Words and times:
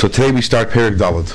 So 0.00 0.08
today 0.08 0.32
we 0.32 0.40
start 0.40 0.70
Perik 0.70 0.96
Dalad. 0.96 1.28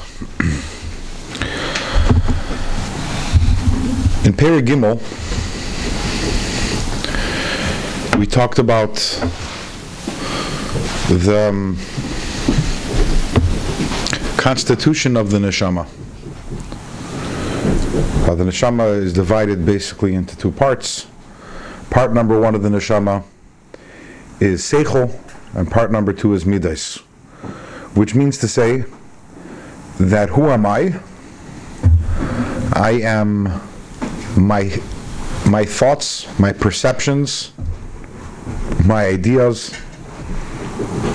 In 4.26 4.34
Perik 4.34 4.66
Gimel, 4.66 4.98
we 8.18 8.26
talked 8.26 8.58
about 8.58 8.96
the 11.10 11.48
um, 11.48 11.78
constitution 14.36 15.16
of 15.16 15.30
the 15.30 15.38
neshama. 15.38 15.86
Uh, 18.28 18.34
the 18.34 18.46
neshama 18.46 18.98
is 18.98 19.14
divided 19.14 19.64
basically 19.64 20.16
into 20.16 20.36
two 20.36 20.52
parts. 20.52 21.06
Part 21.92 22.14
number 22.14 22.40
one 22.40 22.56
of 22.56 22.64
the 22.64 22.70
neshama 22.70 23.24
is 24.40 24.64
seichel, 24.64 25.16
and 25.54 25.70
part 25.70 25.92
number 25.92 26.12
two 26.12 26.34
is 26.34 26.48
midas, 26.48 27.04
which 27.96 28.14
means 28.14 28.38
to 28.38 28.48
say 28.48 28.84
that 30.00 30.30
who 30.30 30.50
am 30.50 30.66
I? 30.66 31.00
I 32.74 33.00
am 33.04 33.62
my 34.38 34.78
my 35.48 35.64
thoughts, 35.64 36.28
my 36.40 36.52
perceptions, 36.52 37.54
my 38.86 39.06
ideas, 39.06 39.72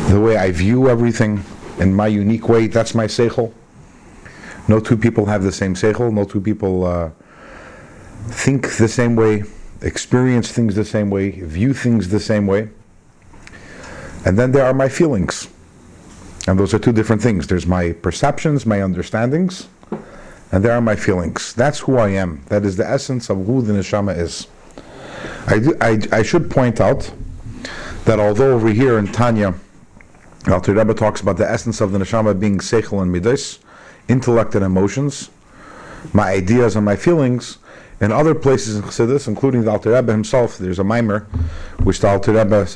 the 0.09 0.21
way 0.21 0.37
I 0.37 0.51
view 0.53 0.89
everything 0.89 1.45
in 1.79 1.95
my 1.95 2.07
unique 2.07 2.49
way. 2.49 2.67
That's 2.67 2.95
my 2.95 3.07
seichel. 3.07 3.53
No 4.69 4.81
two 4.81 4.97
people 4.97 5.27
have 5.27 5.43
the 5.43 5.53
same 5.53 5.75
seichel. 5.75 6.13
No 6.13 6.25
two 6.25 6.41
people 6.41 6.85
uh, 6.85 7.11
think 8.29 8.77
the 8.77 8.89
same 8.89 9.17
way, 9.17 9.43
experience 9.83 10.53
things 10.53 10.75
the 10.75 10.85
same 10.85 11.11
way, 11.11 11.31
view 11.31 11.75
things 11.75 12.09
the 12.09 12.21
same 12.21 12.47
way. 12.47 12.71
And 14.25 14.39
then 14.39 14.53
there 14.53 14.65
are 14.65 14.75
my 14.75 14.89
feelings. 14.89 15.49
And 16.47 16.59
those 16.59 16.73
are 16.73 16.79
two 16.79 16.93
different 16.93 17.23
things. 17.23 17.47
There's 17.47 17.67
my 17.67 17.93
perceptions, 17.93 18.65
my 18.65 18.83
understandings, 18.83 19.69
and 20.53 20.65
there 20.65 20.73
are 20.73 20.81
my 20.81 20.97
feelings. 20.97 21.53
That's 21.55 21.81
who 21.81 21.97
I 21.99 22.11
am. 22.11 22.43
That 22.47 22.65
is 22.65 22.77
the 22.77 22.89
essence 22.89 23.31
of 23.31 23.47
who 23.47 23.63
the 23.63 23.73
neshama 23.73 24.17
is. 24.17 24.47
I, 25.47 25.59
do, 25.59 25.77
I, 25.81 26.01
I 26.13 26.23
should 26.23 26.51
point 26.51 26.81
out 26.81 27.13
that 28.05 28.19
although 28.19 28.55
over 28.55 28.69
here 28.69 28.99
in 28.99 29.07
Tanya, 29.13 29.55
Alter 30.49 30.75
Rebbe 30.75 30.95
talks 30.95 31.21
about 31.21 31.37
the 31.37 31.49
essence 31.49 31.81
of 31.81 31.93
the 31.93 31.99
neshama 31.99 32.39
being 32.39 32.59
seichel 32.59 33.03
and 33.03 33.13
midas, 33.13 33.59
intellect 34.09 34.55
and 34.55 34.65
emotions, 34.65 35.31
my 36.13 36.31
ideas 36.31 36.77
and 36.77 36.85
my 36.85 36.97
feelings. 36.97 37.59
In 38.01 38.11
other 38.13 38.35
places 38.35 38.77
in 38.77 38.83
Chassidus, 38.83 39.29
including 39.29 39.65
the 39.65 39.71
Alter 39.71 39.93
Rebbe 39.93 40.11
himself, 40.11 40.57
there's 40.57 40.79
a 40.79 40.83
maamar 40.83 41.27
which 41.85 42.01
the 42.01 42.09
Alter 42.09 42.33
Rebbe 42.33 42.67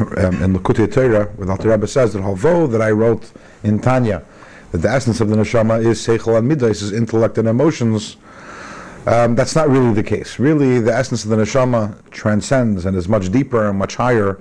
um, 0.00 0.42
in 0.42 0.54
Likutei 0.54 0.90
Torah, 0.92 1.26
where 1.36 1.46
the 1.46 1.52
Alter 1.52 1.70
Rebbe 1.70 1.86
says 1.86 2.12
that 2.14 2.22
although 2.22 2.66
that 2.66 2.80
I 2.80 2.90
wrote 2.90 3.30
in 3.62 3.78
Tanya 3.78 4.24
that 4.72 4.78
the 4.78 4.90
essence 4.90 5.20
of 5.20 5.28
the 5.28 5.36
neshama 5.36 5.84
is 5.84 6.04
seichel 6.04 6.38
and 6.38 6.48
midas, 6.48 6.82
is 6.82 6.92
intellect 6.92 7.38
and 7.38 7.46
emotions. 7.46 8.16
Um, 9.06 9.34
that's 9.34 9.54
not 9.54 9.68
really 9.68 9.92
the 9.92 10.02
case. 10.02 10.38
Really, 10.38 10.80
the 10.80 10.94
essence 10.94 11.24
of 11.24 11.30
the 11.30 11.36
neshama 11.36 11.94
transcends 12.10 12.86
and 12.86 12.96
is 12.96 13.08
much 13.08 13.30
deeper 13.30 13.68
and 13.68 13.78
much 13.78 13.96
higher 13.96 14.38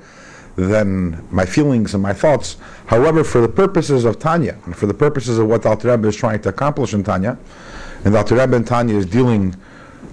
than 0.55 1.27
my 1.31 1.45
feelings 1.45 1.93
and 1.93 2.03
my 2.03 2.13
thoughts. 2.13 2.57
However, 2.85 3.23
for 3.23 3.41
the 3.41 3.49
purposes 3.49 4.05
of 4.05 4.19
Tanya, 4.19 4.57
and 4.65 4.75
for 4.75 4.85
the 4.85 4.93
purposes 4.93 5.37
of 5.37 5.47
what 5.47 5.63
the 5.63 5.69
Alter 5.69 5.91
Rebbe 5.91 6.07
is 6.07 6.15
trying 6.15 6.41
to 6.41 6.49
accomplish 6.49 6.93
in 6.93 7.03
Tanya, 7.03 7.37
and 8.05 8.13
the 8.13 8.17
Alter 8.17 8.35
Rebbe 8.35 8.55
in 8.55 8.63
Tanya 8.63 8.95
is 8.95 9.05
dealing 9.05 9.55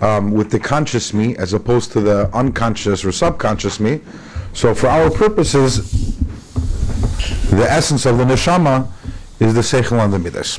um, 0.00 0.33
with 0.33 0.50
the 0.50 0.59
conscious 0.59 1.12
me 1.12 1.36
as 1.36 1.53
opposed 1.53 1.92
to 1.92 2.00
the 2.00 2.31
unconscious 2.34 3.05
or 3.05 3.12
subconscious 3.12 3.78
me. 3.78 4.00
So, 4.58 4.74
for 4.74 4.88
our 4.88 5.08
purposes, 5.08 6.18
the 7.48 7.64
essence 7.70 8.04
of 8.06 8.18
the 8.18 8.24
neshama 8.24 8.90
is 9.38 9.54
the 9.54 9.60
seichel 9.60 10.02
and 10.02 10.12
the 10.12 10.18
midas. 10.18 10.58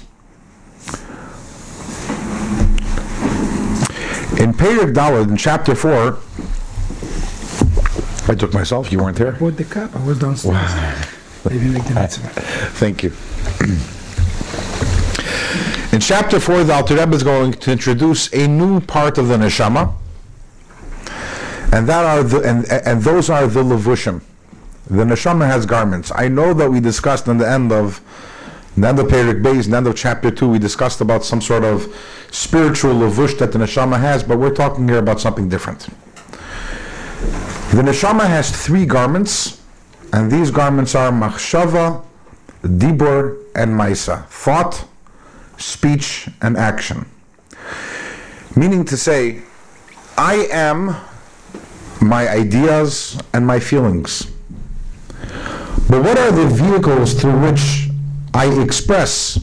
In 4.39 4.53
Perik 4.53 4.94
Dalad, 4.94 5.27
in 5.27 5.36
chapter 5.36 5.75
4, 5.75 6.17
I 8.32 8.36
took 8.36 8.54
myself, 8.54 8.89
you 8.89 8.99
weren't 8.99 9.17
there? 9.17 9.33
bought 9.33 9.58
the 9.58 9.65
cup. 9.65 9.93
I 9.93 10.05
was 10.05 10.17
downstairs. 10.17 11.05
Maybe 11.49 11.65
make 11.67 11.83
the 11.83 11.95
mitzvah. 11.95 12.30
Thank 12.80 13.04
you. 13.04 13.11
In 15.93 15.99
chapter 15.99 16.39
4, 16.39 16.64
the 16.64 16.73
Alter 16.73 16.95
Rebbe 16.95 17.17
is 17.17 17.23
going 17.23 17.52
to 17.52 17.71
introduce 17.73 18.33
a 18.33 18.48
new 18.48 18.80
part 18.80 19.17
of 19.17 19.27
the 19.27 19.36
neshama, 19.36 19.93
and 21.72 21.88
that 21.88 22.06
are 22.06 22.24
the, 22.24 22.42
and, 22.42 22.66
and 22.72 23.02
those 23.04 23.30
are 23.30 23.48
the 23.48 23.64
levushim. 23.64 24.22
The 24.90 25.04
neshama 25.04 25.46
has 25.48 25.66
garments. 25.66 26.12
I 26.16 26.28
know 26.28 26.54
that 26.54 26.70
we 26.72 26.80
discussed 26.80 27.28
in 27.28 27.38
the 27.38 27.50
end 27.50 27.72
of 27.72 28.02
in 28.76 28.84
the 28.84 28.88
end 28.88 29.00
of 29.00 29.08
Perik 29.08 29.42
Beis, 29.44 29.70
the 29.70 29.76
end 29.76 29.88
of 29.88 29.96
chapter 29.98 30.32
2, 30.32 30.48
we 30.48 30.58
discussed 30.58 31.02
about 31.02 31.26
some 31.26 31.42
sort 31.42 31.66
of 31.66 31.94
spiritual 32.32 32.94
levush 32.94 33.38
that 33.40 33.52
the 33.52 33.60
neshama 33.60 34.00
has, 34.00 34.24
but 34.24 34.38
we're 34.38 34.54
talking 34.54 34.88
here 34.88 35.00
about 35.00 35.20
something 35.20 35.50
different. 35.50 35.90
The 37.72 37.82
neshama 37.82 38.26
has 38.26 38.52
three 38.52 38.86
garments, 38.86 39.62
and 40.14 40.32
these 40.32 40.50
garments 40.50 40.96
are 40.96 41.12
machshava, 41.12 42.06
dibur, 42.64 43.44
and 43.54 43.74
maisa. 43.74 44.26
Thought, 44.28 44.86
speech, 45.58 46.30
and 46.42 46.56
action. 46.56 47.06
Meaning 48.56 48.86
to 48.86 48.96
say, 48.96 49.42
I 50.18 50.48
am 50.52 50.96
my 52.02 52.27
ideas 52.30 53.17
and 53.33 53.45
my 53.45 53.60
feelings. 53.60 54.32
But 55.89 56.04
what 56.04 56.17
are 56.17 56.32
the 56.32 56.48
vehicles 56.48 57.14
through 57.14 57.39
which 57.39 57.89
I 58.33 58.45
express 58.61 59.39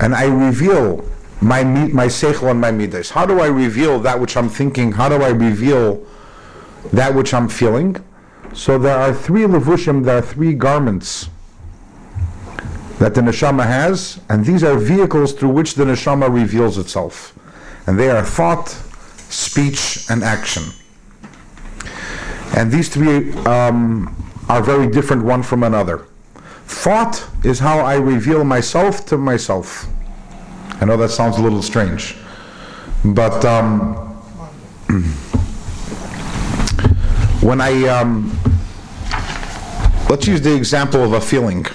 and 0.00 0.14
I 0.14 0.26
reveal 0.26 1.04
my 1.40 1.64
my 1.64 2.06
seichel 2.06 2.50
and 2.50 2.60
my 2.60 2.70
midas? 2.70 3.10
How 3.10 3.26
do 3.26 3.40
I 3.40 3.46
reveal 3.46 3.98
that 4.00 4.20
which 4.20 4.36
I'm 4.36 4.48
thinking? 4.48 4.92
How 4.92 5.08
do 5.08 5.22
I 5.22 5.30
reveal 5.30 6.04
that 6.92 7.14
which 7.14 7.32
I'm 7.32 7.48
feeling? 7.48 7.96
So 8.52 8.78
there 8.78 8.96
are 8.96 9.12
three 9.12 9.42
levushim, 9.42 10.04
there 10.04 10.18
are 10.18 10.22
three 10.22 10.54
garments 10.54 11.28
that 12.98 13.14
the 13.14 13.20
neshama 13.20 13.66
has, 13.66 14.20
and 14.28 14.44
these 14.44 14.62
are 14.62 14.76
vehicles 14.78 15.32
through 15.32 15.48
which 15.48 15.74
the 15.74 15.84
neshama 15.84 16.32
reveals 16.32 16.78
itself. 16.78 17.36
And 17.86 17.98
they 17.98 18.10
are 18.10 18.24
thought, 18.24 18.68
speech, 19.28 20.06
and 20.08 20.22
action. 20.22 20.62
And 22.56 22.70
these 22.70 22.88
three 22.88 23.32
um, 23.46 24.14
are 24.48 24.62
very 24.62 24.86
different 24.88 25.24
one 25.24 25.42
from 25.42 25.64
another. 25.64 26.06
Thought 26.66 27.28
is 27.44 27.58
how 27.58 27.80
I 27.80 27.96
reveal 27.96 28.44
myself 28.44 29.04
to 29.06 29.18
myself. 29.18 29.86
I 30.80 30.84
know 30.84 30.96
that 30.96 31.10
sounds 31.10 31.36
a 31.38 31.42
little 31.42 31.62
strange, 31.62 32.16
but 33.04 33.44
um, 33.44 33.94
when 37.42 37.60
I 37.60 37.86
um, 37.88 38.38
let's 40.08 40.26
use 40.26 40.40
the 40.40 40.54
example 40.54 41.02
of 41.02 41.12
a 41.12 41.20
feeling. 41.20 41.66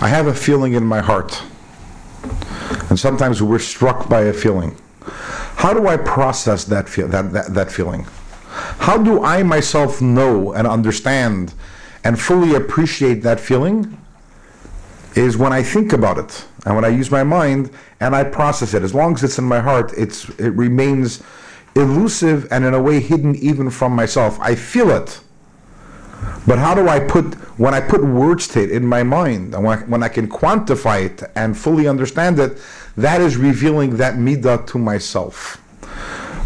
I 0.00 0.08
have 0.08 0.26
a 0.28 0.34
feeling 0.34 0.74
in 0.74 0.84
my 0.84 1.00
heart, 1.00 1.42
and 2.88 2.98
sometimes 2.98 3.42
we're 3.42 3.58
struck 3.58 4.08
by 4.08 4.22
a 4.22 4.32
feeling. 4.32 4.76
How 5.56 5.72
do 5.74 5.88
I 5.88 5.96
process 5.96 6.64
that 6.66 6.88
feel, 6.88 7.08
that, 7.08 7.32
that, 7.32 7.54
that 7.54 7.72
feeling? 7.72 8.06
How 8.78 8.96
do 8.96 9.22
I 9.22 9.42
myself 9.42 10.00
know 10.00 10.52
and 10.52 10.66
understand 10.66 11.54
and 12.04 12.18
fully 12.18 12.54
appreciate 12.54 13.22
that 13.22 13.40
feeling? 13.40 13.96
Is 15.14 15.36
when 15.36 15.52
I 15.52 15.62
think 15.62 15.92
about 15.92 16.18
it 16.18 16.44
and 16.64 16.74
when 16.76 16.84
I 16.84 16.88
use 16.88 17.10
my 17.10 17.24
mind 17.24 17.70
and 17.98 18.14
I 18.14 18.24
process 18.24 18.74
it. 18.74 18.82
As 18.82 18.94
long 18.94 19.14
as 19.14 19.24
it's 19.24 19.38
in 19.38 19.44
my 19.44 19.60
heart, 19.60 19.92
it's 19.96 20.28
it 20.38 20.50
remains 20.50 21.22
elusive 21.74 22.46
and 22.50 22.64
in 22.64 22.74
a 22.74 22.80
way 22.80 23.00
hidden 23.00 23.34
even 23.36 23.70
from 23.70 23.92
myself. 23.92 24.38
I 24.40 24.54
feel 24.54 24.90
it. 24.90 25.20
But 26.46 26.58
how 26.58 26.74
do 26.74 26.88
I 26.88 26.98
put, 26.98 27.34
when 27.58 27.74
I 27.74 27.80
put 27.80 28.02
words 28.02 28.48
to 28.48 28.62
it 28.62 28.70
in 28.70 28.86
my 28.86 29.02
mind, 29.02 29.54
and 29.54 29.64
when 29.64 29.78
I, 29.78 29.82
when 29.82 30.02
I 30.02 30.08
can 30.08 30.28
quantify 30.28 31.04
it 31.04 31.22
and 31.36 31.56
fully 31.56 31.86
understand 31.86 32.38
it, 32.38 32.58
that 32.96 33.20
is 33.20 33.36
revealing 33.36 33.96
that 33.98 34.14
midah 34.14 34.66
to 34.68 34.78
myself. 34.78 35.62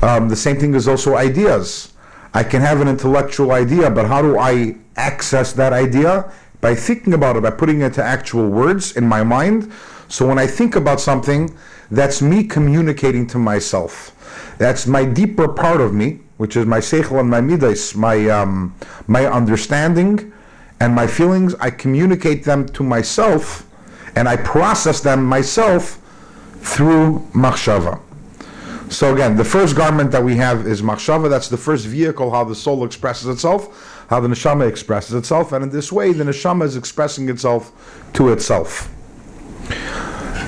Um, 0.03 0.29
the 0.29 0.37
same 0.37 0.59
thing 0.59 0.75
is 0.75 0.89
also 0.89 1.17
ideas. 1.17 1.92
I 2.35 2.43
can 2.43 2.63
have 2.63 2.81
an 2.81 2.89
intellectual 2.89 3.53
idea, 3.53 3.91
but 3.91 4.07
how 4.07 4.23
do 4.23 4.39
I 4.39 4.77
access 4.97 5.53
that 5.53 5.73
idea? 5.73 6.33
By 6.61 6.75
thinking 6.75 7.13
about 7.13 7.37
it, 7.37 7.43
by 7.43 7.51
putting 7.51 7.81
it 7.81 7.87
into 7.87 8.03
actual 8.03 8.49
words 8.49 8.97
in 8.97 9.07
my 9.07 9.23
mind. 9.23 9.71
So 10.09 10.27
when 10.27 10.39
I 10.39 10.47
think 10.47 10.77
about 10.77 11.01
something, 11.01 11.55
that's 11.91 12.23
me 12.23 12.45
communicating 12.45 13.27
to 13.29 13.39
myself. 13.39 14.17
That's 14.59 14.87
my 14.87 15.05
deeper 15.05 15.49
part 15.49 15.81
of 15.81 15.93
me, 15.93 16.21
which 16.39 16.57
is 16.57 16.65
my 16.65 16.79
seichel 16.79 17.21
and 17.21 17.29
my 17.29 17.41
midas, 17.41 17.95
my 17.95 18.29
um, 18.29 18.75
my 19.07 19.27
understanding 19.27 20.33
and 20.81 20.95
my 20.95 21.07
feelings. 21.07 21.55
I 21.57 21.71
communicate 21.71 22.45
them 22.45 22.67
to 22.69 22.83
myself, 22.83 23.67
and 24.17 24.29
I 24.29 24.37
process 24.37 25.01
them 25.01 25.25
myself 25.25 25.99
through 26.61 27.19
machshava. 27.35 28.01
So 28.93 29.15
again, 29.15 29.37
the 29.37 29.45
first 29.45 29.75
garment 29.75 30.11
that 30.13 30.23
we 30.23 30.37
have 30.37 30.67
is 30.67 30.83
machshava. 30.83 31.31
That's 31.31 31.49
the 31.49 31.57
first 31.57 31.87
vehicle 31.87 32.31
how 32.31 32.45
the 32.45 32.55
soul 32.55 32.85
expresses 32.85 33.27
itself. 33.27 34.05
how 34.11 34.21
the 34.21 34.29
neshama 34.29 34.69
expresses 34.69 35.15
itself, 35.15 35.53
and 35.53 35.65
in 35.65 35.71
this 35.71 35.91
way, 35.91 36.13
the 36.13 36.23
neshama 36.23 36.65
is 36.65 36.77
expressing 36.77 37.31
itself 37.31 37.73
to 38.13 38.31
itself. 38.31 38.91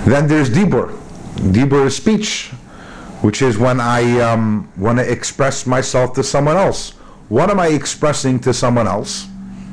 Then 0.04 0.28
there's 0.28 0.50
dibur. 0.50 0.94
Dibur 1.54 1.86
is 1.86 1.96
speech, 1.96 2.50
which 3.22 3.40
is 3.40 3.56
when 3.56 3.80
I 3.80 4.20
um, 4.20 4.70
want 4.76 4.98
to 4.98 5.10
express 5.10 5.66
myself 5.66 6.12
to 6.16 6.22
someone 6.22 6.58
else. 6.58 6.90
What 7.30 7.48
am 7.48 7.58
I 7.58 7.68
expressing 7.68 8.38
to 8.40 8.52
someone 8.52 8.86
else? 8.86 9.26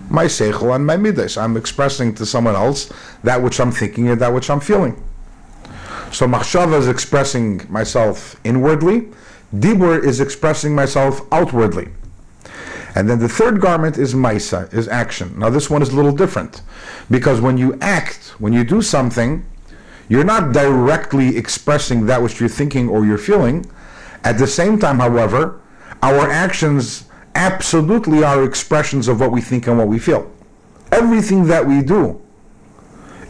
My 0.10 0.26
seichel 0.26 0.74
and 0.74 0.86
my 0.86 0.96
midas. 0.96 1.38
I'm 1.38 1.58
expressing 1.58 2.16
to 2.16 2.26
someone 2.26 2.56
else 2.56 2.94
that 3.26 3.44
which 3.44 3.60
I'm 3.60 3.74
thinking 3.74 4.08
and 4.08 4.22
that 4.22 4.34
which 4.34 4.50
I'm 4.50 4.62
feeling. 4.62 4.96
So 6.12 6.28
machshava 6.28 6.78
is 6.78 6.88
expressing 6.88 7.66
myself 7.70 8.36
inwardly. 8.44 9.08
Dibur 9.56 10.04
is 10.04 10.20
expressing 10.20 10.76
myself 10.76 11.22
outwardly. 11.32 11.90
And 12.96 13.10
then 13.10 13.20
the 13.20 13.30
third 13.30 13.62
garment 13.62 13.98
is 13.98 14.14
maisa, 14.14 14.72
is 14.74 14.90
action. 14.90 15.40
Now 15.40 15.50
this 15.50 15.70
one 15.70 15.82
is 15.82 15.90
a 15.90 15.96
little 15.96 16.12
different. 16.12 16.62
Because 17.10 17.40
when 17.40 17.58
you 17.58 17.78
act, 17.80 18.34
when 18.40 18.52
you 18.52 18.66
do 18.66 18.82
something, 18.82 19.46
you're 20.10 20.26
not 20.26 20.52
directly 20.52 21.38
expressing 21.38 22.06
that 22.08 22.22
which 22.22 22.42
you're 22.42 22.50
thinking 22.50 22.90
or 22.90 23.06
you're 23.06 23.18
feeling. 23.18 23.66
At 24.26 24.38
the 24.38 24.48
same 24.48 24.78
time, 24.78 25.00
however, 25.00 25.62
our 26.04 26.30
actions 26.30 27.06
absolutely 27.36 28.24
are 28.24 28.44
expressions 28.44 29.08
of 29.08 29.22
what 29.22 29.32
we 29.32 29.40
think 29.40 29.68
and 29.68 29.78
what 29.78 29.88
we 29.88 30.00
feel. 30.00 30.30
Everything 30.92 31.46
that 31.48 31.66
we 31.66 31.82
do, 31.82 32.22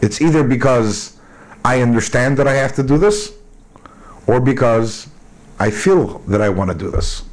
it's 0.00 0.20
either 0.20 0.42
because 0.42 1.20
I 1.64 1.80
understand 1.80 2.36
that 2.38 2.48
I 2.48 2.54
have 2.54 2.74
to 2.74 2.82
do 2.82 2.98
this, 2.98 3.32
or 4.26 4.40
because 4.40 5.08
I 5.58 5.70
feel 5.70 6.18
that 6.20 6.40
I 6.40 6.48
want 6.48 6.70
to 6.70 6.76
do 6.76 6.90
this. 6.90 7.24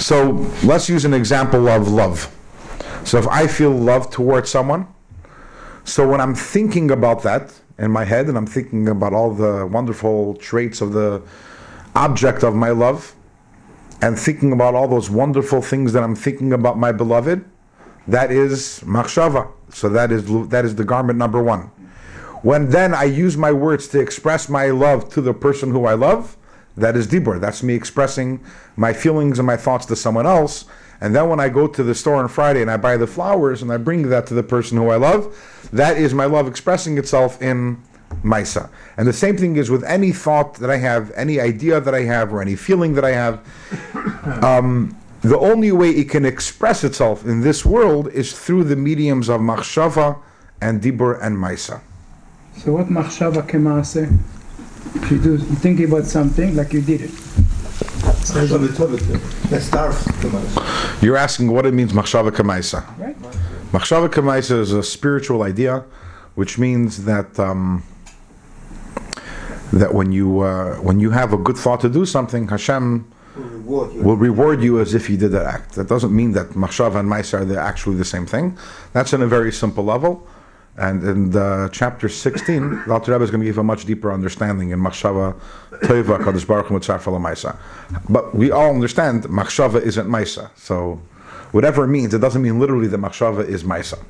So 0.00 0.30
let's 0.64 0.88
use 0.88 1.04
an 1.04 1.14
example 1.14 1.68
of 1.68 1.88
love. 1.88 2.34
So 3.04 3.18
if 3.18 3.28
I 3.28 3.46
feel 3.46 3.70
love 3.70 4.10
towards 4.10 4.50
someone, 4.50 4.86
so 5.84 6.08
when 6.08 6.20
I'm 6.20 6.34
thinking 6.34 6.90
about 6.90 7.22
that 7.22 7.52
in 7.78 7.90
my 7.90 8.04
head 8.04 8.26
and 8.26 8.36
I'm 8.36 8.46
thinking 8.46 8.88
about 8.88 9.12
all 9.12 9.34
the 9.34 9.66
wonderful 9.66 10.34
traits 10.36 10.80
of 10.80 10.92
the 10.92 11.22
object 11.94 12.42
of 12.42 12.54
my 12.54 12.70
love 12.70 13.14
and 14.00 14.18
thinking 14.18 14.52
about 14.52 14.74
all 14.74 14.88
those 14.88 15.10
wonderful 15.10 15.60
things 15.60 15.92
that 15.92 16.02
I'm 16.02 16.16
thinking 16.16 16.52
about 16.52 16.78
my 16.78 16.92
beloved, 16.92 17.44
that 18.08 18.32
is 18.32 18.80
machshava. 18.84 19.48
So 19.70 19.88
that 19.90 20.10
is 20.10 20.48
that 20.48 20.64
is 20.64 20.74
the 20.74 20.84
garment 20.84 21.18
number 21.18 21.42
1. 21.42 21.70
When 22.42 22.70
then 22.70 22.94
I 22.94 23.04
use 23.04 23.36
my 23.36 23.52
words 23.52 23.88
to 23.88 24.00
express 24.00 24.48
my 24.48 24.66
love 24.70 25.08
to 25.10 25.20
the 25.20 25.32
person 25.32 25.70
who 25.70 25.86
I 25.86 25.94
love, 25.94 26.36
that 26.76 26.96
is 26.96 27.06
dibur. 27.06 27.40
That's 27.40 27.62
me 27.62 27.74
expressing 27.74 28.44
my 28.76 28.92
feelings 28.92 29.38
and 29.38 29.46
my 29.46 29.56
thoughts 29.56 29.86
to 29.86 29.96
someone 29.96 30.26
else. 30.26 30.64
And 31.00 31.14
then 31.14 31.28
when 31.28 31.40
I 31.40 31.48
go 31.48 31.66
to 31.66 31.82
the 31.82 31.94
store 31.94 32.16
on 32.16 32.28
Friday 32.28 32.62
and 32.62 32.70
I 32.70 32.76
buy 32.76 32.96
the 32.96 33.06
flowers 33.06 33.62
and 33.62 33.72
I 33.72 33.76
bring 33.76 34.08
that 34.08 34.26
to 34.28 34.34
the 34.34 34.42
person 34.42 34.78
who 34.78 34.90
I 34.90 34.96
love, 34.96 35.36
that 35.72 35.96
is 35.96 36.14
my 36.14 36.24
love 36.24 36.46
expressing 36.46 36.98
itself 36.98 37.40
in 37.42 37.82
Maisa. 38.22 38.70
And 38.96 39.06
the 39.08 39.12
same 39.12 39.36
thing 39.36 39.56
is 39.56 39.70
with 39.70 39.84
any 39.84 40.12
thought 40.12 40.54
that 40.54 40.70
I 40.70 40.76
have, 40.76 41.10
any 41.12 41.40
idea 41.40 41.80
that 41.80 41.94
I 41.94 42.02
have, 42.02 42.32
or 42.32 42.40
any 42.40 42.56
feeling 42.56 42.94
that 42.94 43.04
I 43.04 43.12
have. 43.12 43.40
Um, 44.42 44.96
the 45.22 45.38
only 45.38 45.70
way 45.70 45.90
it 45.90 46.10
can 46.10 46.24
express 46.24 46.82
itself 46.82 47.24
in 47.24 47.40
this 47.42 47.64
world 47.64 48.08
is 48.08 48.36
through 48.38 48.64
the 48.64 48.76
mediums 48.76 49.28
of 49.28 49.40
machshava 49.40 50.18
and 50.60 50.80
dibur 50.80 51.20
and 51.22 51.36
Maisa. 51.36 51.80
So 52.58 52.72
what 52.72 52.86
machshava 52.86 53.42
kemaase? 53.46 54.18
If 54.94 55.10
you 55.10 55.18
do 55.18 55.38
thinking 55.38 55.86
about 55.86 56.04
something 56.04 56.54
like 56.54 56.72
you 56.72 56.80
did 56.80 57.02
it. 57.02 57.10
Let's 59.50 59.64
start. 59.66 59.94
You're 61.02 61.16
asking 61.16 61.50
what 61.50 61.66
it 61.66 61.74
means 61.74 61.92
machshava 61.92 62.30
kamaisa. 62.30 62.84
Right. 62.98 63.16
Machshava 63.72 64.08
kamaisa 64.08 64.58
is 64.60 64.72
a 64.72 64.82
spiritual 64.82 65.42
idea, 65.42 65.84
which 66.34 66.58
means 66.58 67.04
that 67.04 67.38
um, 67.38 67.82
that 69.72 69.94
when 69.94 70.12
you 70.12 70.40
uh, 70.40 70.76
when 70.76 71.00
you 71.00 71.10
have 71.10 71.32
a 71.32 71.36
good 71.36 71.56
thought 71.56 71.80
to 71.80 71.88
do 71.88 72.04
something, 72.04 72.48
Hashem 72.48 73.10
will 73.64 74.16
reward 74.16 74.62
you 74.62 74.80
as 74.80 74.94
if 74.94 75.08
you 75.08 75.16
did 75.16 75.32
that 75.32 75.46
act. 75.46 75.74
That 75.74 75.88
doesn't 75.88 76.14
mean 76.14 76.32
that 76.32 76.50
machshava 76.50 77.00
and 77.00 77.08
maisa 77.08 77.50
are 77.50 77.58
actually 77.58 77.96
the 77.96 78.04
same 78.04 78.26
thing. 78.26 78.58
That's 78.92 79.14
on 79.14 79.22
a 79.22 79.26
very 79.26 79.52
simple 79.52 79.84
level. 79.84 80.26
And 80.78 81.04
in 81.04 81.30
the 81.30 81.68
chapter 81.72 82.08
16, 82.08 82.84
the 82.86 82.92
Alter 82.92 83.12
Rebbe 83.12 83.24
is 83.24 83.30
going 83.30 83.42
to 83.42 83.46
give 83.46 83.58
a 83.58 83.62
much 83.62 83.84
deeper 83.84 84.10
understanding 84.10 84.70
in 84.70 84.80
Machshava 84.80 85.38
Teva 85.82 86.18
Kadosh 86.18 86.46
Baruch 86.46 86.66
Hu 86.66 86.78
Maisa. 86.78 87.58
But 88.08 88.34
we 88.34 88.50
all 88.50 88.70
understand 88.70 89.24
Machshava 89.24 89.82
isn't 89.82 90.06
Maisa. 90.06 90.50
So 90.56 91.00
whatever 91.50 91.84
it 91.84 91.88
means, 91.88 92.14
it 92.14 92.20
doesn't 92.20 92.40
mean 92.40 92.58
literally 92.58 92.88
that 92.88 92.98
Machshava 92.98 93.46
is 93.46 93.64
Maisa. 93.64 94.02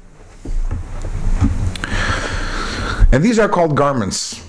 And 3.13 3.23
these 3.23 3.39
are 3.39 3.49
called 3.49 3.77
garments. 3.77 4.43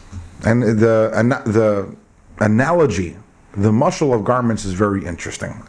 And 0.46 0.64
the, 0.64 1.12
ana- 1.14 1.44
the 1.46 1.96
analogy, 2.40 3.18
the 3.54 3.72
mashal 3.72 4.14
of 4.14 4.24
garments 4.24 4.66
is 4.66 4.74
very 4.74 5.06
interesting. 5.06 5.62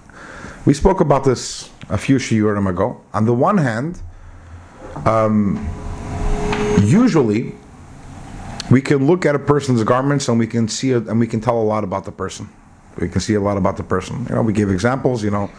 We 0.64 0.74
spoke 0.74 1.00
about 1.00 1.24
this 1.24 1.70
a 1.88 1.98
few 1.98 2.16
shiurim 2.16 2.68
ago. 2.68 3.00
On 3.12 3.24
the 3.24 3.34
one 3.34 3.58
hand, 3.58 4.00
um, 5.04 5.56
usually 6.84 7.54
we 8.70 8.80
can 8.80 9.06
look 9.06 9.26
at 9.26 9.34
a 9.34 9.38
person's 9.38 9.82
garments 9.84 10.28
and 10.28 10.38
we 10.38 10.46
can 10.46 10.68
see 10.68 10.92
it 10.92 11.06
and 11.06 11.20
we 11.20 11.26
can 11.26 11.40
tell 11.40 11.60
a 11.60 11.62
lot 11.62 11.84
about 11.84 12.04
the 12.04 12.12
person. 12.12 12.48
We 13.00 13.08
can 13.08 13.20
see 13.20 13.34
a 13.34 13.40
lot 13.40 13.56
about 13.56 13.76
the 13.76 13.82
person. 13.82 14.24
You 14.28 14.36
know, 14.36 14.42
we 14.42 14.52
give 14.52 14.70
examples. 14.70 15.22
You 15.22 15.30
know, 15.30 15.50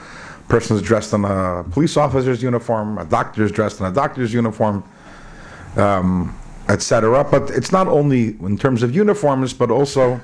person 0.48 0.76
is 0.76 0.82
dressed 0.82 1.14
in 1.14 1.26
a 1.26 1.64
police 1.72 1.98
officer's 1.98 2.42
uniform, 2.42 2.98
a 2.98 3.06
doctor 3.06 3.44
is 3.44 3.52
dressed 3.52 3.80
in 3.80 3.86
a 3.86 3.92
doctor's 3.92 4.34
uniform, 4.34 4.84
um, 5.76 6.38
etc. 6.70 7.24
But 7.24 7.50
it's 7.52 7.72
not 7.72 7.88
only 7.88 8.30
in 8.40 8.58
terms 8.58 8.84
of 8.84 8.96
uniforms, 8.96 9.54
but 9.54 9.72
also, 9.72 10.20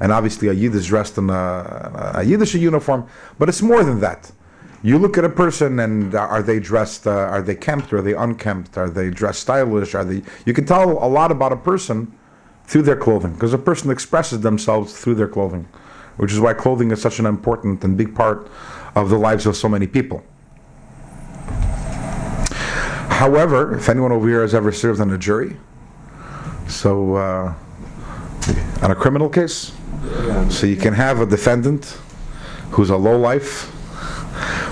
and 0.00 0.12
obviously 0.12 0.48
a 0.48 0.52
Yid 0.52 0.74
is 0.74 0.86
dressed 0.86 1.18
in 1.18 1.30
a, 1.30 2.12
a 2.16 2.22
Yiddish 2.24 2.54
uniform, 2.54 3.06
but 3.38 3.48
it's 3.48 3.62
more 3.62 3.84
than 3.84 4.00
that. 4.00 4.30
You 4.82 4.98
look 4.98 5.18
at 5.18 5.24
a 5.24 5.28
person 5.28 5.78
and 5.78 6.14
are 6.14 6.42
they 6.42 6.58
dressed, 6.58 7.06
uh, 7.06 7.10
are 7.10 7.42
they 7.42 7.54
kempt, 7.54 7.92
are 7.92 8.00
they 8.00 8.14
unkempt, 8.14 8.78
are 8.78 8.88
they 8.88 9.10
dressed 9.10 9.40
stylish, 9.40 9.94
are 9.94 10.04
they, 10.04 10.22
you 10.46 10.54
can 10.54 10.64
tell 10.64 10.92
a 11.04 11.08
lot 11.08 11.30
about 11.30 11.52
a 11.52 11.56
person 11.56 12.16
through 12.64 12.82
their 12.82 12.96
clothing, 12.96 13.34
because 13.34 13.52
a 13.52 13.58
person 13.58 13.90
expresses 13.90 14.40
themselves 14.40 14.98
through 14.98 15.16
their 15.16 15.28
clothing, 15.28 15.68
which 16.16 16.32
is 16.32 16.40
why 16.40 16.54
clothing 16.54 16.92
is 16.92 17.02
such 17.02 17.18
an 17.18 17.26
important 17.26 17.84
and 17.84 17.98
big 17.98 18.14
part 18.14 18.48
of 18.94 19.10
the 19.10 19.18
lives 19.18 19.44
of 19.44 19.54
so 19.54 19.68
many 19.68 19.86
people. 19.86 20.24
However, 23.10 23.76
if 23.76 23.88
anyone 23.90 24.12
over 24.12 24.26
here 24.26 24.40
has 24.40 24.54
ever 24.54 24.72
served 24.72 25.00
on 25.02 25.10
a 25.10 25.18
jury, 25.18 25.56
so 26.68 27.16
uh, 27.16 27.54
on 28.80 28.90
a 28.90 28.94
criminal 28.94 29.28
case, 29.28 29.72
so 30.48 30.66
you 30.66 30.76
can 30.76 30.94
have 30.94 31.20
a 31.20 31.26
defendant 31.26 31.98
who's 32.70 32.88
a 32.88 32.96
lowlife, 32.96 33.70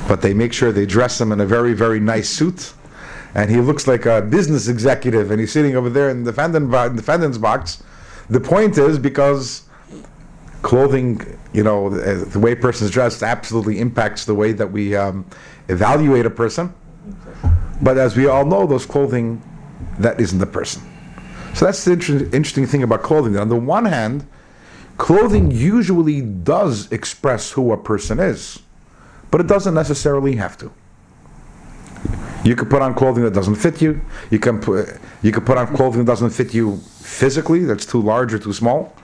but 0.07 0.23
they 0.23 0.35
make 0.35 0.53
sure 0.53 0.73
they 0.73 0.87
dress 0.87 1.21
him 1.21 1.33
in 1.33 1.41
a 1.41 1.47
very, 1.47 1.75
very 1.75 2.01
nice 2.01 2.29
suit, 2.29 2.73
and 3.35 3.51
he 3.51 3.61
looks 3.61 3.87
like 3.87 4.07
a 4.07 4.23
business 4.23 4.69
executive, 4.69 5.31
and 5.31 5.41
he's 5.41 5.53
sitting 5.53 5.77
over 5.77 5.91
there 5.91 6.11
in 6.11 6.25
the 6.25 6.33
defendant 6.33 6.97
defendant's 6.97 7.39
box. 7.39 7.83
The 8.31 8.41
point 8.41 8.79
is 8.79 8.99
because 8.99 9.63
clothing, 10.63 11.39
you 11.53 11.63
know, 11.63 11.89
the, 11.89 12.25
the 12.27 12.39
way 12.39 12.53
a 12.53 12.57
person's 12.57 12.91
dressed 12.91 13.23
absolutely 13.23 13.79
impacts 13.81 14.25
the 14.25 14.35
way 14.35 14.53
that 14.53 14.71
we 14.71 14.97
um, 14.97 15.25
evaluate 15.69 16.27
a 16.27 16.31
person. 16.31 16.73
But 17.81 17.97
as 17.97 18.17
we 18.17 18.27
all 18.27 18.45
know, 18.45 18.67
those 18.67 18.85
clothing, 18.85 19.43
that 19.99 20.21
isn't 20.21 20.39
the 20.39 20.47
person. 20.47 20.83
So 21.55 21.65
that's 21.65 21.85
the 21.85 21.93
inter- 21.93 22.29
interesting 22.33 22.67
thing 22.67 22.83
about 22.83 23.03
clothing. 23.03 23.37
On 23.37 23.49
the 23.49 23.57
one 23.57 23.85
hand, 23.85 24.27
clothing 24.97 25.51
usually 25.51 26.21
does 26.21 26.91
express 26.93 27.53
who 27.53 27.73
a 27.73 27.77
person 27.77 28.19
is, 28.19 28.61
but 29.31 29.41
it 29.41 29.47
doesn't 29.47 29.75
necessarily 29.75 30.37
have 30.37 30.57
to. 30.59 30.71
You 32.45 32.55
could 32.55 32.71
put 32.71 32.83
on 32.83 32.95
clothing 32.95 33.25
that 33.25 33.35
doesn't 33.35 33.57
fit 33.57 33.83
you. 33.83 34.01
You 34.31 34.39
can 34.39 34.61
put 34.61 34.99
you 35.23 35.33
could 35.33 35.45
put 35.45 35.59
on 35.59 35.75
clothing 35.75 36.05
that 36.05 36.11
doesn't 36.13 36.31
fit 36.31 36.55
you 36.55 36.77
physically, 36.77 37.65
that's 37.65 37.85
too 37.85 38.01
large 38.01 38.33
or 38.33 38.39
too 38.39 38.53
small. 38.53 38.95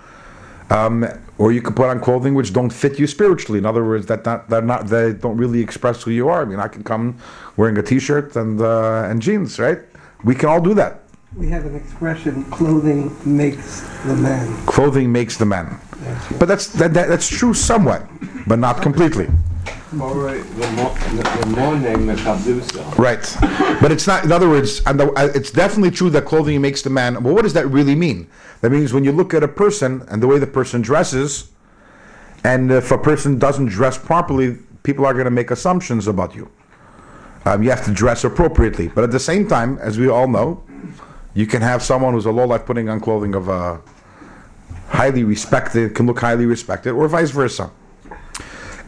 Um, 0.71 1.07
or 1.37 1.53
you 1.53 1.61
could 1.61 1.77
put 1.77 1.89
on 1.91 2.01
clothing 2.01 2.35
which 2.35 2.53
don't 2.53 2.71
fit 2.71 2.99
you 2.99 3.07
spiritually. 3.07 3.59
In 3.59 3.67
other 3.67 3.85
words, 3.85 4.07
that 4.07 4.25
not, 4.25 4.49
they're 4.49 4.63
not 4.63 4.87
they 4.87 5.13
don't 5.13 5.37
really 5.37 5.61
express 5.61 6.03
who 6.03 6.11
you 6.11 6.29
are. 6.29 6.43
I 6.43 6.45
mean, 6.45 6.61
I 6.61 6.69
can 6.69 6.85
come 6.85 7.19
wearing 7.57 7.77
a 7.77 7.83
t-shirt 7.83 8.37
and 8.37 8.61
uh, 8.61 9.09
and 9.09 9.21
jeans, 9.21 9.59
right? 9.59 9.81
We 10.25 10.35
can 10.35 10.49
all 10.49 10.61
do 10.61 10.73
that. 10.75 11.03
We 11.37 11.49
have 11.49 11.67
an 11.67 11.75
expression, 11.75 12.45
clothing 12.45 13.15
makes 13.25 13.81
the 14.07 14.15
man. 14.15 14.67
Clothing 14.67 15.11
makes 15.11 15.37
the 15.37 15.45
man. 15.45 15.81
But 16.39 16.47
that's 16.47 16.69
that, 16.69 16.95
that, 16.95 17.09
that's 17.09 17.29
true 17.29 17.55
somewhat, 17.55 18.07
but 18.47 18.59
not 18.59 18.81
completely. 18.81 19.29
Right. 22.99 23.37
But 23.81 23.93
it's 23.93 24.07
not, 24.07 24.25
in 24.25 24.33
other 24.33 24.49
words, 24.49 24.83
and 24.87 25.01
uh, 25.01 25.13
it's 25.35 25.51
definitely 25.51 25.91
true 25.91 26.11
that 26.11 26.25
clothing 26.25 26.61
makes 26.61 26.83
the 26.83 26.91
man. 26.91 27.23
Well, 27.23 27.35
what 27.35 27.43
does 27.43 27.53
that 27.55 27.67
really 27.69 27.95
mean? 27.95 28.29
That 28.61 28.71
means 28.71 28.93
when 28.93 29.05
you 29.05 29.13
look 29.13 29.35
at 29.35 29.43
a 29.43 29.49
person 29.49 30.03
and 30.09 30.23
the 30.23 30.27
way 30.27 30.39
the 30.39 30.47
person 30.47 30.83
dresses, 30.83 31.51
and 32.45 32.71
if 32.71 32.91
a 32.91 32.99
person 32.99 33.39
doesn't 33.39 33.67
dress 33.67 33.97
properly, 33.97 34.59
people 34.83 35.07
are 35.07 35.13
going 35.13 35.25
to 35.25 35.31
make 35.31 35.51
assumptions 35.51 36.07
about 36.07 36.35
you. 36.35 36.51
Um, 37.47 37.63
you 37.63 37.71
have 37.71 37.85
to 37.85 37.93
dress 37.93 38.25
appropriately. 38.25 38.89
But 38.89 39.05
at 39.05 39.11
the 39.11 39.21
same 39.21 39.47
time, 39.49 39.79
as 39.79 39.99
we 39.99 40.09
all 40.09 40.29
know, 40.29 40.63
you 41.35 41.47
can 41.47 41.63
have 41.63 41.83
someone 41.83 42.15
who's 42.15 42.27
a 42.27 42.31
low 42.31 42.47
life 42.47 42.65
putting 42.65 42.89
on 42.89 43.01
clothing 43.01 43.35
of 43.35 43.49
a 43.49 43.81
highly 44.89 45.25
respected, 45.25 45.95
can 45.95 46.07
look 46.07 46.21
highly 46.21 46.47
respected, 46.47 46.93
or 46.93 47.09
vice 47.09 47.31
versa. 47.31 47.71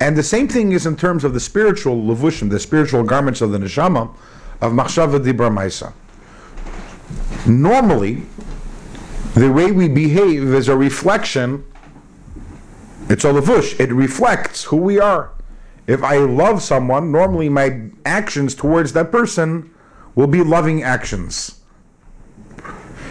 And 0.01 0.17
the 0.17 0.23
same 0.23 0.49
thing 0.49 0.73
is 0.73 0.87
in 0.87 0.97
terms 0.97 1.25
of 1.25 1.33
the 1.33 1.41
spiritual 1.41 1.97
levushim, 1.97 2.51
the 2.51 2.61
spiritual 2.61 3.03
garments 3.03 3.41
of 3.41 3.51
the 3.51 3.59
neshama 3.59 4.15
of 4.61 4.73
machshava 4.73 5.19
dibra 5.19 5.51
maisa. 5.51 5.93
Normally, 7.47 8.23
the 9.35 9.51
way 9.51 9.73
we 9.73 9.89
behave 9.89 10.43
is 10.55 10.69
a 10.69 10.77
reflection. 10.77 11.65
It's 13.09 13.25
a 13.25 13.29
levush. 13.29 13.79
It 13.79 13.93
reflects 13.93 14.65
who 14.65 14.77
we 14.77 14.99
are. 14.99 15.31
If 15.87 16.03
I 16.03 16.17
love 16.17 16.63
someone, 16.63 17.13
normally 17.13 17.49
my 17.49 17.91
actions 18.05 18.55
towards 18.55 18.93
that 18.95 19.13
person 19.13 19.71
will 20.15 20.27
be 20.27 20.43
loving 20.43 20.83
actions. 20.83 21.61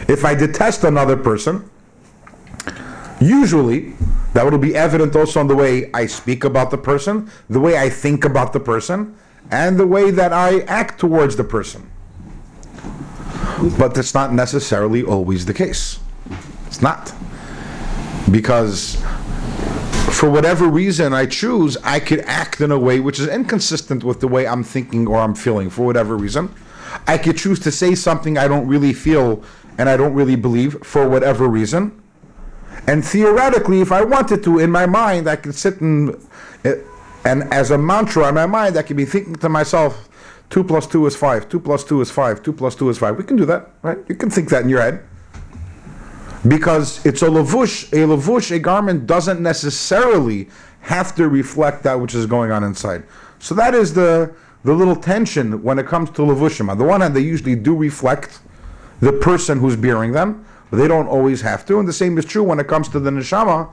If 0.08 0.26
I 0.26 0.36
detest 0.36 0.84
another 0.84 1.16
person, 1.16 1.70
usually 3.22 3.94
that 4.36 4.52
will 4.52 4.58
be 4.58 4.76
evident 4.76 5.16
also 5.16 5.40
in 5.40 5.48
the 5.48 5.56
way 5.56 5.90
I 5.94 6.08
speak 6.08 6.44
about 6.44 6.70
the 6.70 6.78
person, 6.78 7.32
the 7.50 7.62
way 7.62 7.78
I 7.78 7.90
think 7.90 8.26
about 8.26 8.52
the 8.52 8.60
person, 8.60 9.16
and 9.50 9.80
the 9.80 9.88
way 9.88 10.12
that 10.12 10.34
I 10.34 10.60
act 10.62 11.00
towards 11.00 11.38
the 11.38 11.46
person. 11.46 11.90
But 13.80 13.96
that's 13.96 14.14
not 14.14 14.34
necessarily 14.34 15.04
always 15.04 15.46
the 15.46 15.54
case. 15.54 16.00
It's 16.68 16.82
not. 16.82 17.14
Because 18.30 19.02
for 20.12 20.30
whatever 20.30 20.68
reason 20.68 21.14
I 21.14 21.28
choose, 21.28 21.78
I 21.78 22.02
could 22.02 22.20
act 22.26 22.60
in 22.60 22.72
a 22.72 22.78
way 22.78 23.00
which 23.00 23.22
is 23.22 23.30
inconsistent 23.30 24.04
with 24.04 24.20
the 24.20 24.28
way 24.28 24.46
I'm 24.46 24.66
thinking 24.66 25.08
or 25.08 25.18
I'm 25.18 25.34
feeling 25.34 25.70
for 25.70 25.86
whatever 25.86 26.18
reason. 26.18 26.54
I 27.08 27.18
could 27.18 27.38
choose 27.38 27.62
to 27.62 27.72
say 27.72 27.96
something 27.96 28.38
I 28.38 28.50
don't 28.50 28.68
really 28.68 28.92
feel 28.92 29.46
and 29.78 29.88
I 29.88 29.96
don't 29.96 30.14
really 30.14 30.36
believe 30.36 30.84
for 30.84 31.08
whatever 31.08 31.48
reason. 31.48 32.02
And 32.88 33.04
theoretically, 33.04 33.82
if 33.82 33.92
I 33.92 34.04
wanted 34.04 34.44
to, 34.44 34.60
in 34.60 34.70
my 34.72 34.86
mind, 34.86 35.28
I 35.28 35.36
could 35.36 35.56
sit 35.56 35.82
and, 35.82 36.16
and 37.24 37.44
as 37.52 37.72
a 37.72 37.78
mantra 37.78 38.30
in 38.30 38.36
my 38.36 38.46
mind, 38.46 38.78
I 38.78 38.84
could 38.84 38.98
be 38.98 39.06
thinking 39.06 39.36
to 39.36 39.50
myself, 39.50 40.08
two 40.50 40.64
plus 40.64 40.86
two 40.86 41.06
is 41.08 41.16
five, 41.16 41.50
two 41.50 41.60
plus 41.60 41.84
two 41.84 42.02
is 42.02 42.12
five, 42.12 42.44
two 42.44 42.54
plus 42.54 42.76
two 42.76 42.90
is 42.90 42.98
five. 42.98 43.18
We 43.18 43.24
can 43.24 43.38
do 43.38 43.46
that, 43.46 43.72
right? 43.82 43.98
You 44.08 44.16
can 44.16 44.30
think 44.30 44.50
that 44.50 44.64
in 44.64 44.70
your 44.70 44.82
head. 44.82 45.04
Because 46.48 47.04
it's 47.04 47.24
a 47.24 47.28
lavush, 47.28 47.92
a 47.92 48.06
lavush, 48.06 48.52
a 48.52 48.60
garment 48.60 49.08
doesn't 49.08 49.42
necessarily 49.42 50.48
have 50.82 51.16
to 51.16 51.28
reflect 51.28 51.82
that 51.84 52.00
which 52.00 52.14
is 52.14 52.28
going 52.28 52.52
on 52.52 52.64
inside. 52.64 53.04
So 53.40 53.56
that 53.56 53.74
is 53.74 53.96
the, 53.96 54.32
the 54.64 54.74
little 54.74 54.96
tension 54.96 55.64
when 55.64 55.80
it 55.80 55.88
comes 55.88 56.12
to 56.12 56.22
lavushim. 56.22 56.70
On 56.70 56.78
the 56.78 56.84
one 56.84 57.02
hand, 57.02 57.16
they 57.16 57.22
usually 57.22 57.56
do 57.56 57.76
reflect 57.76 58.40
the 59.00 59.12
person 59.12 59.60
who's 59.60 59.76
bearing 59.76 60.12
them, 60.12 60.46
but 60.70 60.78
they 60.78 60.88
don't 60.88 61.08
always 61.08 61.42
have 61.42 61.66
to. 61.68 61.80
And 61.80 61.88
the 61.88 61.94
same 61.94 62.18
is 62.18 62.26
true 62.26 62.44
when 62.44 62.60
it 62.60 62.68
comes 62.68 62.90
to 62.90 63.00
the 63.00 63.10
neshama, 63.10 63.72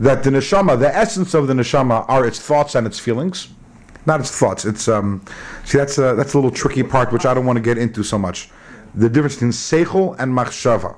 that 0.00 0.22
the 0.22 0.30
neshama, 0.30 0.78
the 0.78 0.94
essence 0.94 1.34
of 1.34 1.46
the 1.46 1.54
neshama, 1.54 2.04
are 2.08 2.26
its 2.26 2.38
thoughts 2.38 2.74
and 2.74 2.86
its 2.86 2.98
feelings, 2.98 3.48
not 4.06 4.20
its 4.20 4.30
thoughts. 4.30 4.64
It's 4.64 4.88
um, 4.88 5.24
see 5.64 5.78
that's 5.78 5.98
a, 5.98 6.14
that's 6.14 6.34
a 6.34 6.36
little 6.36 6.50
tricky 6.50 6.82
part 6.82 7.12
which 7.12 7.26
I 7.26 7.34
don't 7.34 7.46
want 7.46 7.56
to 7.56 7.62
get 7.62 7.78
into 7.78 8.02
so 8.02 8.18
much. 8.18 8.50
The 8.94 9.08
difference 9.08 9.34
between 9.34 9.52
seichel 9.52 10.16
and 10.18 10.32
machshava. 10.32 10.96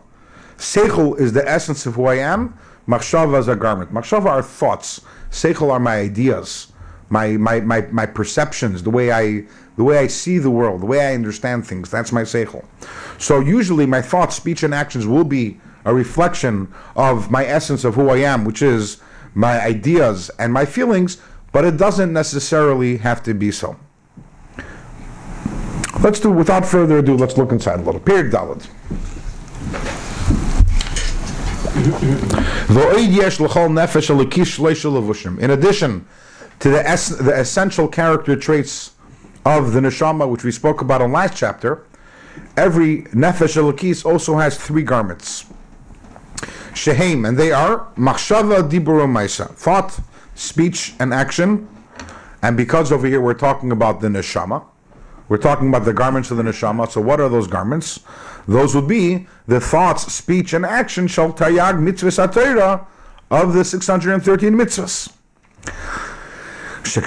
Seichel 0.56 1.18
is 1.18 1.32
the 1.32 1.48
essence 1.48 1.86
of 1.86 1.94
who 1.94 2.06
I 2.06 2.16
am. 2.16 2.58
Machshava 2.88 3.38
is 3.38 3.48
a 3.48 3.56
garment. 3.56 3.92
Machshava 3.92 4.26
are 4.26 4.42
thoughts. 4.42 5.00
Seichel 5.30 5.70
are 5.70 5.80
my 5.80 5.96
ideas, 5.96 6.72
my, 7.08 7.36
my, 7.36 7.60
my, 7.60 7.82
my 7.90 8.06
perceptions, 8.06 8.82
the 8.82 8.90
way 8.90 9.10
I 9.10 9.46
the 9.76 9.84
way 9.84 9.98
I 9.98 10.06
see 10.06 10.38
the 10.38 10.50
world, 10.50 10.82
the 10.82 10.86
way 10.86 11.08
I 11.08 11.14
understand 11.14 11.66
things. 11.66 11.90
That's 11.90 12.12
my 12.12 12.22
seichel. 12.22 12.64
So 13.18 13.40
usually 13.40 13.86
my 13.86 14.02
thoughts, 14.02 14.36
speech, 14.36 14.62
and 14.62 14.74
actions 14.74 15.06
will 15.06 15.24
be 15.24 15.60
a 15.84 15.94
reflection 15.94 16.72
of 16.96 17.30
my 17.30 17.44
essence 17.44 17.84
of 17.84 17.94
who 17.94 18.08
I 18.08 18.18
am, 18.18 18.44
which 18.44 18.62
is 18.62 19.00
my 19.34 19.60
ideas 19.60 20.30
and 20.38 20.52
my 20.52 20.64
feelings, 20.64 21.18
but 21.52 21.64
it 21.64 21.76
doesn't 21.76 22.12
necessarily 22.12 22.98
have 22.98 23.22
to 23.24 23.34
be 23.34 23.50
so. 23.50 23.76
Let's 26.00 26.20
do, 26.20 26.30
without 26.30 26.66
further 26.66 26.98
ado, 26.98 27.16
let's 27.16 27.36
look 27.36 27.52
inside 27.52 27.80
a 27.80 27.82
little. 27.82 28.00
Perek 28.00 28.30
Dalet. 28.30 28.68
In 35.40 35.50
addition 35.50 36.06
to 36.60 36.70
the, 36.70 36.88
es- 36.88 37.08
the 37.08 37.38
essential 37.38 37.88
character 37.88 38.36
traits 38.36 38.92
of 39.44 39.72
the 39.72 39.80
neshama, 39.80 40.28
which 40.28 40.44
we 40.44 40.50
spoke 40.50 40.80
about 40.80 41.00
in 41.00 41.12
last 41.12 41.36
chapter, 41.36 41.84
every 42.56 43.02
nefesh 43.04 43.56
elokis 43.56 44.04
also 44.04 44.36
has 44.38 44.56
three 44.56 44.82
garments. 44.82 45.46
Shehem, 46.74 47.24
and 47.24 47.36
they 47.36 47.52
are 47.52 47.86
machshava 47.96 48.68
dibur 48.68 49.06
maisa, 49.06 49.48
thought, 49.54 50.00
speech, 50.34 50.94
and 50.98 51.14
action. 51.14 51.68
And 52.42 52.56
because 52.56 52.90
over 52.90 53.06
here 53.06 53.20
we're 53.20 53.34
talking 53.34 53.70
about 53.70 54.00
the 54.00 54.08
neshama, 54.08 54.64
we're 55.28 55.38
talking 55.38 55.68
about 55.68 55.84
the 55.84 55.92
garments 55.92 56.30
of 56.30 56.36
the 56.36 56.42
neshama. 56.42 56.90
So 56.90 57.00
what 57.00 57.20
are 57.20 57.28
those 57.28 57.46
garments? 57.46 58.00
Those 58.46 58.74
would 58.74 58.88
be 58.88 59.26
the 59.46 59.60
thoughts, 59.60 60.12
speech, 60.12 60.52
and 60.52 60.66
action 60.66 61.06
shall 61.06 61.32
taryag 61.32 61.78
mitzvahs 61.80 62.26
atayra 62.26 62.86
of 63.30 63.54
the 63.54 63.64
613 63.64 64.52
mitzvahs. 64.52 65.12
When 66.84 67.04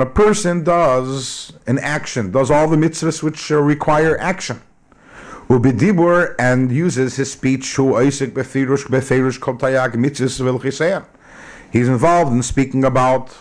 a 0.00 0.06
person 0.06 0.64
does 0.64 1.52
an 1.66 1.78
action, 1.78 2.30
does 2.30 2.50
all 2.50 2.68
the 2.68 2.76
mitzvahs 2.76 3.22
which 3.22 3.50
require 3.50 4.18
action. 4.18 4.62
Ubidibur 5.48 6.34
and 6.38 6.72
uses 6.72 7.16
his 7.16 7.30
speech 7.30 7.76
who 7.76 7.92
osek 7.92 8.32
befirush 8.32 8.86
befirush 8.86 9.38
kol 9.38 9.56
taryag 9.56 9.94
mitzvahs 9.94 11.04
He's 11.70 11.88
involved 11.88 12.32
in 12.32 12.42
speaking 12.42 12.84
about 12.84 13.36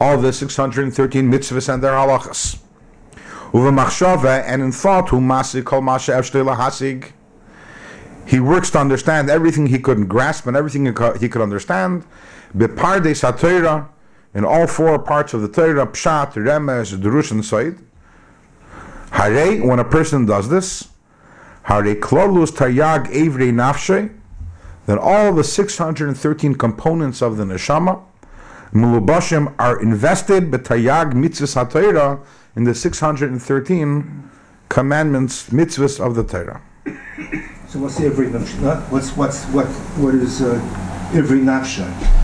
all 0.00 0.18
the 0.18 0.32
613 0.32 1.32
mitzvahs 1.32 1.72
and 1.72 1.82
their 1.82 1.92
halachas. 1.92 2.58
Uva 3.54 3.70
machshava 3.70 4.42
and 4.44 4.60
in 4.60 4.72
thought 4.72 5.10
who 5.10 5.20
masik 5.20 5.64
kol 5.64 5.80
masha 5.80 6.12
hasig. 6.12 7.12
He 8.26 8.40
works 8.40 8.70
to 8.70 8.78
understand 8.78 9.30
everything 9.30 9.68
he 9.68 9.78
couldn't 9.78 10.08
grasp 10.08 10.46
and 10.46 10.56
everything 10.56 10.84
he 10.84 11.28
could 11.28 11.40
understand. 11.40 12.04
Beparde 12.54 13.12
satira 13.14 13.88
in 14.34 14.44
all 14.44 14.66
four 14.66 14.98
parts 14.98 15.32
of 15.32 15.40
the 15.40 15.48
Torah, 15.48 15.86
pshat, 15.86 16.34
remes, 16.34 16.94
drush, 17.00 17.30
and 17.30 17.44
sod. 17.44 17.78
Hare, 19.12 19.64
when 19.66 19.78
a 19.78 19.84
person 19.84 20.26
does 20.26 20.50
this, 20.50 20.88
hare 21.62 21.94
klolus 21.94 22.50
taryag 22.50 23.06
evre 23.06 23.50
nafshe, 23.50 24.14
then 24.84 24.98
all 24.98 25.32
the 25.32 25.42
613 25.42 26.54
components 26.54 27.22
of 27.22 27.38
the 27.38 27.44
neshama, 27.44 28.02
mulubashim, 28.72 29.54
are 29.58 29.80
invested 29.80 30.50
betaryag 30.50 31.12
mitzvahs 31.12 31.56
hatayra 31.56 32.22
in 32.56 32.64
the 32.64 32.74
613 32.74 34.30
commandments, 34.68 35.48
mitzvahs 35.48 35.98
of 35.98 36.14
the 36.14 36.22
Torah. 36.22 36.60
So 37.68 37.80
what's 37.80 38.00
every 38.00 38.28
nafsha? 38.28 38.82
What's 38.90 39.16
what's 39.16 39.44
what 39.46 39.66
what 39.96 40.14
is 40.14 40.42
uh, 40.42 40.54
every 41.14 41.40
nafsha? 41.40 42.15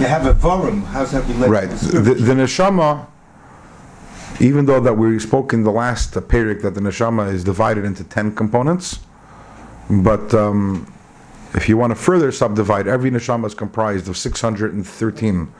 You 0.00 0.06
have 0.06 0.26
a 0.26 0.34
vorum. 0.34 0.84
How's 0.84 1.12
that 1.12 1.26
related? 1.28 1.50
Right. 1.50 1.68
The, 1.68 2.14
the 2.14 2.32
neshama, 2.32 3.06
even 4.40 4.66
though 4.66 4.80
that 4.80 4.94
we 4.94 5.18
spoke 5.18 5.52
in 5.52 5.64
the 5.64 5.70
last 5.70 6.14
Perek 6.14 6.62
that 6.62 6.74
the 6.74 6.80
neshama 6.80 7.32
is 7.32 7.44
divided 7.44 7.84
into 7.84 8.04
10 8.04 8.34
components, 8.34 9.00
but 9.90 10.32
um, 10.34 10.92
if 11.54 11.68
you 11.68 11.76
want 11.76 11.90
to 11.90 11.94
further 11.94 12.32
subdivide, 12.32 12.88
every 12.88 13.10
neshama 13.10 13.46
is 13.46 13.54
comprised 13.54 14.08
of 14.08 14.16
613 14.16 15.52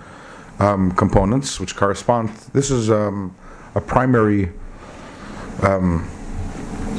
um, 0.58 0.92
components, 0.92 1.60
which 1.60 1.76
correspond. 1.76 2.30
This 2.52 2.70
is 2.70 2.90
um, 2.90 3.34
a 3.74 3.80
primary 3.80 4.50
um, 5.62 6.08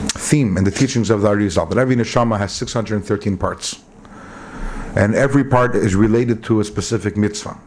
theme 0.10 0.58
in 0.58 0.64
the 0.64 0.72
teachings 0.72 1.10
of 1.10 1.22
the 1.22 1.30
Arizal, 1.30 1.68
that 1.70 1.78
every 1.78 1.96
neshama 1.96 2.38
has 2.38 2.52
613 2.54 3.38
parts. 3.38 3.82
And 4.96 5.16
every 5.16 5.44
part 5.44 5.76
is 5.76 5.96
related 5.96 6.44
to 6.46 6.60
a 6.60 6.64
specific 6.64 7.18
mitzvah. 7.18 7.58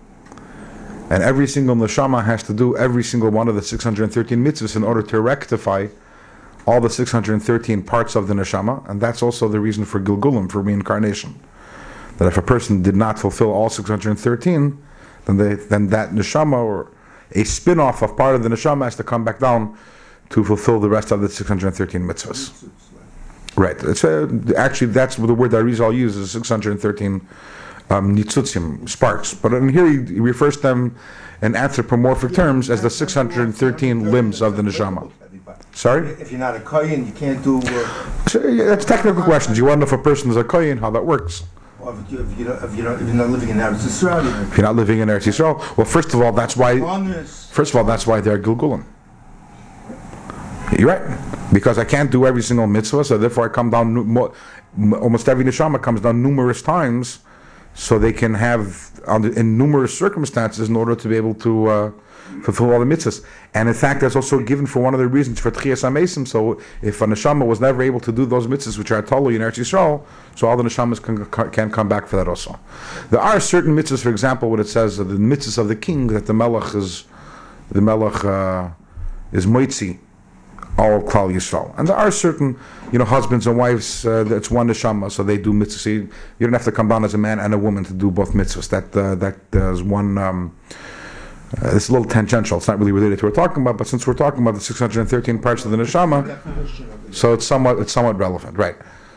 And 1.10 1.22
every 1.22 1.46
single 1.46 1.76
neshama 1.76 2.24
has 2.24 2.42
to 2.44 2.52
do 2.52 2.76
every 2.76 3.04
single 3.04 3.30
one 3.30 3.48
of 3.48 3.54
the 3.54 3.62
613 3.62 4.44
mitzvahs 4.44 4.76
in 4.76 4.82
order 4.82 5.02
to 5.02 5.20
rectify 5.20 5.88
all 6.66 6.80
the 6.80 6.90
613 6.90 7.82
parts 7.82 8.16
of 8.16 8.26
the 8.26 8.34
neshama. 8.34 8.88
And 8.88 9.00
that's 9.00 9.22
also 9.22 9.48
the 9.48 9.60
reason 9.60 9.84
for 9.84 10.00
Gilgulim, 10.00 10.50
for 10.50 10.60
reincarnation. 10.60 11.38
That 12.18 12.26
if 12.26 12.36
a 12.36 12.42
person 12.42 12.82
did 12.82 12.96
not 12.96 13.18
fulfill 13.18 13.52
all 13.52 13.70
613, 13.70 14.82
then, 15.26 15.36
they, 15.36 15.54
then 15.54 15.88
that 15.88 16.10
neshama 16.10 16.64
or 16.64 16.90
a 17.32 17.44
spin 17.44 17.80
off 17.80 18.02
of 18.02 18.16
part 18.16 18.34
of 18.34 18.42
the 18.42 18.48
neshama 18.48 18.84
has 18.84 18.96
to 18.96 19.04
come 19.04 19.24
back 19.24 19.38
down 19.38 19.76
to 20.30 20.42
fulfill 20.44 20.80
the 20.80 20.88
rest 20.88 21.12
of 21.12 21.20
the 21.20 21.28
613 21.28 22.02
mitzvahs. 22.02 22.68
Right. 23.56 23.76
It's 23.82 24.04
uh 24.04 24.28
actually 24.56 24.88
that's 24.88 25.16
the 25.16 25.32
word 25.34 25.50
that 25.52 25.64
Arizal 25.64 25.96
uses 25.96 26.30
613 26.32 27.26
um, 27.88 28.16
nitzutzim, 28.16 28.88
sparks. 28.88 29.32
But 29.34 29.52
in 29.54 29.68
here 29.70 29.86
he, 29.88 30.14
he 30.14 30.20
refers 30.20 30.56
to 30.56 30.62
them 30.62 30.96
in 31.42 31.54
anthropomorphic 31.56 32.32
terms 32.34 32.68
as 32.70 32.82
the 32.82 32.90
613 32.90 34.10
limbs 34.10 34.42
of 34.42 34.56
the 34.56 34.62
neshama. 34.62 35.10
Sorry? 35.72 36.08
If 36.12 36.30
you're 36.30 36.40
not 36.40 36.56
a 36.56 36.60
kohen, 36.60 37.06
you 37.06 37.12
can't 37.12 37.42
do, 37.44 37.58
uh, 37.58 38.26
So, 38.28 38.46
yeah, 38.46 38.64
that's 38.64 38.84
technical 38.86 39.22
questions. 39.22 39.58
You 39.58 39.66
want 39.66 39.74
to 39.76 39.80
know 39.80 39.86
if 39.86 39.92
a 39.92 40.02
person 40.02 40.30
is 40.30 40.36
a 40.36 40.44
kohen, 40.44 40.78
how 40.78 40.90
that 40.90 41.04
works. 41.04 41.44
or 41.78 41.92
if 41.94 42.10
you- 42.10 42.18
if 42.20 42.38
you 42.38 42.44
don't- 42.46 42.64
if 42.64 42.74
you 42.76 42.82
don't- 42.82 42.94
if 43.00 43.06
you're 43.06 43.14
not 43.14 43.28
living 43.30 43.50
in 43.50 43.58
Eretz 43.58 43.84
Yisrael, 43.86 44.24
If 44.50 44.56
you're 44.56 44.66
not 44.66 44.74
living 44.74 44.98
in 45.00 45.08
Eretz 45.08 45.26
Yisrael, 45.26 45.54
well, 45.76 45.84
first 45.84 46.14
of 46.14 46.20
all, 46.22 46.32
that's 46.32 46.56
why. 46.56 46.80
First 47.52 47.70
of 47.72 47.76
all, 47.76 47.84
that's 47.84 48.06
why 48.06 48.20
they're 48.20 48.38
Gilgulim. 48.38 48.82
You're 50.72 50.88
right. 50.88 51.52
Because 51.52 51.78
I 51.78 51.84
can't 51.84 52.10
do 52.10 52.26
every 52.26 52.42
single 52.42 52.66
mitzvah, 52.66 53.04
so 53.04 53.18
therefore 53.18 53.46
I 53.46 53.48
come 53.48 53.70
down, 53.70 53.96
almost 54.94 55.28
every 55.28 55.44
neshama 55.44 55.80
comes 55.80 56.00
down 56.00 56.22
numerous 56.22 56.60
times, 56.60 57.20
so 57.74 57.98
they 57.98 58.12
can 58.12 58.34
have, 58.34 58.90
in 59.08 59.56
numerous 59.56 59.96
circumstances, 59.96 60.68
in 60.68 60.76
order 60.76 60.96
to 60.96 61.08
be 61.08 61.16
able 61.16 61.34
to 61.34 61.66
uh, 61.66 61.92
fulfill 62.42 62.72
all 62.72 62.80
the 62.80 62.86
mitzvahs. 62.86 63.24
And 63.54 63.68
in 63.68 63.74
fact, 63.74 64.00
that's 64.00 64.16
also 64.16 64.40
given 64.40 64.66
for 64.66 64.80
one 64.80 64.92
of 64.92 65.00
the 65.00 65.06
reasons 65.06 65.40
for 65.40 65.50
Tchias 65.50 65.84
Amesim. 65.84 66.26
so 66.26 66.60
if 66.82 67.00
a 67.00 67.06
neshama 67.06 67.46
was 67.46 67.60
never 67.60 67.82
able 67.82 68.00
to 68.00 68.10
do 68.12 68.26
those 68.26 68.46
mitzvahs, 68.46 68.76
which 68.76 68.90
are 68.90 69.02
totally 69.02 69.36
in 69.36 69.42
Eretz 69.42 69.58
Yisrael, 69.58 70.04
so 70.34 70.48
all 70.48 70.56
the 70.56 70.64
neshamas 70.64 71.00
can, 71.00 71.24
can 71.50 71.70
come 71.70 71.88
back 71.88 72.06
for 72.06 72.16
that 72.16 72.28
also. 72.28 72.58
There 73.10 73.20
are 73.20 73.38
certain 73.40 73.76
mitzvahs, 73.76 74.02
for 74.02 74.10
example, 74.10 74.50
what 74.50 74.60
it 74.60 74.68
says, 74.68 74.96
the 74.96 75.04
mitzvahs 75.04 75.58
of 75.58 75.68
the 75.68 75.76
king, 75.76 76.08
that 76.08 76.26
the 76.26 76.34
melech 76.34 76.74
is, 76.74 77.04
the 77.70 77.80
melech 77.80 78.24
uh, 78.24 78.70
is 79.32 79.46
moitzi, 79.46 79.98
all 80.78 81.00
Klal 81.00 81.32
Yisrael. 81.32 81.76
And 81.78 81.88
there 81.88 81.96
are 81.96 82.10
certain, 82.10 82.58
you 82.92 82.98
know, 82.98 83.04
husbands 83.04 83.46
and 83.46 83.56
wives, 83.56 84.06
uh, 84.06 84.24
that's 84.24 84.50
one 84.50 84.68
neshama, 84.68 85.10
so 85.10 85.22
they 85.22 85.38
do 85.38 85.52
mitzvahs. 85.52 85.78
So 85.78 85.90
you, 85.90 86.08
you 86.38 86.46
don't 86.46 86.52
have 86.52 86.64
to 86.64 86.72
come 86.72 86.88
down 86.88 87.04
as 87.04 87.14
a 87.14 87.18
man 87.18 87.38
and 87.38 87.54
a 87.54 87.58
woman 87.58 87.84
to 87.84 87.92
do 87.92 88.10
both 88.10 88.32
mitzvahs. 88.32 88.68
That, 88.68 88.96
uh, 88.96 89.14
that 89.16 89.38
uh, 89.54 89.72
is 89.72 89.82
one, 89.82 90.18
um, 90.18 90.56
uh, 91.62 91.74
it's 91.74 91.88
a 91.88 91.92
little 91.92 92.06
tangential. 92.06 92.58
It's 92.58 92.68
not 92.68 92.78
really 92.78 92.92
related 92.92 93.18
to 93.20 93.26
what 93.26 93.36
we're 93.36 93.46
talking 93.46 93.62
about, 93.62 93.78
but 93.78 93.86
since 93.86 94.06
we're 94.06 94.14
talking 94.14 94.42
about 94.42 94.54
the 94.54 94.60
613 94.60 95.38
parts 95.38 95.64
of 95.64 95.70
the 95.70 95.76
neshama, 95.76 96.38
so 97.14 97.32
it's 97.32 97.46
somewhat, 97.46 97.78
it's 97.78 97.92
somewhat 97.92 98.18
relevant, 98.18 98.58
right? 98.58 98.76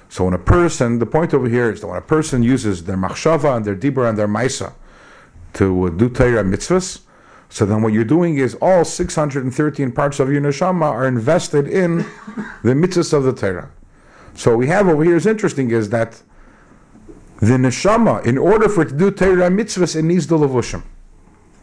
So 0.09 0.25
when 0.25 0.33
a 0.33 0.39
person, 0.39 0.99
the 0.99 1.05
point 1.05 1.33
over 1.33 1.47
here 1.47 1.71
is 1.71 1.81
that 1.81 1.87
when 1.87 1.97
a 1.97 2.01
person 2.01 2.41
uses 2.41 2.83
their 2.85 2.97
machshava 2.97 3.55
and 3.55 3.65
their 3.65 3.75
dibra 3.75 4.09
and 4.09 4.17
their 4.17 4.27
maisa 4.27 4.73
to 5.53 5.85
uh, 5.85 5.89
do 5.89 6.09
Torah 6.09 6.43
mitzvahs, 6.43 7.01
so 7.49 7.65
then 7.65 7.81
what 7.81 7.93
you're 7.93 8.03
doing 8.03 8.37
is 8.37 8.55
all 8.61 8.85
613 8.85 9.91
parts 9.91 10.19
of 10.19 10.31
your 10.31 10.41
neshama 10.41 10.83
are 10.83 11.07
invested 11.07 11.67
in 11.67 11.97
the 12.63 12.73
mitzvahs 12.73 13.11
of 13.11 13.23
the 13.23 13.33
Torah. 13.33 13.71
So 14.35 14.51
what 14.51 14.59
we 14.59 14.67
have 14.67 14.87
over 14.87 15.03
here 15.03 15.15
is 15.15 15.25
interesting 15.25 15.71
is 15.71 15.89
that 15.89 16.21
the 17.39 17.57
neshama, 17.57 18.25
in 18.25 18.37
order 18.37 18.69
for 18.69 18.83
it 18.83 18.89
to 18.89 18.97
do 18.97 19.11
Torah 19.11 19.49
mitzvahs, 19.49 19.95
it 19.95 20.03
needs 20.03 20.27
the 20.27 20.37
levushim. 20.37 20.83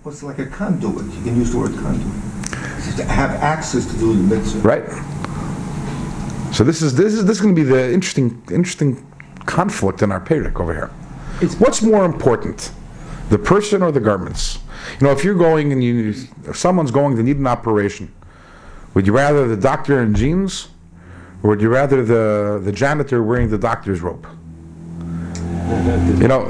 Well, 0.03 0.13
it's 0.13 0.23
like 0.23 0.41
a 0.41 0.47
conduit, 0.47 1.07
you 1.15 1.23
can 1.23 1.37
use 1.37 1.53
the 1.53 1.59
word 1.59 1.75
conduit. 1.75 2.23
To 2.97 3.05
have 3.05 3.31
access 3.43 3.85
to 3.87 3.99
do 3.99 4.15
the 4.15 4.37
mitzvah. 4.37 4.61
Right. 4.61 4.85
So 6.55 6.65
this 6.65 6.81
is 6.81 6.95
this 6.95 7.13
is 7.13 7.25
this 7.25 7.37
is 7.37 7.43
going 7.43 7.55
to 7.55 7.61
be 7.61 7.69
the 7.69 7.93
interesting 7.93 8.43
interesting 8.51 9.05
conflict 9.45 10.03
in 10.03 10.11
our 10.13 10.21
Perek 10.21 10.61
over 10.61 10.73
here. 10.73 10.91
It's 11.43 11.57
What's 11.57 11.83
more 11.83 12.05
important, 12.05 12.73
the 13.29 13.39
person 13.39 13.83
or 13.83 13.93
the 13.93 14.01
garments? 14.01 14.61
You 15.01 15.07
know, 15.07 15.13
if 15.13 15.25
you're 15.25 15.35
going 15.35 15.73
and 15.73 15.83
you 15.83 16.15
if 16.45 16.57
someone's 16.57 16.91
going 16.91 17.17
to 17.17 17.23
need 17.23 17.37
an 17.37 17.47
operation, 17.47 18.13
would 18.95 19.07
you 19.07 19.13
rather 19.13 19.47
the 19.47 19.57
doctor 19.57 20.03
in 20.03 20.15
jeans, 20.15 20.69
or 21.43 21.51
would 21.51 21.61
you 21.61 21.69
rather 21.69 22.05
the 22.05 22.61
the 22.63 22.73
janitor 22.73 23.23
wearing 23.23 23.51
the 23.51 23.59
doctor's 23.59 24.01
robe? 24.01 24.27
You 26.21 26.29
know, 26.29 26.43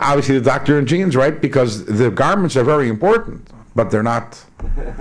obviously 0.00 0.38
the 0.38 0.44
doctor 0.44 0.78
in 0.78 0.86
jeans, 0.86 1.16
right? 1.16 1.40
Because 1.40 1.84
the 1.84 2.10
garments 2.10 2.56
are 2.56 2.64
very 2.64 2.88
important, 2.88 3.48
but 3.74 3.90
they're 3.90 4.02
not. 4.02 4.42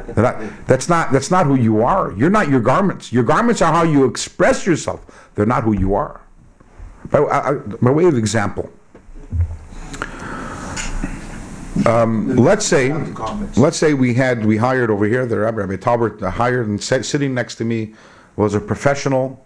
They're 0.07 0.23
not 0.23 0.41
that's 0.67 0.89
not 0.89 1.11
that's 1.11 1.31
not 1.31 1.45
who 1.45 1.55
you 1.55 1.83
are. 1.83 2.11
You're 2.13 2.29
not 2.29 2.49
your 2.49 2.59
garments. 2.59 3.13
Your 3.13 3.23
garments 3.23 3.61
are 3.61 3.71
how 3.71 3.83
you 3.83 4.05
express 4.05 4.65
yourself. 4.65 5.29
They're 5.35 5.45
not 5.45 5.63
who 5.63 5.73
you 5.73 5.93
are. 5.95 6.21
By, 7.11 7.19
I, 7.19 7.53
by 7.53 7.91
way 7.91 8.05
of 8.05 8.17
example, 8.17 8.69
um, 11.85 12.35
let's 12.35 12.65
say 12.65 12.91
let's 13.57 13.77
say 13.77 13.93
we 13.93 14.13
had 14.13 14.45
we 14.45 14.57
hired 14.57 14.89
over 14.89 15.05
here 15.05 15.25
the 15.25 15.37
Rabbi, 15.37 15.57
Rabbi 15.57 15.75
Talbert 15.75 16.21
hired 16.21 16.67
and 16.67 16.81
sat, 16.81 17.05
sitting 17.05 17.33
next 17.33 17.55
to 17.55 17.65
me 17.65 17.93
was 18.35 18.53
a 18.53 18.59
professional 18.59 19.45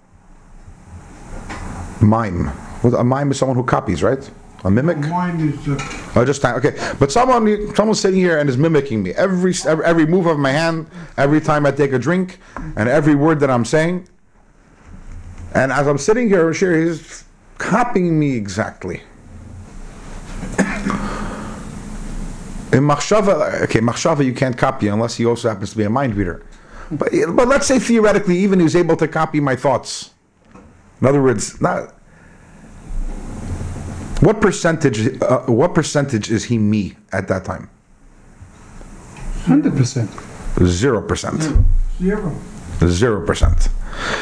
mime. 2.01 2.51
A 2.83 3.03
mime 3.03 3.31
is 3.31 3.37
someone 3.37 3.57
who 3.57 3.63
copies, 3.63 4.01
right? 4.01 4.29
A 4.63 4.71
mimic. 4.71 4.97
Mine 4.97 5.39
is, 5.49 5.67
uh, 5.67 6.11
Oh, 6.15 6.25
just 6.25 6.41
time. 6.41 6.55
Okay, 6.55 6.75
but 6.99 7.11
someone, 7.11 7.73
someone's 7.75 7.99
sitting 7.99 8.19
here 8.19 8.39
and 8.39 8.49
is 8.49 8.57
mimicking 8.57 9.03
me. 9.03 9.11
Every, 9.11 9.53
every 9.65 9.85
every 9.85 10.05
move 10.05 10.25
of 10.25 10.37
my 10.37 10.51
hand, 10.51 10.87
every 11.17 11.39
time 11.39 11.65
I 11.65 11.71
take 11.71 11.93
a 11.93 11.99
drink, 11.99 12.39
and 12.75 12.89
every 12.89 13.15
word 13.15 13.39
that 13.41 13.49
I'm 13.49 13.63
saying. 13.63 14.07
And 15.55 15.71
as 15.71 15.87
I'm 15.87 15.97
sitting 15.97 16.27
here, 16.27 16.53
sure, 16.53 16.79
he's 16.79 17.23
copying 17.57 18.19
me 18.19 18.35
exactly. 18.35 19.01
In 22.71 22.83
machshava, 22.83 23.61
okay, 23.63 23.79
machshava 23.79 24.23
you 24.23 24.33
can't 24.33 24.57
copy 24.57 24.87
unless 24.87 25.15
he 25.15 25.25
also 25.25 25.49
happens 25.49 25.71
to 25.71 25.77
be 25.77 25.83
a 25.83 25.89
mind 25.89 26.15
reader. 26.15 26.45
But 26.91 27.11
but 27.29 27.47
let's 27.47 27.65
say 27.67 27.79
theoretically, 27.79 28.37
even 28.37 28.59
he's 28.59 28.75
able 28.75 28.95
to 28.97 29.07
copy 29.07 29.39
my 29.39 29.55
thoughts. 29.55 30.11
In 31.01 31.07
other 31.07 31.21
words, 31.21 31.59
not. 31.61 31.95
What 34.21 34.41
percentage? 34.41 35.21
Uh, 35.21 35.41
what 35.45 35.73
percentage 35.73 36.29
is 36.29 36.43
he 36.45 36.57
me 36.57 36.95
at 37.11 37.27
that 37.27 37.45
time? 37.45 37.69
hundred 39.45 39.75
percent. 39.75 40.09
Zero 40.63 41.01
percent. 41.01 41.41
Zero. 41.99 42.35
Zero 42.85 43.25
percent. 43.25 43.69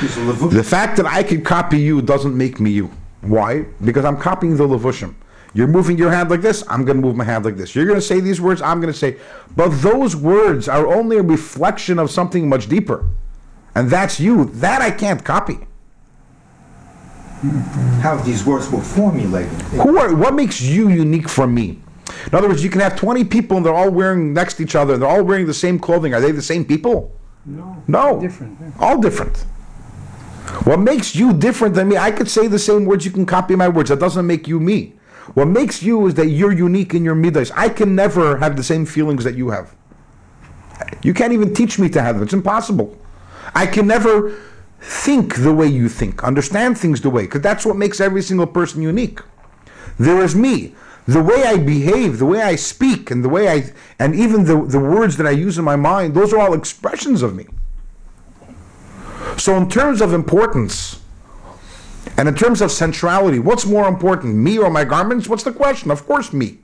The. 0.02 0.50
The 0.52 0.64
fact 0.64 0.98
that 0.98 1.06
I 1.06 1.24
can 1.24 1.44
copy 1.44 1.80
you 1.80 2.02
doesn't 2.02 2.36
make 2.38 2.60
me 2.60 2.72
you. 2.72 2.92
Why? 3.22 3.66
Because 3.84 4.06
I'm 4.06 4.18
copying 4.18 4.56
the 4.56 4.68
levushim. 4.68 5.16
You're 5.58 5.66
moving 5.68 5.98
your 5.98 6.12
hand 6.12 6.30
like 6.30 6.42
this. 6.42 6.64
I'm 6.68 6.86
going 6.86 6.98
to 6.98 7.02
move 7.02 7.16
my 7.16 7.24
hand 7.24 7.44
like 7.44 7.58
this. 7.58 7.74
You're 7.74 7.88
going 7.88 7.98
to 7.98 8.06
say 8.06 8.20
these 8.20 8.40
words. 8.40 8.62
I'm 8.62 8.80
going 8.80 8.94
to 8.94 8.98
say, 8.98 9.18
but 9.56 9.70
those 9.82 10.16
words 10.16 10.70
are 10.70 10.86
only 10.86 11.18
a 11.18 11.24
reflection 11.24 11.98
of 11.98 12.12
something 12.12 12.48
much 12.48 12.70
deeper, 12.70 13.10
and 13.74 13.90
that's 13.90 14.20
you. 14.20 14.46
That 14.46 14.84
I 14.84 14.92
can't 14.92 15.26
copy. 15.26 15.58
How 18.02 18.18
these 18.18 18.46
words 18.46 18.70
were 18.70 18.82
formulated. 18.82 19.52
Who 19.82 19.98
are? 19.98 20.14
What 20.14 20.36
makes 20.36 20.62
you 20.62 20.90
unique 20.90 21.28
from 21.28 21.56
me? 21.56 21.80
In 22.28 22.36
other 22.36 22.50
words, 22.50 22.64
you 22.64 22.70
can 22.70 22.82
have 22.82 22.96
20 22.96 23.24
people 23.24 23.58
and 23.58 23.66
they're 23.66 23.74
all 23.74 23.90
wearing 23.90 24.34
next 24.34 24.56
to 24.56 24.64
each 24.64 24.76
other 24.76 24.94
and 24.94 25.02
they're 25.02 25.10
all 25.10 25.24
wearing 25.24 25.48
the 25.48 25.56
same 25.56 25.80
clothing. 25.80 26.14
Are 26.14 26.22
they 26.22 26.32
the 26.32 26.42
same 26.42 26.66
people? 26.66 27.16
No. 27.46 27.84
No. 27.88 28.20
Different. 28.22 28.58
yeah. 28.62 28.72
All 28.80 29.00
different. 29.00 29.38
What 30.66 30.80
makes 30.80 31.16
you 31.16 31.34
different 31.34 31.74
than 31.74 31.90
me? 31.90 31.98
I 31.98 32.12
could 32.12 32.30
say 32.30 32.48
the 32.48 32.60
same 32.60 32.86
words, 32.86 33.06
you 33.06 33.12
can 33.12 33.26
copy 33.26 33.56
my 33.56 33.68
words. 33.68 33.90
That 33.90 34.00
doesn't 34.00 34.26
make 34.26 34.48
you 34.48 34.60
me. 34.60 34.97
What 35.34 35.48
makes 35.48 35.84
you 35.84 36.08
is 36.08 36.14
that 36.16 36.28
you're 36.28 36.54
unique 36.54 36.94
in 36.94 37.04
your 37.04 37.16
midas. 37.16 37.52
I 37.52 37.70
can 37.70 37.96
never 37.96 38.38
have 38.38 38.56
the 38.56 38.64
same 38.64 38.86
feelings 38.86 39.24
that 39.24 39.36
you 39.36 39.50
have. 39.50 39.76
You 41.04 41.14
can't 41.14 41.34
even 41.34 41.54
teach 41.54 41.80
me 41.80 41.90
to 41.90 42.02
have 42.02 42.16
them. 42.16 42.24
It's 42.24 42.34
impossible. 42.34 42.98
I 43.54 43.66
can 43.66 43.88
never 43.88 44.38
think 44.80 45.36
the 45.36 45.54
way 45.54 45.68
you 45.68 45.90
think, 45.90 46.24
understand 46.24 46.78
things 46.78 47.02
the 47.02 47.10
way, 47.10 47.24
because 47.24 47.42
that's 47.42 47.66
what 47.66 47.76
makes 47.76 48.00
every 48.00 48.22
single 48.22 48.48
person 48.48 48.82
unique. 48.82 49.20
There 49.98 50.22
is 50.22 50.36
me. 50.36 50.76
The 51.08 51.24
way 51.24 51.44
I 51.44 51.58
behave, 51.58 52.20
the 52.20 52.26
way 52.26 52.42
I 52.42 52.56
speak, 52.56 53.12
and 53.12 53.24
the 53.24 53.30
way 53.30 53.48
I, 53.50 53.72
and 53.98 54.14
even 54.14 54.44
the, 54.44 54.66
the 54.66 54.80
words 54.80 55.18
that 55.18 55.26
I 55.26 55.32
use 55.32 55.58
in 55.58 55.64
my 55.64 55.78
mind, 55.78 56.14
those 56.14 56.34
are 56.34 56.40
all 56.40 56.54
expressions 56.54 57.22
of 57.22 57.34
me. 57.34 57.48
So, 59.38 59.56
in 59.56 59.70
terms 59.70 60.02
of 60.02 60.14
importance, 60.14 61.02
and 62.18 62.28
in 62.28 62.36
terms 62.36 62.62
of 62.62 62.72
centrality, 62.72 63.38
what's 63.38 63.66
more 63.66 63.88
important, 63.88 64.36
me 64.36 64.58
or 64.58 64.70
my 64.72 64.84
garments? 64.84 65.30
What's 65.30 65.44
the 65.44 65.52
question? 65.52 65.92
Of 65.92 66.06
course, 66.08 66.34
me. 66.34 66.58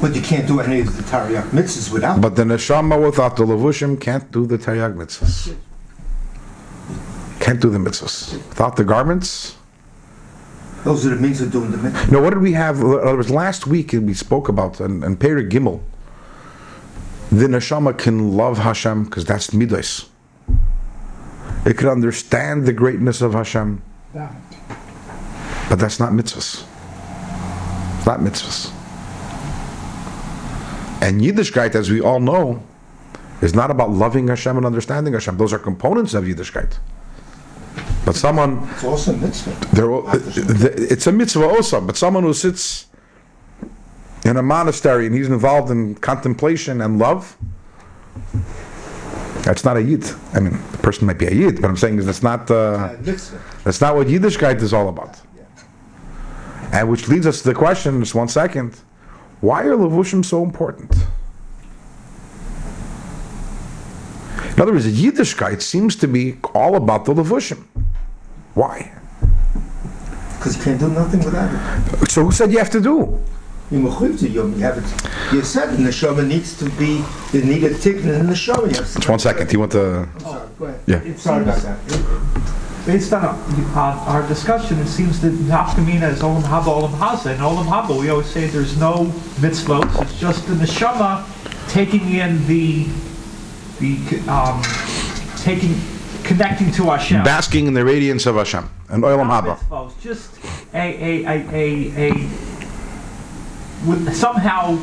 But 0.00 0.16
you 0.16 0.22
can't 0.22 0.48
do 0.48 0.60
any 0.60 0.80
of 0.80 0.96
the 0.96 1.02
taryag 1.04 1.50
mitzvahs 1.50 1.92
without. 1.92 2.20
But 2.20 2.34
the 2.34 2.42
neshama 2.42 3.00
without 3.00 3.36
the 3.36 3.44
levushim 3.44 4.00
can't 4.00 4.32
do 4.32 4.46
the 4.46 4.58
taryag 4.58 4.96
mitzvahs. 4.96 5.54
Can't 7.38 7.60
do 7.60 7.70
the 7.70 7.78
mitzvahs 7.78 8.32
without 8.48 8.76
the 8.76 8.84
garments. 8.84 9.56
Those 10.84 11.06
are 11.06 11.10
the 11.10 11.16
means 11.16 11.40
of 11.40 11.52
doing 11.52 11.70
the 11.70 11.76
mitzvah. 11.76 12.06
You 12.06 12.12
know, 12.12 12.20
what 12.20 12.30
did 12.30 12.42
we 12.42 12.52
have? 12.54 12.80
In 12.80 12.86
other 12.86 13.16
words, 13.16 13.30
last 13.30 13.66
week 13.66 13.92
we 13.92 14.14
spoke 14.14 14.48
about 14.48 14.80
and, 14.80 15.04
in 15.04 15.16
Perek 15.16 15.50
Gimel. 15.50 15.80
The 17.30 17.46
neshama 17.46 17.96
can 17.96 18.32
love 18.36 18.58
Hashem 18.58 19.04
because 19.04 19.24
that's 19.24 19.52
midas. 19.52 20.08
It 21.64 21.78
can 21.78 21.88
understand 21.88 22.66
the 22.66 22.72
greatness 22.72 23.20
of 23.22 23.34
Hashem, 23.34 23.82
but 24.12 25.78
that's 25.78 26.00
not 26.00 26.12
mitzvahs. 26.12 26.64
Not 28.04 28.20
mitzvahs. 28.20 28.72
And 31.00 31.20
Yiddishkeit, 31.20 31.74
as 31.74 31.90
we 31.90 32.00
all 32.00 32.20
know, 32.20 32.62
is 33.40 33.54
not 33.54 33.70
about 33.70 33.90
loving 33.90 34.28
Hashem 34.28 34.56
and 34.56 34.66
understanding 34.66 35.12
Hashem. 35.14 35.36
Those 35.36 35.52
are 35.52 35.58
components 35.58 36.14
of 36.14 36.24
Yiddishkeit. 36.24 36.78
But 38.04 38.16
someone, 38.16 38.68
It's 38.74 38.84
also 38.84 39.12
a 39.12 39.16
mitzvah. 39.16 39.50
there, 39.72 39.90
it's 40.92 41.06
a 41.06 41.12
mitzvah 41.12 41.48
also, 41.48 41.80
but 41.80 41.96
someone 41.96 42.24
who 42.24 42.34
sits 42.34 42.86
in 44.24 44.36
a 44.36 44.42
monastery 44.42 45.06
and 45.06 45.14
he's 45.14 45.28
involved 45.28 45.70
in 45.70 45.94
contemplation 45.96 46.80
and 46.80 46.98
love, 46.98 47.36
that's 49.42 49.64
not 49.64 49.76
a 49.76 49.82
yid. 49.82 50.04
I 50.34 50.40
mean, 50.40 50.52
the 50.72 50.78
person 50.78 51.06
might 51.06 51.18
be 51.18 51.26
a 51.26 51.34
yid, 51.34 51.60
but 51.60 51.68
I'm 51.68 51.76
saying 51.76 51.98
is 51.98 52.06
that's 52.06 52.22
not 52.22 52.50
uh, 52.50 52.94
that's 53.64 53.80
not 53.80 53.96
what 53.96 54.06
Yiddishkeit 54.06 54.60
is 54.62 54.72
all 54.72 54.88
about. 54.88 55.20
And 56.72 56.88
which 56.88 57.08
leads 57.08 57.26
us 57.26 57.42
to 57.42 57.48
the 57.48 57.54
question, 57.54 58.00
just 58.00 58.14
one 58.14 58.28
second, 58.28 58.80
why 59.40 59.64
are 59.64 59.76
levushim 59.76 60.24
so 60.24 60.42
important? 60.42 60.90
In 64.54 64.60
other 64.60 64.72
words, 64.72 64.86
Yiddishkeit 64.86 65.60
seems 65.60 65.96
to 65.96 66.08
be 66.08 66.38
all 66.54 66.76
about 66.76 67.04
the 67.04 67.12
levushim. 67.12 67.64
Why? 68.54 68.92
Because 70.36 70.56
you 70.56 70.64
can't 70.64 70.80
do 70.80 70.88
nothing 70.88 71.20
without 71.24 71.50
it. 72.02 72.10
So 72.10 72.24
who 72.24 72.32
said 72.32 72.52
you 72.52 72.58
have 72.58 72.70
to 72.70 72.80
do? 72.80 73.22
You 73.72 73.78
mechuyev 73.80 74.18
to 74.20 74.28
you 74.28 74.46
have 74.58 74.76
it. 74.76 75.32
You 75.34 75.42
said 75.42 75.70
the 75.74 75.82
neshama 75.82 76.26
needs 76.28 76.58
to 76.58 76.68
be, 76.72 77.02
you 77.32 77.42
need 77.42 77.64
a 77.64 77.70
tikkun 77.70 78.04
in 78.20 78.26
the 78.26 78.32
neshama. 78.34 78.68
You 78.70 78.76
have 78.76 78.92
to- 78.92 78.98
Just 78.98 79.08
one 79.08 79.18
second. 79.18 79.50
You 79.50 79.60
want 79.60 79.72
to? 79.72 80.06
I'm 80.14 80.20
sorry, 80.20 80.48
go 80.58 80.64
ahead. 80.66 80.80
Yeah. 80.86 80.96
It 80.98 81.18
Sorry 81.18 81.42
about 81.42 81.62
that. 81.62 81.78
based 82.84 83.12
on 83.14 83.24
our 84.12 84.28
discussion, 84.28 84.78
it 84.78 84.88
seems 84.88 85.20
that 85.22 85.32
Nafkamina 85.32 86.10
is 86.12 86.20
Olam 86.20 86.42
Haba, 86.42 86.64
Olam 86.64 86.90
Haza. 86.98 87.32
In 87.34 87.40
Olam 87.40 87.64
Haba, 87.64 87.98
we 87.98 88.10
always 88.10 88.26
say 88.26 88.46
there's 88.46 88.76
no 88.78 89.06
mitzvot, 89.40 90.02
it's 90.02 90.18
just 90.20 90.46
the 90.48 90.54
neshama 90.54 91.24
taking 91.68 92.12
in 92.12 92.46
the, 92.46 92.86
the, 93.80 93.96
um, 94.30 94.60
taking, 95.38 95.74
connecting 96.24 96.70
to 96.72 96.90
Hashem. 96.90 97.22
Basking 97.24 97.66
in 97.68 97.72
the 97.72 97.84
radiance 97.84 98.26
of 98.26 98.34
Hashem 98.36 98.68
and 98.90 99.02
Olam 99.02 99.28
Haba. 99.30 99.90
Just 100.02 100.28
a, 100.74 100.76
a, 100.76 101.24
a, 101.24 101.36
a, 101.52 102.10
a, 102.10 102.28
with 103.86 104.14
somehow, 104.14 104.78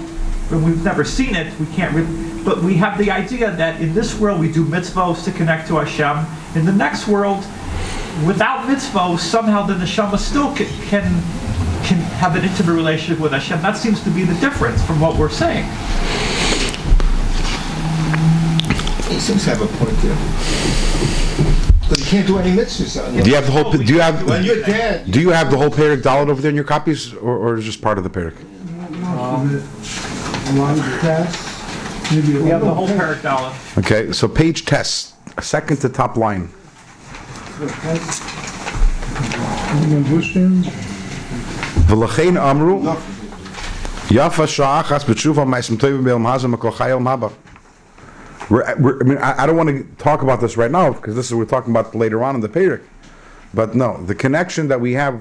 and 0.51 0.65
we've 0.65 0.83
never 0.83 1.03
seen 1.03 1.35
it, 1.35 1.57
we 1.59 1.65
can't 1.67 1.93
really, 1.93 2.43
but 2.43 2.61
we 2.63 2.75
have 2.75 2.97
the 2.97 3.11
idea 3.11 3.51
that 3.51 3.81
in 3.81 3.93
this 3.93 4.19
world 4.19 4.39
we 4.39 4.51
do 4.51 4.65
mitzvos 4.65 5.23
to 5.25 5.31
connect 5.31 5.67
to 5.67 5.75
Hashem. 5.75 6.25
In 6.59 6.65
the 6.65 6.71
next 6.71 7.07
world, 7.07 7.43
without 8.25 8.67
mitzvos, 8.67 9.19
somehow 9.19 9.65
the 9.65 9.73
neshama 9.73 10.17
still 10.17 10.55
can, 10.55 10.67
can, 10.87 11.03
can 11.83 11.97
have 12.17 12.35
an 12.35 12.43
intimate 12.43 12.73
relationship 12.73 13.21
with 13.21 13.31
Hashem. 13.31 13.61
That 13.61 13.77
seems 13.77 14.03
to 14.03 14.09
be 14.09 14.23
the 14.23 14.33
difference 14.35 14.83
from 14.85 14.99
what 14.99 15.17
we're 15.17 15.29
saying. 15.29 15.65
He 19.09 19.19
seems 19.19 19.43
to 19.45 19.49
have 19.55 19.61
a 19.61 19.67
point 19.77 19.97
there. 19.97 20.15
Because 21.81 21.99
you 21.99 22.11
can't 22.11 22.27
do 22.27 22.37
any 22.37 22.55
mitzvahs. 22.55 23.23
Do 23.23 23.29
you 23.29 23.35
have 23.35 23.45
the 23.45 23.51
whole? 23.51 23.71
Do 23.71 23.93
you 23.93 23.99
have? 23.99 24.23
When 24.23 24.43
you're 24.43 24.63
dead, 24.63 25.11
Do 25.11 25.19
you 25.19 25.29
have 25.29 25.49
the 25.49 25.57
whole 25.57 25.69
Perik 25.69 26.01
Dalit 26.01 26.29
over 26.29 26.41
there 26.41 26.49
in 26.49 26.55
your 26.55 26.63
copies, 26.63 27.13
or, 27.13 27.35
or 27.35 27.57
is 27.57 27.65
just 27.65 27.81
part 27.81 27.97
of 27.97 28.03
the 28.03 28.09
Perik? 31.01 31.45
Maybe 32.11 32.39
We 32.39 32.49
have 32.49 32.61
the 32.61 32.73
whole 32.73 32.87
parak 32.87 33.21
Dalet. 33.21 33.77
Okay, 33.77 34.11
so 34.11 34.27
page 34.27 34.65
test, 34.65 35.13
second 35.41 35.77
to 35.81 35.89
top 35.89 36.17
line. 36.17 36.49
levushim. 39.89 40.63
V'lachein 41.85 42.39
amru, 42.41 42.81
yafa 44.09 44.47
sha'achas 44.47 45.03
b'tshuva 45.05 45.45
ma'asim 45.45 45.77
tovim 45.77 46.03
be'elam 46.03 46.23
hazem 46.23 46.55
akol 46.55 46.71
chayel 46.73 46.99
maba. 46.99 47.31
We're, 48.49 48.75
we're, 48.79 48.99
I 48.99 49.03
mean, 49.03 49.17
I, 49.19 49.43
I 49.43 49.45
don't 49.45 49.57
want 49.57 49.69
to 49.69 49.83
talk 50.03 50.23
about 50.23 50.41
this 50.41 50.57
right 50.57 50.71
now 50.71 50.91
because 50.93 51.15
this 51.15 51.27
is 51.27 51.35
we're 51.35 51.45
talking 51.45 51.71
about 51.71 51.93
later 51.93 52.23
on 52.23 52.33
in 52.33 52.41
the 52.41 52.49
Perik. 52.49 52.81
But 53.53 53.75
no, 53.75 54.03
the 54.03 54.15
connection 54.15 54.67
that 54.69 54.81
we 54.81 54.93
have, 54.93 55.19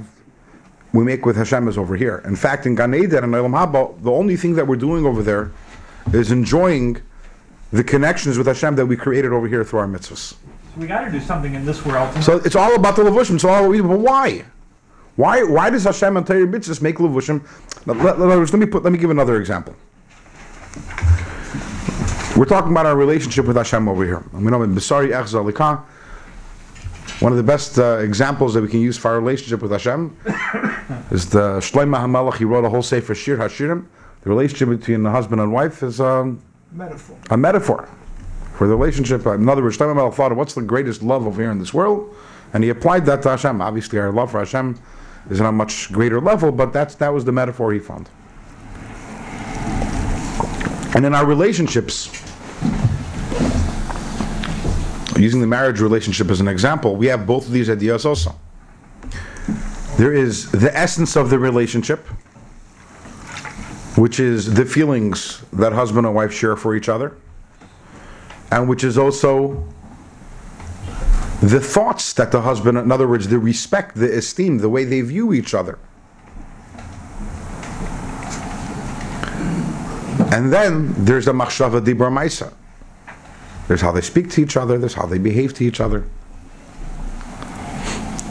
we 0.93 1.05
make 1.05 1.27
with 1.27 1.37
Hashem 1.37 1.69
is 1.69 1.77
over 1.77 1.97
here. 1.97 2.23
In 2.25 2.37
fact, 2.37 2.67
in 2.67 2.75
Gan 2.75 2.95
Eden 2.95 3.25
and 3.25 3.35
Olam 3.35 3.53
Haba, 3.53 4.03
the 4.03 4.11
only 4.11 4.37
thing 4.37 4.55
that 4.55 4.67
we're 4.67 4.77
doing 4.77 5.05
over 5.05 5.23
there 5.23 5.51
is 6.13 6.31
enjoying 6.31 7.01
the 7.73 7.85
connections 7.85 8.39
with 8.39 8.47
Hashem 8.47 8.77
that 8.77 8.87
we 8.87 8.97
created 8.97 9.33
over 9.33 9.47
here 9.47 9.65
through 9.65 9.81
our 9.81 9.87
mitzvahs. 9.87 10.35
So 10.35 10.37
we 10.77 10.87
got 10.87 11.05
to 11.05 11.11
do 11.11 11.21
something 11.21 11.55
in 11.55 11.67
this 11.67 11.85
world. 11.85 12.23
So 12.23 12.39
it's 12.39 12.57
all 12.57 12.75
about 12.75 12.97
the 12.97 13.03
levushim. 13.03 13.35
It's 13.35 13.45
all 13.45 13.73
about, 13.73 13.89
but 13.89 13.99
why? 13.99 14.45
Why? 15.17 15.43
Why 15.43 15.69
does 15.69 15.85
Hashem 15.85 16.17
and 16.17 16.27
Torah 16.27 16.47
mitzvahs 16.47 16.81
make 16.81 16.97
levushim? 16.97 17.45
Let, 17.87 17.99
let, 17.99 18.19
let, 18.19 18.53
me 18.55 18.67
put. 18.67 18.85
Let 18.85 18.93
me 18.93 18.99
give 18.99 19.11
another 19.11 19.39
example. 19.39 19.75
We're 22.37 22.45
talking 22.45 22.71
about 22.71 22.87
our 22.87 22.97
relationship 22.97 23.47
with 23.47 23.57
Hashem 23.57 23.89
over 23.89 24.05
here. 24.05 24.23
And 24.33 24.45
we 24.45 24.51
know 24.51 24.63
in 24.63 24.75
Besari 24.75 25.13
Ech 25.13 25.27
Zalika, 25.27 25.83
one 27.21 27.33
of 27.33 27.37
the 27.37 27.43
best 27.45 27.79
uh, 27.79 27.99
examples 27.99 28.55
that 28.55 28.63
we 28.63 28.69
can 28.69 28.81
use 28.81 28.97
for 28.97 29.09
our 29.09 29.19
relationship 29.19 29.61
with 29.61 29.73
Hashem 29.73 30.17
is 31.11 31.29
the 31.29 31.59
Shlomo 31.59 31.99
HaMelech. 31.99 32.37
He 32.37 32.45
wrote 32.45 32.65
a 32.65 32.69
whole 32.69 32.83
sefer 32.83 33.15
Shir 33.15 33.37
Hashirim. 33.37 33.87
The 34.23 34.31
relationship 34.31 34.69
between 34.69 35.03
the 35.03 35.11
husband 35.11 35.41
and 35.41 35.53
wife 35.53 35.83
is 35.83 36.01
um, 36.01 36.41
metaphor. 36.73 37.19
a 37.31 37.37
metaphor 37.37 37.89
for 38.55 38.69
the 38.69 38.77
relationship. 38.77 39.27
In 39.27 39.49
other 39.49 39.63
words, 39.63 39.77
Shlomo 39.77 39.97
Melech 39.97 40.15
thought, 40.15 40.35
what's 40.37 40.55
the 40.55 40.63
greatest 40.63 41.03
love 41.03 41.27
over 41.27 41.43
here 41.43 41.51
in 41.51 41.59
this 41.59 41.75
world? 41.75 42.15
And 42.53 42.63
he 42.63 42.71
applied 42.71 43.05
that 43.07 43.23
to 43.23 43.31
Hashem. 43.31 43.61
Obviously, 43.61 43.99
our 43.99 44.13
love 44.13 44.31
for 44.31 44.39
Hashem 44.39 44.81
is 45.29 45.41
on 45.41 45.47
a 45.47 45.53
much 45.53 45.93
greater 45.93 46.21
level, 46.21 46.53
but 46.53 46.73
that's 46.73 46.95
that 46.97 47.13
was 47.13 47.25
the 47.25 47.33
metaphor 47.33 47.73
he 47.73 47.79
found. 47.81 48.09
And 50.95 51.05
in 51.05 51.15
our 51.15 51.27
relationships, 51.27 52.28
using 55.19 55.41
the 55.41 55.47
marriage 55.47 55.81
relationship 55.81 56.31
as 56.31 56.41
an 56.41 56.49
example, 56.49 56.97
we 56.97 57.07
have 57.07 57.27
both 57.27 57.47
of 57.47 57.53
these 57.53 57.69
ideas 57.69 58.07
also. 58.07 58.35
There 59.97 60.13
is 60.13 60.51
the 60.53 60.75
essence 60.77 61.17
of 61.17 61.29
the 61.29 61.39
relationship, 61.39 62.07
which 63.97 64.21
is 64.21 64.55
the 64.55 64.65
feelings 64.65 65.43
that 65.53 65.73
husband 65.73 66.07
and 66.07 66.15
wife 66.15 66.33
share 66.33 66.57
for 66.57 66.77
each 66.77 66.89
other, 66.89 67.17
and 68.53 68.69
which 68.69 68.85
is 68.85 68.97
also 68.97 69.67
the 71.43 71.61
thoughts 71.61 72.13
that 72.15 72.31
the 72.31 72.41
husband, 72.41 72.79
in 72.79 72.93
other 72.93 73.09
words, 73.09 73.29
the 73.29 73.39
respect, 73.39 73.97
the 73.97 74.17
esteem, 74.17 74.59
the 74.59 74.69
way 74.69 74.85
they 74.85 75.01
view 75.01 75.33
each 75.33 75.55
other. 75.55 75.79
And 80.31 80.53
then 80.53 80.93
there's 81.05 81.25
the 81.25 81.33
machshava 81.33 81.81
dibra 81.81 82.11
maisa. 82.11 82.53
There's 83.69 83.81
how 83.83 83.93
they 83.93 84.01
speak 84.01 84.31
to 84.31 84.41
each 84.43 84.57
other. 84.57 84.79
There's 84.79 84.95
how 84.95 85.07
they 85.07 85.19
behave 85.19 85.55
to 85.55 85.65
each 85.65 85.81
other. 85.81 86.05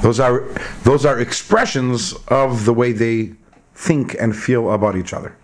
Those 0.02 0.19
are 0.19 0.43
those 0.84 1.06
are 1.06 1.19
expressions 1.19 2.13
of 2.28 2.65
the 2.65 2.73
way 2.73 2.91
they 2.91 3.34
think 3.76 4.15
and 4.19 4.36
feel 4.36 4.71
about 4.71 4.95
each 4.95 5.13
other. 5.13 5.36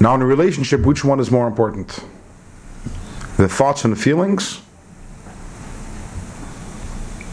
Now, 0.00 0.14
in 0.14 0.22
a 0.22 0.26
relationship, 0.26 0.80
which 0.86 1.04
one 1.04 1.20
is 1.20 1.30
more 1.30 1.46
important? 1.46 2.04
The 3.36 3.48
thoughts 3.48 3.84
and 3.84 3.98
feelings, 4.00 4.60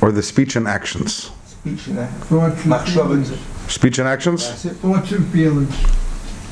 or 0.01 0.11
the 0.11 0.21
speech 0.21 0.55
and 0.55 0.67
actions? 0.67 1.31
Speech 1.45 1.87
and 1.87 1.97
that. 1.97 2.11
Thoughts 2.25 2.63
and 2.63 2.73
Machshava. 2.73 2.93
feelings. 2.93 3.33
Speech 3.71 3.99
and 3.99 4.07
actions, 4.07 4.47
Thoughts 4.47 5.11
and 5.11 5.27
feelings. 5.31 5.75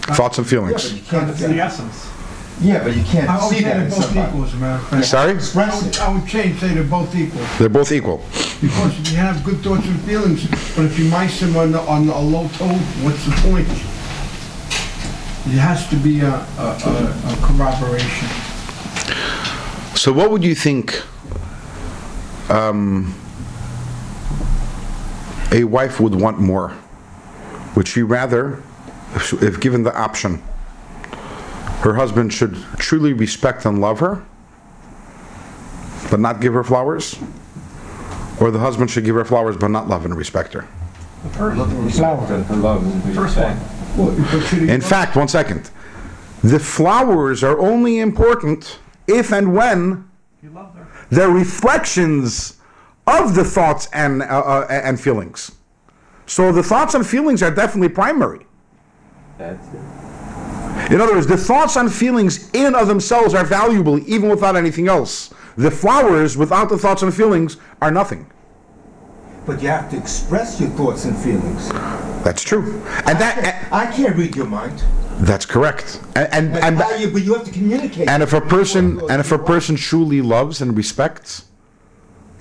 thoughts 0.03 0.37
and 0.37 0.51
Yeah, 0.51 0.59
but 0.61 0.79
feelings. 0.81 0.93
you 0.93 1.01
can't, 1.03 1.35
the 1.37 1.59
essence. 1.61 2.07
Yeah, 2.61 2.83
but 2.83 2.95
you 2.95 3.03
can't 3.03 3.29
I 3.29 3.35
would 3.45 3.49
see 3.49 3.61
say 3.61 3.63
that 3.65 3.73
they're 3.75 3.83
in 3.85 3.89
both 3.89 4.03
somebody. 4.05 4.27
equal, 4.29 4.43
as 4.45 4.53
a 4.53 4.57
matter 4.57 4.81
of 4.83 4.87
fact. 4.89 5.05
Sorry, 5.05 5.31
I 5.31 5.81
would. 5.81 5.97
I 5.97 6.13
would 6.13 6.27
change, 6.27 6.59
say 6.59 6.73
they're 6.73 6.83
both 6.83 7.15
equal. 7.15 7.41
they're 7.59 7.69
both 7.69 7.91
equal. 7.91 8.17
Because 8.61 8.97
if 8.99 9.11
you 9.11 9.17
have 9.17 9.43
good 9.43 9.59
thoughts 9.61 9.85
and 9.85 9.99
feelings, 10.01 10.47
but 10.75 10.85
if 10.85 10.97
you 10.97 11.05
mice 11.09 11.39
them 11.41 11.55
on, 11.57 11.71
the- 11.73 11.81
on 11.81 12.07
a 12.07 12.19
low 12.19 12.47
tone, 12.49 12.79
what's 13.03 13.23
the 13.25 13.31
point? 13.49 13.67
It 15.47 15.59
has 15.59 15.87
to 15.89 15.95
be 15.97 16.21
a, 16.21 16.27
a, 16.29 16.39
a 16.63 17.33
a 17.33 17.37
corroboration. 17.41 18.27
So, 19.95 20.11
what 20.11 20.31
would 20.31 20.43
you 20.43 20.55
think 20.55 21.03
um, 22.49 23.13
a 25.51 25.63
wife 25.63 25.99
would 25.99 26.15
want 26.15 26.39
more? 26.39 26.73
Would 27.75 27.87
she 27.87 28.01
rather, 28.01 28.63
if, 29.15 29.33
if 29.43 29.59
given 29.59 29.83
the 29.83 29.95
option, 29.95 30.41
her 31.85 31.93
husband 31.93 32.33
should 32.33 32.55
truly 32.79 33.13
respect 33.13 33.63
and 33.63 33.79
love 33.79 33.99
her, 33.99 34.25
but 36.09 36.19
not 36.19 36.41
give 36.41 36.51
her 36.53 36.63
flowers? 36.63 37.15
Or 38.41 38.49
the 38.49 38.57
husband 38.57 38.89
should 38.89 39.05
give 39.05 39.13
her 39.15 39.23
flowers 39.23 39.55
but 39.55 39.67
not 39.67 39.87
love 39.87 40.03
and 40.03 40.17
respect 40.17 40.53
her? 40.53 40.67
In 44.73 44.81
fact, 44.81 45.15
one 45.15 45.27
second. 45.27 45.69
The 46.43 46.57
flowers 46.57 47.43
are 47.43 47.59
only 47.59 47.99
important 47.99 48.79
if 49.07 49.31
and 49.31 49.53
when 49.53 50.09
they're 51.11 51.29
reflections 51.29 52.59
of 53.05 53.35
the 53.35 53.43
thoughts 53.43 53.87
and 53.93 54.23
uh, 54.23 54.25
uh, 54.25 54.67
and 54.69 54.99
feelings. 54.99 55.51
So 56.25 56.51
the 56.51 56.63
thoughts 56.63 56.95
and 56.95 57.05
feelings 57.05 57.43
are 57.43 57.51
definitely 57.51 57.89
primary. 57.89 58.47
That's 59.37 59.67
it. 59.67 59.94
In 60.91 61.01
other 61.01 61.13
words, 61.13 61.27
the 61.27 61.37
thoughts 61.37 61.75
and 61.77 61.91
feelings 61.91 62.49
in 62.51 62.65
and 62.67 62.75
of 62.75 62.87
themselves 62.87 63.33
are 63.33 63.43
valuable 63.43 63.97
even 64.09 64.29
without 64.29 64.55
anything 64.55 64.87
else. 64.87 65.33
The 65.57 65.71
flowers 65.71 66.37
without 66.37 66.69
the 66.69 66.77
thoughts 66.77 67.01
and 67.01 67.13
feelings 67.13 67.57
are 67.81 67.91
nothing. 67.91 68.29
But 69.45 69.61
you 69.61 69.69
have 69.69 69.89
to 69.91 69.97
express 69.97 70.59
your 70.59 70.69
thoughts 70.71 71.05
and 71.05 71.15
feelings. 71.17 71.69
That's 72.23 72.43
true. 72.43 72.81
And 73.05 73.19
that 73.19 73.67
I 73.71 73.85
can't 73.91 74.15
read 74.15 74.35
your 74.35 74.45
mind. 74.47 74.83
that's 75.19 75.45
correct. 75.45 76.01
And 76.15 76.27
and, 76.57 76.77
But, 76.77 76.91
and, 76.91 77.01
you, 77.01 77.09
but 77.11 77.23
you 77.23 77.33
have 77.35 77.45
to 77.45 77.51
communicate. 77.51 78.09
and 78.09 78.21
if 78.21 78.33
a 78.33 78.41
person 78.41 78.99
and 79.09 79.19
if 79.21 79.31
a 79.31 79.39
person 79.39 79.75
truly 79.75 80.21
loves 80.21 80.61
and 80.61 80.75
respects 80.75 81.45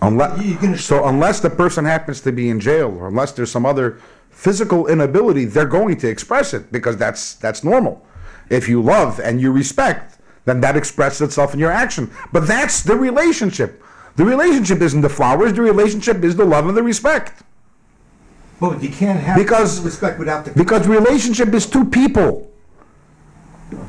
unless 0.02 0.84
so 0.84 1.06
unless 1.06 1.40
the 1.40 1.50
person 1.50 1.84
happens 1.84 2.20
to 2.22 2.32
be 2.32 2.48
in 2.50 2.58
jail 2.60 2.90
or 2.98 3.06
unless 3.08 3.32
there's 3.32 3.50
some 3.50 3.64
other 3.64 4.00
physical 4.30 4.86
inability 4.88 5.44
they're 5.44 5.64
going 5.80 5.96
to 5.96 6.08
express 6.08 6.52
it 6.52 6.72
because 6.72 6.96
that's 6.96 7.34
that's 7.36 7.62
normal 7.62 8.04
if 8.50 8.68
you 8.68 8.82
love 8.82 9.18
and 9.20 9.40
you 9.40 9.50
respect 9.52 10.10
then 10.46 10.60
that 10.60 10.76
expresses 10.76 11.22
itself 11.22 11.54
in 11.54 11.58
your 11.60 11.70
action. 11.70 12.10
But 12.30 12.46
that's 12.46 12.82
the 12.82 12.94
relationship. 12.96 13.82
The 14.16 14.26
relationship 14.26 14.82
isn't 14.82 15.00
the 15.00 15.08
flowers. 15.08 15.54
The 15.54 15.62
relationship 15.62 16.22
is 16.22 16.36
the 16.36 16.44
love 16.44 16.68
and 16.68 16.76
the 16.76 16.82
respect. 16.82 17.42
But 18.60 18.82
you 18.82 18.90
can't 18.90 19.18
have 19.20 19.38
Because- 19.38 19.80
respect 19.80 20.18
without 20.18 20.44
the. 20.44 20.50
because 20.52 20.86
relationship 20.86 21.54
is 21.54 21.64
two 21.64 21.86
people. 21.86 22.50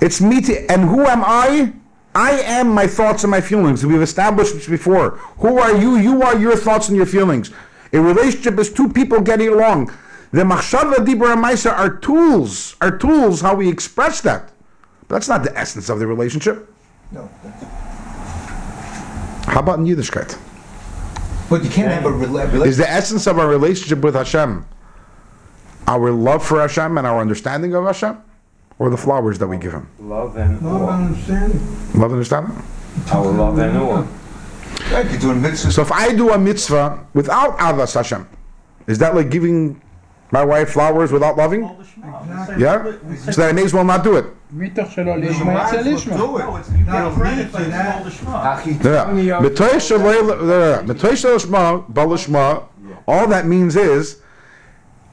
It's 0.02 0.22
me 0.22 0.40
to, 0.42 0.72
and 0.72 0.84
who 0.90 1.02
am 1.06 1.24
i? 1.26 1.74
I 2.16 2.40
am 2.40 2.70
my 2.70 2.88
thoughts 2.88 3.26
and 3.26 3.32
my 3.32 3.42
feelings. 3.42 3.86
We've 3.86 4.02
established 4.02 4.54
this 4.54 4.68
before. 4.68 5.20
Who 5.40 5.60
are 5.60 5.76
you? 5.76 5.98
You 5.98 6.24
are 6.24 6.38
your 6.38 6.56
thoughts 6.56 6.88
and 6.88 6.96
your 6.96 7.06
feelings. 7.06 7.52
A 7.92 8.00
relationship 8.00 8.58
is 8.58 8.72
two 8.72 8.88
people 8.88 9.20
getting 9.20 9.50
along 9.50 9.92
the 10.36 10.44
machshava 10.52 10.96
dibra 11.08 11.34
and 11.34 11.44
maisa 11.44 11.72
are 11.84 11.92
tools 12.08 12.76
are 12.82 12.94
tools 13.06 13.42
how 13.42 13.54
we 13.56 13.68
express 13.70 14.22
that 14.22 14.52
but 15.08 15.16
that's 15.16 15.30
not 15.34 15.44
the 15.44 15.54
essence 15.58 15.88
of 15.90 16.00
the 16.00 16.08
relationship 16.08 16.58
No. 17.12 17.30
how 19.48 19.60
about 19.60 19.80
in 19.80 19.86
yiddishkeit 19.86 20.38
But 21.50 21.64
you 21.64 21.70
can't 21.70 21.92
have 21.92 22.06
a 22.06 22.10
rela- 22.10 22.52
relationship. 22.52 22.68
is 22.68 22.78
the 22.78 22.90
essence 22.90 23.28
of 23.28 23.38
our 23.40 23.48
relationship 23.48 24.00
with 24.04 24.16
hashem 24.16 24.66
our 25.88 26.12
love 26.12 26.44
for 26.46 26.60
hashem 26.62 26.98
and 26.98 27.06
our 27.08 27.22
understanding 27.22 27.76
of 27.76 27.86
hashem 27.86 28.18
or 28.80 28.90
the 28.90 28.98
flowers 28.98 29.40
that 29.40 29.48
we 29.48 29.58
give 29.58 29.72
him 29.72 29.88
Love 30.00 30.36
and 30.38 30.62
Love 30.62 30.82
and 30.82 30.90
awe. 30.90 30.90
understanding. 31.06 31.60
love 31.94 32.12
and 32.12 32.20
understanding 32.20 32.64
Our 33.14 33.32
love 33.32 33.58
and 33.60 33.78
awe. 33.78 34.06
Right, 34.92 35.10
you're 35.10 35.20
doing 35.20 35.42
mitzvahs. 35.42 35.72
So 35.72 35.82
if 35.82 35.92
I 35.92 36.14
do 36.14 36.32
a 36.32 36.38
mitzvah 36.38 37.08
without 37.14 37.58
avas 37.58 37.96
Hashem, 37.96 38.28
is 38.88 38.98
that 39.00 39.16
like 39.16 39.30
giving 39.32 39.82
my 40.32 40.44
wife 40.44 40.72
flowers 40.72 41.12
without 41.12 41.38
loving? 41.38 41.64
Exactly. 41.64 42.64
Yeah? 42.64 43.16
So 43.18 43.42
that 43.42 43.50
I 43.50 43.52
may 43.52 43.64
as 43.64 43.74
well 43.74 43.86
not 43.86 44.04
do 44.04 44.18
it. 44.18 44.26
All 53.08 53.28
that 53.28 53.46
means 53.46 53.76
is, 53.76 54.22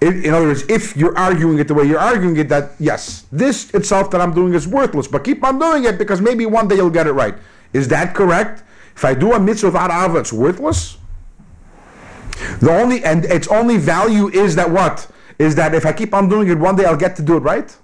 in 0.01 0.35
other 0.35 0.46
words, 0.46 0.64
if 0.68 0.96
you're 0.96 1.16
arguing 1.16 1.59
it 1.59 1.68
the 1.68 1.75
way 1.75 1.85
you're 1.85 1.98
arguing 1.98 2.37
it, 2.37 2.48
that 2.48 2.72
yes, 2.79 3.27
this 3.31 3.70
itself 3.75 4.11
that 4.11 4.20
I'm 4.20 4.35
doing 4.35 4.55
is 4.55 4.66
worthless, 4.66 5.07
but 5.07 5.25
keep 5.25 5.44
on 5.44 5.59
doing 5.59 5.85
it 5.85 5.98
because 5.98 6.20
maybe 6.20 6.46
one 6.46 6.68
day 6.68 6.77
you'll 6.77 6.90
get 6.90 7.07
it 7.07 7.12
right. 7.12 7.35
Is 7.72 7.88
that 7.88 8.14
correct? 8.14 8.64
If 8.96 9.05
I 9.05 9.14
do 9.14 9.33
a 9.33 9.40
mitzvah 9.40 9.68
without 9.68 9.90
ava, 9.90 10.18
it's 10.18 10.33
worthless? 10.33 10.98
The 12.61 12.70
only 12.70 13.05
and 13.05 13.24
its 13.24 13.48
only 13.48 13.76
value 13.76 14.28
is 14.28 14.55
that 14.57 14.70
what 14.70 15.09
is 15.38 15.55
that 15.57 15.74
if 15.74 15.85
I 15.87 15.92
keep 15.92 16.14
on 16.14 16.28
doing 16.28 16.48
it, 16.48 16.59
one 16.59 16.76
day 16.76 16.85
I'll 16.85 16.96
get 16.96 17.16
to 17.16 17.22
do 17.22 17.37
it 17.37 17.40
right. 17.40 17.76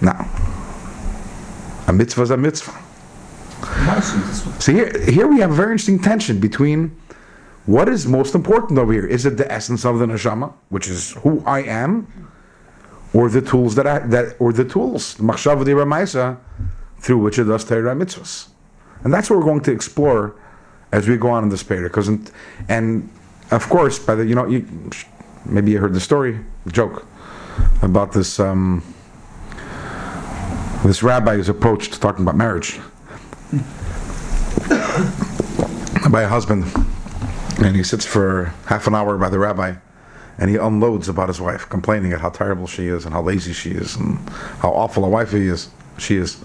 No. 0.00 0.12
A 1.86 1.92
mitzvah 1.92 2.22
is 2.22 2.30
a 2.30 2.36
mitzvah. 2.36 2.78
See 4.60 4.72
here, 4.72 4.92
here 5.10 5.26
we 5.26 5.40
have 5.40 5.50
a 5.50 5.54
very 5.54 5.72
interesting 5.72 5.98
tension 5.98 6.40
between 6.40 6.96
what 7.66 7.88
is 7.88 8.06
most 8.06 8.34
important 8.34 8.78
over 8.78 8.92
here. 8.92 9.06
Is 9.06 9.26
it 9.26 9.36
the 9.36 9.50
essence 9.50 9.84
of 9.84 9.98
the 9.98 10.06
neshama, 10.06 10.52
which 10.70 10.88
is 10.88 11.12
who 11.22 11.42
I 11.44 11.62
am, 11.62 12.30
or 13.12 13.28
the 13.28 13.42
tools 13.42 13.74
that 13.74 13.86
I 13.86 13.98
that 13.98 14.36
or 14.38 14.52
the 14.52 14.64
tools, 14.64 15.14
the 15.14 15.22
machshava 15.22 15.64
de 15.64 16.38
through 17.00 17.18
which 17.18 17.38
it 17.38 17.44
does 17.44 17.64
Torah 17.64 17.94
mitzvahs, 17.94 18.48
and 19.04 19.12
that's 19.12 19.28
what 19.28 19.38
we're 19.38 19.44
going 19.44 19.60
to 19.62 19.72
explore 19.72 20.34
as 20.92 21.08
we 21.08 21.16
go 21.16 21.30
on 21.30 21.44
in 21.44 21.48
this 21.48 21.62
Perek. 21.62 21.84
Because 21.84 22.08
and 22.68 23.08
of 23.50 23.68
course, 23.68 23.98
by 23.98 24.14
the 24.14 24.24
you 24.24 24.34
know 24.34 24.46
you, 24.46 24.66
maybe 25.44 25.72
you 25.72 25.78
heard 25.78 25.94
the 25.94 26.00
story, 26.00 26.38
the 26.64 26.72
joke 26.72 27.06
about 27.82 28.12
this. 28.12 28.40
Um, 28.40 28.82
this 30.84 31.02
rabbi 31.02 31.34
is 31.34 31.50
approached 31.50 32.00
talking 32.00 32.22
about 32.22 32.36
marriage 32.36 32.76
by 36.10 36.22
a 36.22 36.28
husband, 36.28 36.64
and 37.58 37.76
he 37.76 37.82
sits 37.82 38.06
for 38.06 38.54
half 38.66 38.86
an 38.86 38.94
hour 38.94 39.18
by 39.18 39.28
the 39.28 39.38
rabbi, 39.38 39.74
and 40.38 40.48
he 40.48 40.56
unloads 40.56 41.08
about 41.08 41.28
his 41.28 41.40
wife, 41.40 41.68
complaining 41.68 42.12
at 42.12 42.20
how 42.20 42.30
terrible 42.30 42.66
she 42.66 42.86
is 42.86 43.04
and 43.04 43.12
how 43.12 43.20
lazy 43.20 43.52
she 43.52 43.72
is 43.72 43.96
and 43.96 44.16
how 44.60 44.70
awful 44.70 45.04
a 45.04 45.08
wife 45.08 45.32
he 45.32 45.48
is. 45.48 45.68
She 45.98 46.16
is, 46.16 46.42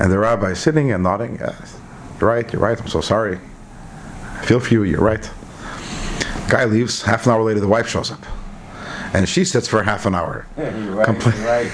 and 0.00 0.10
the 0.10 0.18
rabbi 0.18 0.52
is 0.52 0.60
sitting 0.60 0.90
and 0.90 1.02
nodding. 1.02 1.36
Yes, 1.38 1.78
you're 2.20 2.30
right. 2.30 2.50
You're 2.50 2.62
right. 2.62 2.80
I'm 2.80 2.88
so 2.88 3.02
sorry. 3.02 3.38
Feel 4.42 4.60
for 4.60 4.72
you. 4.74 4.84
You're 4.84 5.00
right. 5.02 5.30
Guy 6.48 6.64
leaves. 6.64 7.02
Half 7.02 7.26
an 7.26 7.32
hour 7.32 7.42
later, 7.42 7.60
the 7.60 7.68
wife 7.68 7.88
shows 7.88 8.10
up, 8.10 8.20
and 9.12 9.28
she 9.28 9.44
sits 9.44 9.68
for 9.68 9.82
half 9.82 10.06
an 10.06 10.14
hour. 10.14 10.46
Right, 10.56 10.74
you're 10.74 10.94
right. 10.94 11.70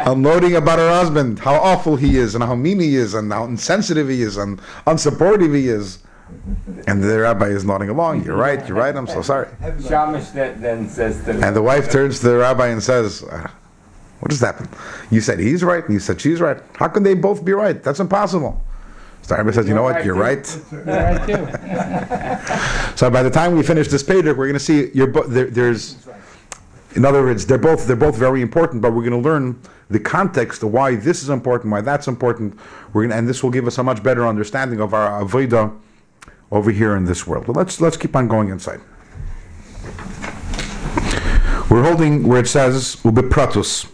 unloading 0.06 0.56
about 0.56 0.78
her 0.78 0.90
husband, 0.90 1.38
how 1.38 1.54
awful 1.54 1.96
he 1.96 2.18
is, 2.18 2.34
and 2.34 2.44
how 2.44 2.54
mean 2.54 2.78
he 2.80 2.96
is, 2.96 3.14
and 3.14 3.32
how 3.32 3.44
insensitive 3.44 4.08
he 4.08 4.22
is, 4.22 4.36
and 4.36 4.60
unsupportive 4.86 5.54
he 5.54 5.68
is. 5.68 6.00
And 6.86 7.02
the 7.02 7.18
rabbi 7.18 7.46
is 7.46 7.64
nodding 7.64 7.88
along. 7.88 8.24
You're 8.24 8.36
right. 8.36 8.66
You're 8.68 8.76
right. 8.76 8.94
I'm 8.94 9.08
so 9.08 9.20
sorry. 9.20 9.48
Shamish 9.62 10.32
then, 10.32 10.88
says 10.88 11.26
And 11.26 11.56
the 11.56 11.62
wife 11.62 11.90
turns 11.90 12.20
to 12.20 12.28
the 12.28 12.36
rabbi 12.36 12.68
and 12.68 12.80
says, 12.80 13.24
"Ah, 13.32 13.52
"What 14.20 14.30
just 14.30 14.42
happened? 14.42 14.68
You 15.10 15.20
said 15.22 15.40
he's 15.40 15.64
right, 15.64 15.82
and 15.82 15.92
you 15.92 15.98
said 15.98 16.20
she's 16.20 16.40
right. 16.40 16.58
How 16.74 16.86
can 16.86 17.02
they 17.02 17.14
both 17.14 17.44
be 17.44 17.52
right? 17.52 17.82
That's 17.82 17.98
impossible." 17.98 18.62
So 19.22 19.36
the 19.42 19.52
says, 19.52 19.68
"You 19.68 19.74
know 19.74 19.82
what? 19.82 20.04
You're 20.04 20.14
right." 20.14 20.60
right. 20.72 22.56
So 22.96 23.08
by 23.08 23.22
the 23.22 23.30
time 23.30 23.56
we 23.56 23.62
finish 23.62 23.88
this 23.88 24.02
page, 24.02 24.24
we're 24.24 24.34
going 24.34 24.52
to 24.52 24.58
see 24.58 24.90
bo- 25.06 25.26
there, 25.26 25.46
there's. 25.46 26.06
In 26.96 27.04
other 27.04 27.22
words, 27.22 27.46
they're 27.46 27.56
both 27.56 27.86
they're 27.86 27.96
both 27.96 28.16
very 28.16 28.42
important, 28.42 28.82
but 28.82 28.92
we're 28.92 29.08
going 29.08 29.22
to 29.22 29.28
learn 29.28 29.58
the 29.88 30.00
context 30.00 30.62
of 30.62 30.72
why 30.72 30.96
this 30.96 31.22
is 31.22 31.30
important, 31.30 31.72
why 31.72 31.80
that's 31.80 32.08
important. 32.08 32.58
We're 32.92 33.02
going 33.02 33.10
to, 33.10 33.16
and 33.16 33.28
this 33.28 33.42
will 33.42 33.50
give 33.50 33.66
us 33.66 33.78
a 33.78 33.82
much 33.82 34.02
better 34.02 34.26
understanding 34.26 34.80
of 34.80 34.92
our 34.92 35.24
avodah 35.24 35.72
over 36.50 36.70
here 36.70 36.96
in 36.96 37.04
this 37.04 37.26
world. 37.26 37.46
But 37.46 37.56
let's 37.56 37.80
let's 37.80 37.96
keep 37.96 38.14
on 38.16 38.28
going 38.28 38.48
inside. 38.50 38.80
We're 41.70 41.84
holding 41.84 42.26
where 42.26 42.40
it 42.40 42.48
says 42.48 42.96
ubepratus. 43.04 43.86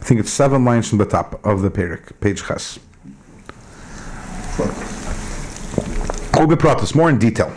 I 0.00 0.04
think 0.04 0.20
it's 0.20 0.30
seven 0.30 0.64
lines 0.64 0.88
from 0.88 0.98
the 0.98 1.06
top 1.06 1.44
of 1.44 1.60
the 1.60 1.70
page, 1.70 1.98
page 2.20 2.44
ches. 2.44 2.78
More 6.94 7.10
in 7.10 7.18
detail. 7.18 7.52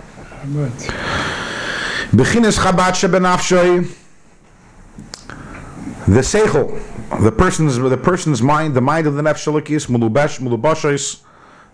The 6.07 6.21
seichel, 6.21 7.23
the 7.23 7.31
person's 7.31 7.77
the 7.77 7.97
person's 7.97 8.41
mind, 8.41 8.73
the 8.73 8.81
mind 8.81 9.07
of 9.07 9.13
the 9.15 9.21
nefesh 9.21 9.47
Elokis, 9.47 9.87
mulubesh, 9.87 10.39
mulubashos, 10.39 11.21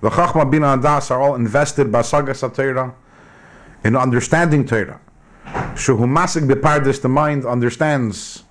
the 0.01 0.09
chachma 0.09 0.49
bina 0.49 0.73
and 0.73 0.83
das 0.83 1.09
are 1.09 1.21
all 1.21 1.35
invested 1.35 1.91
by 1.91 2.01
sagas 2.01 2.41
Torah 2.55 2.93
in 3.83 3.95
understanding 3.95 4.65
Torah. 4.65 4.99
Shehu 5.45 6.05
masik 6.05 6.47
bepardis, 6.47 7.01
the 7.01 7.09
mind 7.09 7.45
understands 7.45 8.43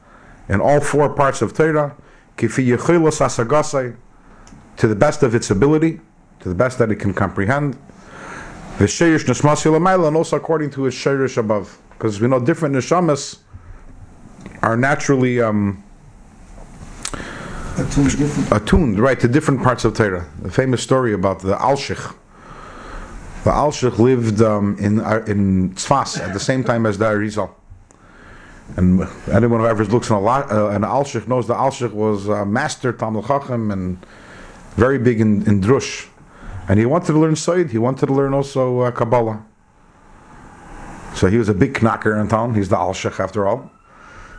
in 0.48 0.60
all 0.60 0.80
four 0.80 1.10
parts 1.14 1.42
of 1.42 1.52
Torah, 1.54 1.94
kifi 2.36 2.76
yechilas 2.76 3.20
asagasai, 3.20 3.96
to 4.76 4.88
the 4.88 4.96
best 4.96 5.22
of 5.22 5.34
its 5.34 5.50
ability, 5.50 6.00
to 6.46 6.50
the 6.50 6.54
best 6.54 6.78
that 6.78 6.92
it 6.92 6.96
can 6.96 7.12
comprehend. 7.12 7.76
V'sheish 8.78 9.24
neshmas 9.24 9.64
yilamayla, 9.64 10.06
and 10.06 10.16
also 10.16 10.36
according 10.36 10.70
to 10.70 10.84
his 10.84 10.94
sheirish 10.94 11.36
above, 11.36 11.76
because 11.90 12.20
we 12.20 12.28
know 12.28 12.38
different 12.38 12.72
neshamas 12.72 13.38
are 14.62 14.76
naturally 14.76 15.40
um, 15.40 15.82
Attuned 17.78 18.52
attuned, 18.52 18.98
right, 18.98 19.20
to 19.20 19.28
different 19.28 19.62
parts 19.62 19.84
of 19.84 19.94
Torah. 19.94 20.24
The 20.40 20.50
famous 20.50 20.82
story 20.82 21.12
about 21.12 21.40
the 21.40 21.56
Alshich. 21.56 22.14
The 23.44 23.50
Alshich 23.50 23.98
lived 23.98 24.40
um, 24.40 24.78
in 24.78 25.00
uh, 25.00 25.22
in 25.26 25.74
Tzfas 25.74 26.18
at 26.18 26.32
the 26.32 26.40
same 26.40 26.64
time 26.64 26.86
as 26.86 26.96
the 26.96 27.04
Arizal. 27.04 27.50
And 28.76 29.02
anyone 29.30 29.60
who 29.60 29.66
ever 29.66 29.84
looks 29.84 30.08
in 30.08 30.16
a 30.16 30.20
lot, 30.20 30.50
uh, 30.50 30.68
an 30.68 30.82
Alshich 30.82 31.28
knows 31.28 31.48
the 31.48 31.54
Alshich 31.54 31.92
was 31.92 32.28
a 32.28 32.46
master 32.46 32.94
Talmid 32.94 33.26
Chacham 33.26 33.70
and 33.70 33.98
very 34.76 34.98
big 34.98 35.20
in, 35.20 35.46
in 35.46 35.60
Drush. 35.60 36.08
And 36.68 36.78
he 36.78 36.86
wanted 36.86 37.06
to 37.06 37.18
learn 37.18 37.36
Sod, 37.36 37.70
he 37.70 37.78
wanted 37.78 38.06
to 38.06 38.12
learn 38.12 38.34
also 38.34 38.80
uh, 38.80 38.90
Kabbalah. 38.90 39.44
So 41.14 41.28
he 41.28 41.38
was 41.38 41.48
a 41.48 41.54
big 41.54 41.82
knocker 41.82 42.18
in 42.18 42.28
town, 42.28 42.54
he's 42.54 42.68
the 42.68 42.76
Alshich 42.76 43.20
after 43.20 43.46
all. 43.46 43.70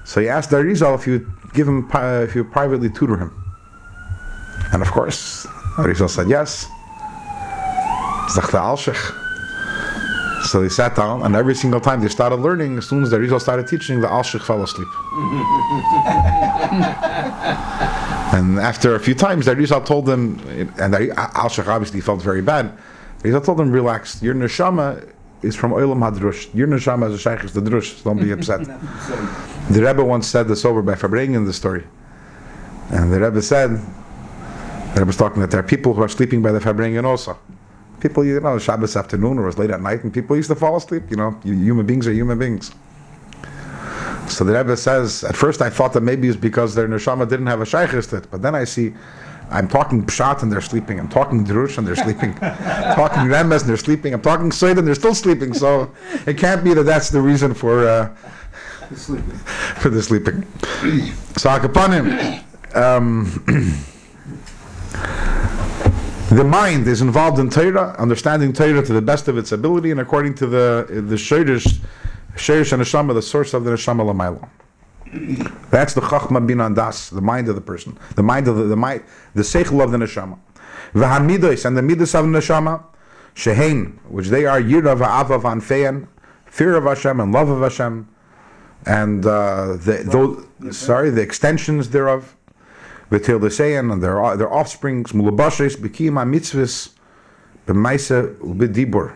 So 0.06 0.22
he 0.22 0.30
asked 0.30 0.52
the 0.52 0.58
Arizal 0.58 0.96
if 0.96 1.08
you 1.08 1.32
give 1.54 1.68
him, 1.68 1.88
pri- 1.88 2.24
if 2.24 2.36
you 2.36 2.44
privately 2.44 2.90
tutor 2.90 3.18
him. 3.18 3.44
And 4.74 4.82
of 4.82 4.92
course, 4.92 5.46
Arizal 5.78 6.10
said 6.10 6.30
yes. 6.30 6.68
Zegt 8.30 8.52
the 8.52 8.60
Alshich. 8.60 9.24
So 10.48 10.62
they 10.62 10.70
sat 10.70 10.96
down, 10.96 11.24
and 11.24 11.36
every 11.36 11.56
single 11.56 11.82
time 11.82 12.00
they 12.02 12.08
started 12.08 12.38
learning, 12.38 12.78
as 12.78 12.88
soon 12.88 13.04
as 13.04 13.10
the 13.10 13.20
Rizal 13.20 13.40
started 13.40 13.68
teaching, 13.68 14.00
the 14.02 14.08
Alshich 14.08 14.44
fell 14.44 14.64
asleep. 14.64 14.88
and 18.34 18.60
after 18.60 18.96
a 18.96 19.00
few 19.00 19.16
times, 19.16 19.46
the 19.46 19.56
Rizal 19.56 19.82
told 19.82 20.06
them, 20.06 20.40
and 20.78 20.94
the 20.94 21.08
Alshich 21.36 21.68
obviously 21.68 22.02
felt 22.02 22.22
very 22.22 22.42
bad. 22.42 22.78
Rizal 23.24 23.42
told 23.42 23.58
them, 23.58 23.72
relax, 23.72 24.22
your 24.22 24.36
neshama 24.36 25.08
is 25.44 25.56
from 25.56 25.72
Olam 25.72 26.00
Hadrush. 26.00 26.54
Your 26.54 26.68
neshama 26.68 27.08
is 27.08 27.14
a 27.14 27.18
shaykh, 27.18 27.44
is 27.44 27.54
the 27.54 27.62
drush, 27.62 28.04
don't 28.04 28.20
be 28.20 28.32
upset. 28.32 28.66
the 29.70 29.82
Rebbe 29.82 30.04
once 30.04 30.28
said 30.28 30.48
this 30.48 30.66
over 30.66 30.82
by 30.82 30.94
Farbrengen, 30.94 31.46
the 31.46 31.54
story. 31.54 31.86
And 32.90 33.12
the 33.12 33.20
Rebbe 33.20 33.42
said, 33.42 33.72
the 33.72 34.94
Rebbe 34.94 35.06
was 35.06 35.18
talking 35.18 35.42
that 35.42 35.52
there 35.52 35.60
are 35.60 35.68
people 35.68 35.94
who 35.94 36.02
are 36.02 36.10
sleeping 36.10 36.42
by 36.42 36.52
the 36.52 36.60
Farbrengen 36.60 37.06
also. 37.06 37.38
People, 38.00 38.26
you 38.26 38.40
know, 38.40 38.60
Shabbos 38.60 38.96
afternoon 38.96 39.40
or 39.40 39.44
it 39.44 39.48
was 39.48 39.58
late 39.58 39.72
at 39.72 39.82
night, 39.82 40.04
and 40.04 40.14
people 40.14 40.36
used 40.36 40.50
to 40.50 40.56
fall 40.56 40.76
asleep. 40.76 41.04
You 41.10 41.18
know, 41.18 41.32
human 41.44 41.86
beings 41.86 42.08
are 42.08 42.14
human 42.14 42.38
beings. 42.38 42.72
So 44.28 44.44
the 44.44 44.54
Rebbe 44.54 44.76
says, 44.76 45.24
at 45.24 45.36
first 45.36 45.62
I 45.62 45.70
thought 45.70 45.94
that 45.94 46.02
maybe 46.02 46.28
it's 46.28 46.38
because 46.38 46.76
their 46.76 46.88
neshama 46.88 47.28
didn't 47.28 47.48
have 47.48 47.62
a 47.62 47.66
shaykhist, 47.66 48.30
but 48.30 48.42
then 48.42 48.56
I 48.56 48.66
see, 48.66 48.94
I'm 49.50 49.68
talking 49.68 50.06
pshat 50.06 50.44
and 50.44 50.52
they're 50.52 50.62
sleeping. 50.62 51.00
I'm 51.00 51.08
talking 51.08 51.46
drush 51.46 51.78
and 51.78 51.88
they're 51.88 51.96
sleeping. 51.96 52.38
I'm 52.42 52.96
talking 52.96 53.24
remes 53.24 53.62
and 53.62 53.70
they're 53.70 53.78
sleeping. 53.78 54.14
I'm 54.14 54.22
talking 54.22 54.50
soid 54.50 54.78
and 54.78 54.86
they're 54.86 54.96
still 54.96 55.16
sleeping. 55.16 55.54
So 55.54 55.92
it 56.26 56.38
can't 56.38 56.64
be 56.64 56.74
that 56.74 56.84
that's 56.84 57.10
the 57.10 57.22
reason 57.22 57.54
for 57.54 57.88
uh, 57.88 58.10
for 59.80 59.90
the 59.90 60.04
sleeping. 60.04 60.44
So 61.38 61.50
Akapanim, 61.50 62.44
um, 62.76 63.26
the 66.36 66.44
mind 66.44 66.88
is 66.88 67.02
involved 67.02 67.40
in 67.40 67.50
Torah, 67.50 67.96
understanding 67.98 68.52
Torah 68.52 68.86
to 68.86 68.94
the 68.94 69.02
best 69.02 69.28
of 69.30 69.38
its 69.38 69.54
ability, 69.54 69.92
and 69.92 70.00
according 70.02 70.36
to 70.36 70.48
the 70.48 70.86
the 70.90 71.16
Shirish, 71.16 71.80
Shirish 72.38 72.72
and 72.72 72.82
Neshama, 72.82 73.14
the 73.14 73.22
source 73.22 73.54
of 73.54 73.64
the 73.64 73.72
Neshama 73.72 74.06
Lamaila. 74.06 74.50
That's 75.70 75.94
the 75.94 76.02
Chachma 76.02 76.46
bin 76.46 76.58
Andas, 76.58 77.10
the 77.14 77.22
mind 77.22 77.50
of 77.50 77.56
the 77.56 77.62
person, 77.62 77.98
the 78.16 78.24
mind 78.24 78.48
of 78.48 78.58
the, 78.58 78.64
the 78.64 78.76
mind, 78.76 79.04
the 79.36 79.42
Seichel 79.42 79.84
of 79.84 79.92
the 79.92 79.98
Neshama. 79.98 80.38
V'hamidos 80.94 81.66
and 81.66 81.78
the 81.78 81.82
midas 81.82 82.14
of 82.14 82.26
the 82.26 82.38
Neshama, 82.38 82.84
Shehein, 83.36 83.98
which 84.10 84.28
they 84.28 84.46
are 84.46 84.62
Yira 84.62 84.98
v'ava 84.98 85.42
v'anfeyan, 85.42 86.08
fear 86.46 86.76
of 86.76 86.84
Hashem 86.86 87.20
and 87.20 87.32
love 87.32 87.50
of 87.50 87.62
Hashem, 87.62 88.08
and 88.86 89.26
uh, 89.26 89.78
the, 89.78 90.46
sorry, 90.72 91.10
the 91.10 91.22
extensions 91.22 91.90
thereof. 91.90 92.36
V'til 93.12 93.40
V'tildeseyan 93.40 93.94
and 93.94 94.04
their 94.04 94.36
their 94.36 94.54
offsprings, 94.54 95.14
mulabashes, 95.14 95.78
b'kiyim 95.78 96.16
mitzvahs, 96.30 96.94
b'maisa 97.66 98.36
b'dibur. 98.38 99.14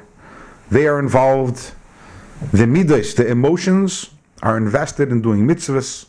They 0.70 0.88
are 0.88 1.00
involved. 1.00 1.74
The 2.54 2.68
midas, 2.68 3.14
the 3.16 3.28
emotions, 3.28 4.10
are 4.42 4.58
invested 4.58 5.12
in 5.12 5.22
doing 5.22 5.48
mitzvahs, 5.48 6.08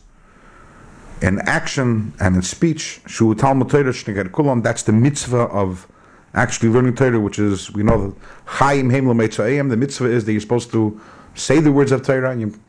in 1.21 1.39
action 1.41 2.13
and 2.19 2.35
in 2.35 2.41
speech. 2.41 2.99
Shu 3.05 3.33
Talmud 3.35 3.69
Torah 3.69 3.91
shneger 3.93 4.29
kulam. 4.29 4.61
That's 4.63 4.83
the 4.83 4.91
mitzvah 4.91 5.43
of 5.43 5.87
actually 6.33 6.69
learning 6.69 6.95
Torah, 6.95 7.19
which 7.19 7.37
is 7.39 7.71
we 7.73 7.83
know 7.83 8.09
the 8.09 8.15
Chaim 8.45 8.89
Heim 8.89 9.07
L'Meitzayim. 9.09 9.69
The 9.69 9.77
mitzvah 9.77 10.09
is 10.11 10.25
that 10.25 10.31
you're 10.31 10.41
supposed 10.41 10.71
to 10.71 10.99
say 11.35 11.59
the 11.59 11.71
words 11.71 11.91
of 11.91 12.01
Torah. 12.01 12.31
And 12.31 12.41
you, 12.41 12.59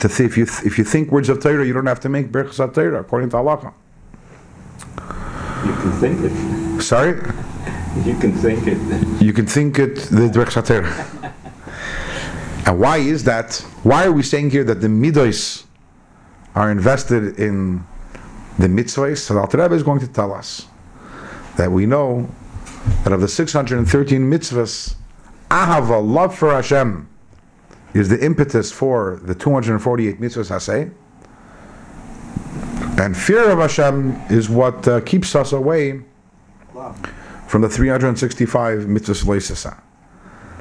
to 0.00 0.08
th- 0.08 0.20
if 0.20 0.36
you 0.36 0.42
if 0.64 0.76
you 0.76 0.84
think 0.84 1.10
words 1.12 1.28
of 1.28 1.40
Torah, 1.40 1.64
you 1.64 1.72
don't 1.72 1.86
have 1.86 2.00
to 2.00 2.08
make 2.08 2.30
berachas 2.32 2.74
Torah 2.74 3.00
according 3.00 3.30
to 3.30 3.36
halacha. 3.36 3.72
You 5.64 5.72
can 5.72 5.92
think 5.92 6.20
it. 6.24 6.82
Sorry, 6.82 7.14
You 8.04 8.16
can 8.18 8.32
think 8.32 8.66
it. 8.66 9.22
you 9.22 9.32
can 9.32 9.46
think 9.46 9.78
it 9.78 9.94
the 10.10 10.28
berachas 10.28 10.66
Torah. 10.66 11.06
And 12.68 12.78
why 12.78 12.98
is 12.98 13.24
that? 13.24 13.54
Why 13.82 14.04
are 14.04 14.12
we 14.12 14.22
saying 14.22 14.50
here 14.50 14.62
that 14.64 14.82
the 14.82 14.88
midos 14.88 15.64
are 16.54 16.70
invested 16.70 17.38
in 17.38 17.82
the 18.58 18.66
mitzvahs? 18.66 19.16
So 19.16 19.32
the 19.32 19.40
Alter 19.40 19.56
Rebbe 19.56 19.74
is 19.74 19.82
going 19.82 20.00
to 20.00 20.06
tell 20.06 20.34
us 20.34 20.66
that 21.56 21.72
we 21.72 21.86
know 21.86 22.28
that 23.04 23.14
of 23.14 23.22
the 23.22 23.28
613 23.28 24.20
mitzvahs, 24.20 24.96
ahava, 25.50 26.06
love 26.06 26.36
for 26.36 26.50
Hashem, 26.50 27.08
is 27.94 28.10
the 28.10 28.22
impetus 28.22 28.70
for 28.70 29.18
the 29.22 29.34
248 29.34 30.20
mitzvahs 30.20 30.50
haseh. 30.50 30.92
And 33.00 33.16
fear 33.16 33.48
of 33.48 33.60
Hashem 33.60 34.10
is 34.28 34.50
what 34.50 34.86
uh, 34.86 35.00
keeps 35.00 35.34
us 35.34 35.52
away 35.52 36.02
from 37.46 37.62
the 37.62 37.68
365 37.70 38.80
mitzvahs 38.80 39.24
leisasa. 39.24 39.80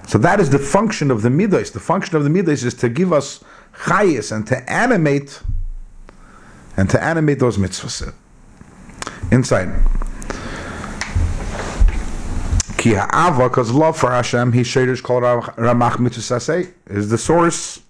So 0.07 0.17
that 0.19 0.39
is 0.39 0.49
the 0.49 0.59
function 0.59 1.11
of 1.11 1.21
the 1.21 1.29
midas. 1.29 1.71
The 1.71 1.81
function 1.81 2.15
of 2.15 2.23
the 2.23 2.29
midas 2.29 2.63
is 2.63 2.73
to 2.75 2.87
give 2.87 3.11
us 3.11 3.43
chayis 3.73 4.31
and 4.33 4.47
to 4.47 4.71
animate 4.71 5.41
and 6.77 6.89
to 6.89 7.03
animate 7.03 7.39
those 7.39 7.57
mitzvahs. 7.57 8.13
Inside. 9.31 9.69
Ki 12.77 12.93
ha'ava, 12.93 13.49
because 13.49 13.71
love 13.71 13.97
for 13.97 14.11
Hashem, 14.11 14.53
he 14.53 14.61
shadish 14.61 15.03
kol 15.03 15.21
ramach 15.21 15.99
mitzvah 15.99 16.71
is 16.85 17.09
the 17.09 17.17
source 17.17 17.81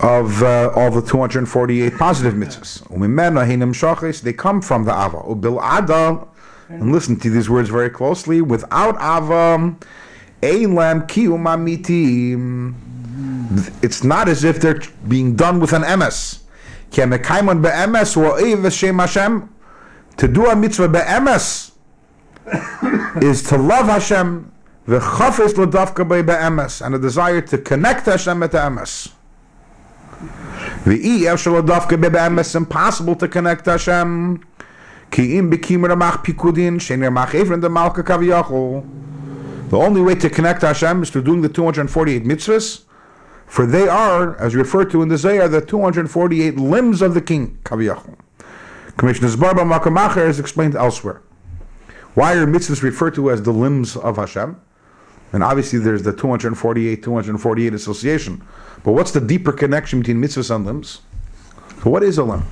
of 0.00 0.42
uh, 0.42 0.72
all 0.74 0.90
the 0.90 1.00
248 1.00 1.96
positive 1.96 2.34
mitzvahs. 2.34 4.20
They 4.20 4.32
come 4.32 4.60
from 4.60 4.84
the 4.84 4.92
ava. 4.92 5.18
Ubil 5.18 5.58
ada, 5.62 6.26
and 6.68 6.92
listen 6.92 7.18
to 7.20 7.30
these 7.30 7.48
words 7.48 7.70
very 7.70 7.90
closely. 7.90 8.42
Without 8.42 8.96
ava, 8.96 9.76
It's 13.82 14.04
not 14.04 14.28
as 14.28 14.44
if 14.44 14.60
they're 14.60 14.80
being 15.08 15.36
done 15.36 15.58
with 15.60 15.72
an 15.72 15.82
emes. 15.82 16.40
To 20.16 20.28
do 20.28 20.46
a 20.46 20.54
mitzvah 20.54 20.88
be'emes 20.88 21.72
is 23.22 23.42
to 23.44 23.56
love 23.56 23.86
Hashem, 23.86 24.52
the 24.86 24.98
v'chafes 24.98 25.56
l'davka 25.56 26.06
be'emes, 26.26 26.84
and 26.84 26.94
a 26.94 26.98
desire 26.98 27.40
to 27.40 27.58
connect 27.58 28.06
Hashem 28.06 28.42
at 28.42 28.52
the 28.52 28.58
emes. 28.58 29.12
V'i 30.84 31.22
efshel 31.22 31.62
l'davka 31.64 32.00
be'emes, 32.00 32.54
impossible 32.54 33.16
to 33.16 33.28
connect 33.28 33.66
Hashem. 33.66 34.44
Ki 35.10 35.38
im 35.38 35.50
bikim 35.50 35.86
ramach 35.86 36.22
pikudin, 36.24 36.76
evren 36.76 37.60
de 37.60 37.68
malka 37.68 38.02
kaviyachol. 38.02 38.84
The 39.74 39.80
only 39.80 40.02
way 40.02 40.14
to 40.14 40.30
connect 40.30 40.62
Hashem 40.62 41.02
is 41.02 41.10
through 41.10 41.24
doing 41.24 41.42
the 41.42 41.48
248 41.48 42.22
mitzvahs, 42.22 42.84
for 43.48 43.66
they 43.66 43.88
are, 43.88 44.36
as 44.36 44.54
referred 44.54 44.88
to 44.92 45.02
in 45.02 45.08
the 45.08 45.18
Zohar, 45.18 45.48
the 45.48 45.60
248 45.60 46.56
limbs 46.56 47.02
of 47.02 47.14
the 47.14 47.20
king, 47.20 47.58
kaviyachol. 47.64 48.16
Commissioner 48.96 49.30
Zbarba 49.30 49.68
Makamacher 49.68 50.28
is 50.28 50.38
explained 50.38 50.76
elsewhere. 50.76 51.22
Why 52.14 52.34
are 52.34 52.46
mitzvahs 52.46 52.84
referred 52.84 53.16
to 53.16 53.32
as 53.32 53.42
the 53.42 53.50
limbs 53.50 53.96
of 53.96 54.16
Hashem? 54.16 54.60
And 55.32 55.42
obviously 55.42 55.80
there's 55.80 56.04
the 56.04 56.12
248, 56.12 57.02
248 57.02 57.74
association. 57.74 58.46
But 58.84 58.92
what's 58.92 59.10
the 59.10 59.20
deeper 59.20 59.50
connection 59.50 59.98
between 59.98 60.22
mitzvahs 60.22 60.54
and 60.54 60.64
limbs? 60.64 61.00
So 61.82 61.90
what 61.90 62.04
is 62.04 62.18
a 62.18 62.22
limb? 62.22 62.42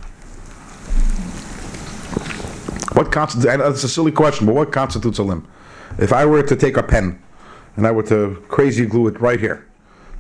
What 2.95 3.13
constitutes, 3.13 3.63
it's 3.63 3.85
a 3.85 3.89
silly 3.89 4.11
question, 4.11 4.45
but 4.45 4.57
what 4.57 4.73
constitutes 4.73 5.19
a 5.19 5.23
limb? 5.23 5.47
If 5.98 6.12
I 6.12 6.24
were 6.24 6.42
to 6.42 6.57
take 6.57 6.76
a 6.76 6.83
pen 6.83 7.22
and 7.76 7.87
I 7.87 7.90
were 7.90 8.02
to 8.05 8.42
crazy 8.48 8.87
glue 8.87 9.09
it 9.09 9.20
right 9.20 9.40
here, 9.40 9.66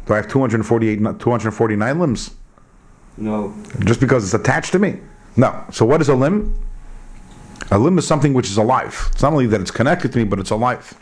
do 0.06 0.14
I 0.14 0.16
have 0.16 0.28
248, 0.28 0.98
249 1.18 1.98
limbs? 1.98 2.34
No. 3.16 3.54
Just 3.80 4.00
because 4.00 4.24
it's 4.24 4.34
attached 4.34 4.72
to 4.72 4.78
me? 4.78 4.98
No. 5.36 5.64
So 5.70 5.84
what 5.84 6.00
is 6.00 6.08
a 6.08 6.14
limb? 6.14 6.58
A 7.70 7.78
limb 7.78 7.98
is 7.98 8.06
something 8.06 8.34
which 8.34 8.48
is 8.48 8.56
alive. 8.56 9.08
It's 9.12 9.22
not 9.22 9.32
only 9.32 9.46
that 9.46 9.60
it's 9.60 9.70
connected 9.70 10.12
to 10.12 10.18
me, 10.18 10.24
but 10.24 10.38
it's 10.38 10.50
alive. 10.50 10.94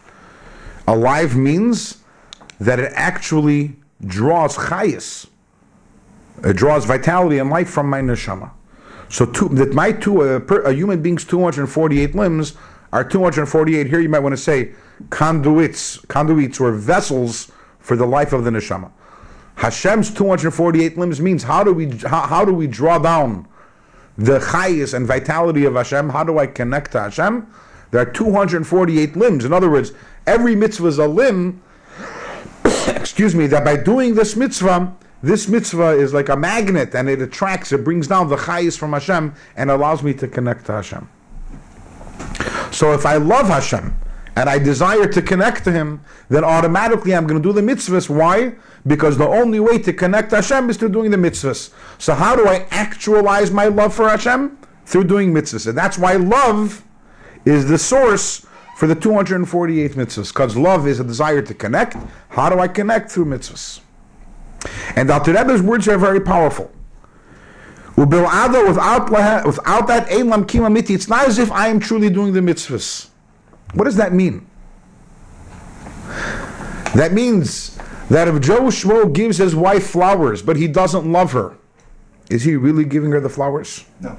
Alive 0.87 1.37
means 1.37 1.98
that 2.59 2.78
it 2.78 2.92
actually 2.94 3.77
draws 4.06 4.56
chayas. 4.56 5.27
It 6.44 6.56
draws 6.56 6.85
vitality 6.85 7.38
and 7.38 7.50
life 7.50 7.68
from 7.68 7.88
my 7.88 8.00
neshama. 8.00 8.50
So 9.08 9.27
two, 9.27 9.48
that 9.50 9.75
my 9.75 9.92
two, 9.92 10.23
uh, 10.23 10.40
per, 10.40 10.62
a 10.62 10.73
human 10.73 11.02
being's 11.02 11.25
248 11.25 12.14
limbs 12.14 12.54
are 12.93 13.05
248. 13.05 13.87
Here 13.87 14.01
you 14.01 14.09
might 14.09 14.21
want 14.21 14.33
to 14.33 14.37
say 14.37 14.73
conduits, 15.11 15.99
conduits 16.07 16.61
were 16.61 16.73
vessels 16.73 17.51
for 17.79 17.97
the 17.97 18.07
life 18.07 18.33
of 18.33 18.45
the 18.45 18.51
neshama. 18.51 18.91
Hashem's 19.57 20.13
248 20.13 20.97
limbs 20.97 21.21
means 21.21 21.43
how 21.43 21.63
do 21.63 21.73
we 21.73 21.91
how, 21.99 22.27
how 22.27 22.45
do 22.45 22.55
we 22.55 22.67
draw 22.67 22.99
down 22.99 23.47
the 24.17 24.38
chayis 24.38 24.95
and 24.95 25.07
vitality 25.07 25.65
of 25.65 25.75
Hashem? 25.75 26.11
How 26.11 26.25
do 26.25 26.38
I 26.38 26.47
connect 26.47 26.93
to 26.93 27.01
Hashem? 27.01 27.47
There 27.91 28.01
are 28.01 28.11
248 28.11 29.17
limbs. 29.17 29.45
In 29.45 29.53
other 29.53 29.71
words, 29.71 29.93
every 30.27 30.55
mitzvah 30.55 30.87
is 30.87 30.99
a 30.99 31.07
limb. 31.07 31.63
excuse 32.88 33.35
me. 33.35 33.47
That 33.47 33.65
by 33.65 33.77
doing 33.77 34.15
this 34.15 34.37
mitzvah, 34.37 34.95
this 35.23 35.49
mitzvah 35.49 35.91
is 35.91 36.15
like 36.15 36.29
a 36.29 36.37
magnet, 36.37 36.95
and 36.95 37.09
it 37.09 37.21
attracts, 37.21 37.73
it 37.73 37.85
brings 37.85 38.07
down 38.07 38.29
the 38.29 38.37
chayis 38.37 38.79
from 38.79 38.93
Hashem, 38.93 39.35
and 39.57 39.71
allows 39.71 40.03
me 40.03 40.15
to 40.15 40.29
connect 40.29 40.67
to 40.67 40.73
Hashem. 40.73 41.09
So 42.81 42.94
if 42.94 43.04
I 43.04 43.16
love 43.16 43.48
Hashem, 43.48 43.94
and 44.37 44.48
I 44.48 44.58
desire 44.58 45.06
to 45.06 45.20
connect 45.20 45.64
to 45.64 45.70
Him, 45.70 46.00
then 46.31 46.44
automatically 46.44 47.14
I'm 47.14 47.26
going 47.26 47.42
to 47.42 47.46
do 47.46 47.52
the 47.52 47.60
mitzvahs. 47.60 48.08
Why? 48.08 48.54
Because 48.87 49.18
the 49.18 49.28
only 49.28 49.60
way 49.60 49.78
to 49.81 49.92
connect 49.92 50.31
Hashem 50.31 50.70
is 50.70 50.78
through 50.78 50.88
doing 50.88 51.10
the 51.10 51.18
mitzvahs. 51.18 51.74
So 51.98 52.14
how 52.14 52.35
do 52.37 52.48
I 52.48 52.66
actualize 52.70 53.50
my 53.50 53.66
love 53.66 53.94
for 53.94 54.08
Hashem? 54.08 54.56
Through 54.87 55.04
doing 55.04 55.35
mitzvahs. 55.35 55.66
And 55.66 55.76
that's 55.76 55.98
why 55.98 56.14
love 56.14 56.83
is 57.44 57.68
the 57.68 57.76
source 57.76 58.46
for 58.78 58.87
the 58.87 58.94
248 58.94 59.92
mitzvahs. 59.92 60.33
Because 60.33 60.56
love 60.56 60.87
is 60.87 61.00
a 61.00 61.04
desire 61.04 61.42
to 61.42 61.52
connect. 61.52 61.98
How 62.31 62.48
do 62.48 62.60
I 62.60 62.68
connect? 62.68 63.10
Through 63.10 63.26
mitzvahs. 63.26 63.81
And 64.96 65.10
Alter 65.10 65.35
Rebbe's 65.35 65.60
words 65.60 65.87
are 65.87 65.98
very 65.98 66.20
powerful. 66.20 66.72
Ubil'ada, 68.01 68.67
without, 68.67 69.44
without 69.44 69.87
that 69.88 70.09
Eilam 70.09 70.44
Kima 70.46 70.73
Miti, 70.73 70.94
it's 70.94 71.09
not 71.09 71.29
as 71.29 71.38
if 71.38 71.53
I 71.53 71.69
am 71.69 71.79
truly 71.79 72.09
doing 72.09 72.33
the 72.33 72.40
mitzvahs. 72.40 73.11
What 73.75 73.85
does 73.85 73.96
that 73.96 74.15
mean? 74.15 74.46
That 76.94 77.13
means 77.13 77.79
that 78.09 78.27
if 78.27 78.40
Joe 78.40 78.63
Schmo 78.63 79.13
gives 79.13 79.37
his 79.37 79.55
wife 79.55 79.87
flowers, 79.87 80.40
but 80.40 80.57
he 80.57 80.67
doesn't 80.67 81.13
love 81.13 81.33
her, 81.33 81.59
is 82.31 82.42
he 82.42 82.57
really 82.57 82.87
giving 82.87 83.11
her 83.11 83.21
the 83.21 83.29
flowers? 83.29 83.85
No. 84.01 84.19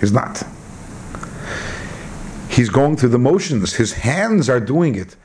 He's 0.00 0.12
not. 0.12 0.42
He's 2.48 2.70
going 2.70 2.96
through 2.96 3.10
the 3.10 3.18
motions. 3.18 3.74
His 3.74 3.92
hands 3.92 4.48
are 4.48 4.58
doing 4.58 4.94
it. 4.94 5.16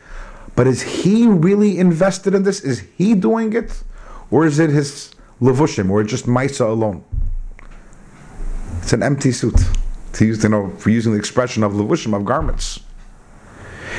But 0.57 0.67
is 0.67 0.81
he 0.81 1.25
really 1.25 1.79
invested 1.79 2.35
in 2.35 2.43
this? 2.43 2.59
Is 2.59 2.79
he 2.97 3.15
doing 3.15 3.53
it? 3.53 3.81
Or 4.29 4.45
is 4.45 4.59
it 4.59 4.71
his 4.71 5.11
levushim, 5.41 5.89
or 5.89 6.03
just 6.03 6.25
Maisa 6.25 6.67
alone? 6.67 7.05
It's 8.85 8.93
an 8.93 9.01
empty 9.01 9.31
suit. 9.31 9.59
To 10.13 10.25
use, 10.25 10.43
you 10.43 10.49
know, 10.49 10.69
for 10.77 10.91
using 10.91 11.13
the 11.13 11.17
expression 11.17 11.63
of 11.63 11.71
levushim, 11.71 12.15
of 12.15 12.23
garments. 12.23 12.81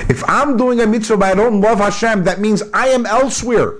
If 0.09 0.23
I'm 0.29 0.57
doing 0.57 0.79
a 0.79 0.87
mitzvah 0.87 1.17
but 1.17 1.33
I 1.33 1.35
don't 1.35 1.61
love 1.61 1.79
Hashem, 1.79 2.23
that 2.23 2.39
means 2.39 2.63
I 2.73 2.91
am 2.91 3.05
elsewhere. 3.05 3.79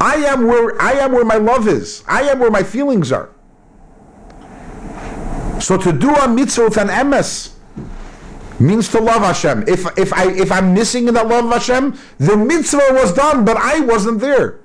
I 0.00 0.14
am 0.14 0.46
where 0.46 0.80
I 0.80 0.92
am 0.92 1.10
where 1.10 1.24
my 1.24 1.38
love 1.38 1.66
is. 1.66 2.04
I 2.06 2.22
am 2.30 2.38
where 2.38 2.52
my 2.52 2.62
feelings 2.62 3.10
are. 3.10 3.30
So 5.60 5.76
to 5.76 5.92
do 5.92 6.14
a 6.14 6.28
mitzvah 6.28 6.66
with 6.66 6.76
an 6.76 6.86
emes 6.86 7.54
means 8.60 8.88
to 8.90 9.00
love 9.00 9.22
Hashem. 9.22 9.64
If 9.66 9.86
if 9.98 10.12
I 10.12 10.30
if 10.30 10.52
I'm 10.52 10.72
missing 10.72 11.08
in 11.08 11.14
that 11.14 11.26
love 11.26 11.46
of 11.46 11.50
Hashem, 11.50 11.98
the 12.18 12.36
mitzvah 12.36 12.90
was 12.92 13.12
done, 13.12 13.44
but 13.44 13.56
I 13.56 13.80
wasn't 13.80 14.20
there. 14.20 14.60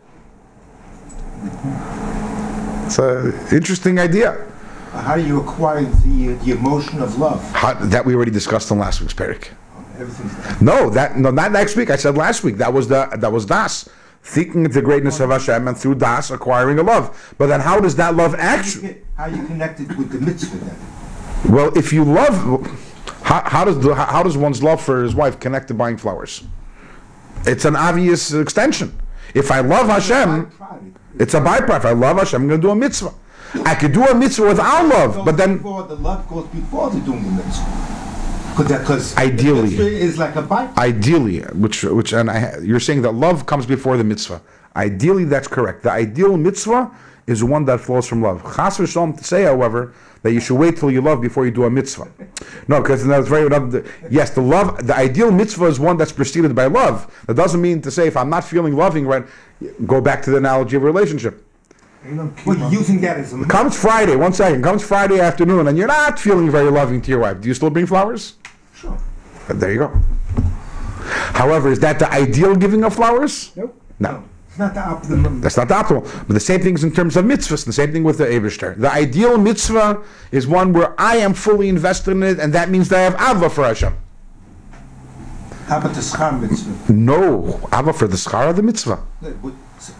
It's 2.85 2.99
an 2.99 3.33
interesting 3.51 3.97
idea. 3.97 4.52
How 4.93 5.15
do 5.15 5.25
you 5.25 5.41
acquire 5.41 5.83
the, 5.83 6.33
uh, 6.33 6.43
the 6.43 6.51
emotion 6.51 7.01
of 7.01 7.17
love? 7.17 7.41
How, 7.51 7.73
that 7.73 8.05
we 8.05 8.13
already 8.13 8.31
discussed 8.31 8.69
in 8.69 8.77
last 8.77 9.01
week's 9.01 9.13
perek. 9.13 9.49
Oh, 9.75 10.57
no, 10.61 10.89
that 10.91 11.17
no, 11.17 11.31
not 11.31 11.51
next 11.51 11.75
week. 11.75 11.89
I 11.89 11.95
said 11.95 12.15
last 12.15 12.43
week. 12.43 12.57
That 12.57 12.71
was 12.71 12.87
the 12.87 13.09
that 13.17 13.31
was 13.31 13.45
das, 13.45 13.89
thinking 14.21 14.67
of 14.67 14.73
the 14.73 14.83
greatness 14.83 15.19
of 15.19 15.31
Hashem, 15.31 15.67
and 15.67 15.75
through 15.75 15.95
das 15.95 16.29
acquiring 16.29 16.77
a 16.77 16.83
love. 16.83 17.33
But 17.39 17.47
then, 17.47 17.59
how 17.59 17.79
does 17.79 17.95
that 17.95 18.15
love 18.15 18.35
actually? 18.35 19.01
How 19.17 19.25
you 19.25 19.43
connected 19.45 19.97
with 19.97 20.11
the 20.11 20.19
mitzvah 20.19 20.57
then? 20.57 20.77
Well, 21.51 21.75
if 21.75 21.91
you 21.91 22.03
love, 22.03 22.35
how, 23.23 23.41
how 23.45 23.65
does 23.65 23.79
the, 23.79 23.95
how 23.95 24.21
does 24.21 24.37
one's 24.37 24.61
love 24.61 24.81
for 24.81 25.03
his 25.03 25.15
wife 25.15 25.39
connect 25.39 25.69
to 25.69 25.73
buying 25.73 25.97
flowers? 25.97 26.43
It's 27.45 27.65
an 27.65 27.75
obvious 27.75 28.31
extension. 28.31 28.97
If 29.33 29.51
I 29.51 29.61
love 29.61 29.87
Hashem, 29.87 30.51
it's 31.17 31.33
a 31.33 31.41
byproduct. 31.41 31.77
If 31.77 31.85
I 31.85 31.91
love 31.91 32.17
Hashem, 32.17 32.43
I'm 32.43 32.47
going 32.47 32.61
to 32.61 32.67
do 32.67 32.71
a 32.71 32.75
mitzvah. 32.75 33.13
I 33.65 33.75
could 33.75 33.93
do 33.93 34.03
a 34.03 34.15
mitzvah 34.15 34.47
without 34.47 34.87
love, 34.87 35.25
but 35.25 35.37
then 35.37 35.57
before, 35.57 35.83
the 35.83 35.95
love 35.95 36.27
goes 36.27 36.47
before 36.47 36.89
the 36.89 36.99
doing 37.01 37.23
the 37.23 37.31
mitzvah. 37.43 37.99
Because 38.57 39.17
Ideally. 39.17 39.75
is 39.77 40.17
like 40.19 40.35
a 40.35 40.43
byproduct. 40.43 40.77
ideally, 40.77 41.39
which 41.53 41.83
which 41.83 42.13
and 42.13 42.29
I, 42.29 42.57
you're 42.61 42.79
saying 42.79 43.01
that 43.01 43.13
love 43.13 43.45
comes 43.47 43.65
before 43.65 43.97
the 43.97 44.03
mitzvah. 44.03 44.41
Ideally, 44.75 45.25
that's 45.25 45.47
correct. 45.47 45.83
The 45.83 45.91
ideal 45.91 46.37
mitzvah 46.37 46.91
is 47.25 47.43
one 47.43 47.65
that 47.65 47.79
flows 47.79 48.07
from 48.07 48.21
love. 48.21 48.43
Chas 48.55 48.77
v'shalom 48.77 49.17
to 49.17 49.23
say, 49.23 49.43
however, 49.43 49.93
that 50.21 50.33
you 50.33 50.39
should 50.39 50.57
wait 50.57 50.77
till 50.77 50.91
you 50.91 51.01
love 51.01 51.21
before 51.21 51.45
you 51.45 51.51
do 51.51 51.63
a 51.63 51.69
mitzvah. 51.69 52.07
No, 52.67 52.81
because 52.81 53.05
that's 53.05 53.27
very 53.27 53.49
yes. 54.09 54.29
The 54.31 54.41
love, 54.41 54.85
the 54.85 54.95
ideal 54.95 55.31
mitzvah 55.31 55.65
is 55.65 55.79
one 55.79 55.97
that's 55.97 56.11
preceded 56.11 56.53
by 56.55 56.65
love. 56.65 57.11
That 57.27 57.35
doesn't 57.35 57.61
mean 57.61 57.81
to 57.81 57.91
say 57.91 58.07
if 58.07 58.17
I'm 58.17 58.29
not 58.29 58.43
feeling 58.43 58.75
loving 58.75 59.05
right, 59.07 59.25
go 59.85 59.99
back 59.99 60.21
to 60.23 60.31
the 60.31 60.37
analogy 60.37 60.75
of 60.75 60.83
a 60.83 60.85
relationship. 60.85 61.43
But 62.45 62.71
using 62.71 62.99
that 63.01 63.17
as 63.17 63.33
a 63.33 63.45
Comes 63.45 63.77
Friday, 63.79 64.15
one 64.15 64.33
second. 64.33 64.61
Comes 64.61 64.83
Friday 64.83 65.19
afternoon, 65.21 65.67
and 65.67 65.77
you're 65.77 65.87
not 65.87 66.19
feeling 66.19 66.49
very 66.51 66.69
loving 66.69 67.01
to 67.01 67.09
your 67.09 67.19
wife. 67.19 67.39
Do 67.39 67.47
you 67.47 67.53
still 67.53 67.69
bring 67.69 67.85
flowers? 67.85 68.35
Sure. 68.75 68.97
Uh, 69.49 69.53
There 69.53 69.71
you 69.71 69.79
go. 69.79 69.91
However, 71.33 71.71
is 71.71 71.79
that 71.79 71.99
the 71.99 72.11
ideal 72.11 72.55
giving 72.55 72.83
of 72.83 72.95
flowers? 72.95 73.51
Nope. 73.55 73.79
No. 73.99 74.23
It's 74.49 74.59
not 74.59 74.73
the 74.73 74.81
optimum. 74.81 75.41
That's 75.41 75.57
not 75.57 75.67
the 75.69 75.73
optimal. 75.75 76.03
But 76.27 76.33
the 76.33 76.39
same 76.39 76.59
thing 76.61 76.75
is 76.75 76.83
in 76.83 76.91
terms 76.91 77.15
of 77.17 77.25
mitzvahs. 77.25 77.65
The 77.65 77.73
same 77.73 77.91
thing 77.91 78.03
with 78.03 78.17
the 78.17 78.25
Eberster. 78.25 78.77
The 78.77 78.91
ideal 78.91 79.37
mitzvah 79.37 80.03
is 80.31 80.45
one 80.45 80.73
where 80.73 80.93
I 80.99 81.15
am 81.17 81.33
fully 81.33 81.69
invested 81.69 82.11
in 82.11 82.21
it, 82.23 82.39
and 82.39 82.53
that 82.53 82.69
means 82.69 82.89
that 82.89 82.99
I 82.99 83.03
have 83.03 83.37
ava 83.37 83.49
for 83.49 83.63
Hashem. 83.63 83.95
How 85.67 85.77
about 85.79 85.93
the 85.93 86.01
schar 86.01 86.39
mitzvah? 86.39 86.91
No, 86.93 87.59
ava 87.73 87.93
for 87.93 88.07
the 88.07 88.17
schar 88.17 88.49
of 88.49 88.57
the 88.57 88.61
mitzvah. 88.63 88.99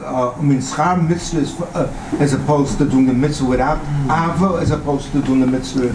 Uh, 0.02 0.32
I 0.32 0.42
mean, 0.42 0.60
schar 0.60 1.08
mitzvah 1.08 1.40
is 1.40 1.60
uh, 1.60 2.18
as 2.20 2.34
opposed 2.34 2.78
to 2.78 2.86
doing 2.90 3.06
the 3.06 3.14
mitzvah 3.14 3.46
without 3.46 3.80
ava, 4.06 4.58
as 4.62 4.72
opposed 4.72 5.12
to 5.12 5.22
doing 5.22 5.42
the 5.42 5.48
mitzvah 5.48 5.94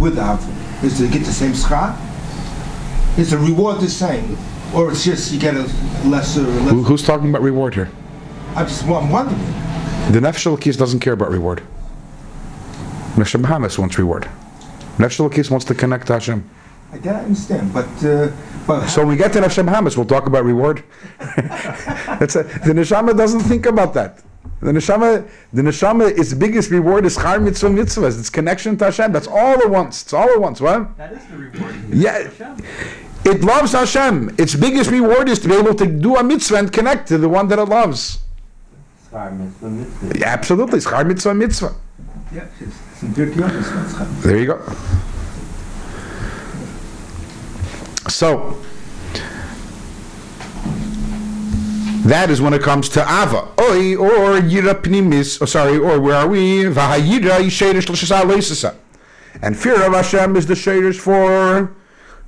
with 0.00 0.18
ava. 0.18 0.38
Is 0.82 0.98
to 0.98 1.08
get 1.08 1.24
the 1.24 1.32
same 1.32 1.52
schar? 1.52 1.96
Is 3.18 3.30
the 3.30 3.38
reward 3.38 3.80
the 3.80 3.88
same? 3.88 4.36
Or 4.74 4.90
it's 4.90 5.04
just 5.04 5.32
you 5.32 5.40
get 5.40 5.54
a 5.54 5.62
lesser, 6.04 6.40
Who, 6.40 6.60
lesser 6.60 6.88
who's 6.88 7.02
talking 7.04 7.30
about 7.30 7.42
reward 7.42 7.74
here? 7.74 7.90
I 8.54 8.64
just 8.64 8.84
I'm 8.84 9.10
wondering. 9.10 9.40
The 10.12 10.20
Nefesh 10.20 10.46
Elokis 10.46 10.76
doesn't 10.76 11.00
care 11.00 11.12
about 11.12 11.30
reward. 11.30 11.62
Nefesh 13.14 13.40
Bahamas 13.40 13.78
wants 13.78 13.98
reward. 13.98 14.28
Nefesh 14.98 15.18
Elokis 15.18 15.50
wants 15.50 15.64
to 15.66 15.74
connect 15.74 16.06
to 16.08 16.14
Hashem. 16.14 16.48
I 16.92 16.98
don't 16.98 17.16
understand, 17.16 17.72
but 17.72 17.86
uh, 18.04 18.30
but 18.68 18.86
So 18.86 19.00
when 19.00 19.08
we 19.08 19.16
get 19.16 19.32
to 19.32 19.40
Nefesh 19.40 19.64
Bahamas, 19.64 19.96
we'll 19.96 20.06
talk 20.06 20.26
about 20.26 20.44
reward. 20.44 20.84
That's 21.18 22.36
a, 22.36 22.42
the 22.42 22.74
neshama 22.74 23.16
doesn't 23.16 23.40
think 23.40 23.64
about 23.64 23.94
that. 23.94 24.22
The 24.60 24.72
neshama, 24.72 25.26
the 25.54 25.62
neshama, 25.62 26.18
its 26.18 26.34
biggest 26.34 26.70
reward 26.70 27.06
is 27.06 27.16
char 27.16 27.40
mitzvah 27.40 27.68
mitzvahs. 27.68 28.18
It's 28.20 28.28
connection 28.28 28.76
to 28.78 28.86
Hashem. 28.86 29.10
That's 29.10 29.26
all 29.26 29.58
it 29.60 29.70
wants. 29.70 30.02
It's 30.02 30.12
all 30.12 30.28
it 30.28 30.38
wants. 30.38 30.60
What? 30.60 30.96
That 30.98 31.14
is 31.14 31.26
the 31.28 31.36
reward. 31.38 31.74
Yeah. 31.88 32.28
Hashem. 32.28 32.56
It 33.24 33.40
loves 33.42 33.72
Hashem. 33.72 34.34
Its 34.36 34.54
biggest 34.54 34.90
reward 34.90 35.30
is 35.30 35.38
to 35.40 35.48
be 35.48 35.54
able 35.54 35.74
to 35.74 35.86
do 35.86 36.16
a 36.16 36.22
mitzvah 36.22 36.56
and 36.56 36.72
connect 36.72 37.08
to 37.08 37.16
the 37.16 37.28
one 37.28 37.48
that 37.48 37.58
it 37.58 37.64
loves. 37.64 38.18
Schar 39.10 39.34
mitzvah 39.34 39.70
mitzvah. 39.70 40.26
Absolutely, 40.26 40.80
char 40.80 41.04
mitzvah 41.04 41.34
mitzvah. 41.34 41.74
yeah, 42.34 42.46
it's, 42.60 42.78
it's 42.92 43.02
in 43.02 43.14
Dirk 43.14 43.34
Jonas. 43.34 44.22
There 44.22 44.36
you 44.36 44.46
go. 44.46 44.76
So, 48.08 48.58
that 52.06 52.30
is 52.30 52.40
when 52.40 52.54
it 52.54 52.62
comes 52.62 52.88
to 52.90 53.00
Ava. 53.02 53.48
Oi, 53.60 53.96
or 53.96 54.40
Yira 54.40 54.74
Pnimis, 54.74 55.42
oh, 55.42 55.44
sorry, 55.44 55.76
or 55.78 56.00
where 56.00 56.16
are 56.16 56.28
we? 56.28 56.64
Vahayira 56.64 57.40
Yisherish 57.40 57.88
L'Shasa 57.88 58.22
Leisasa. 58.22 58.74
And 59.42 59.56
fear 59.56 59.84
of 59.86 59.92
Hashem 59.92 60.36
is 60.36 60.46
the 60.46 60.54
shaders 60.54 60.96
for 60.96 61.76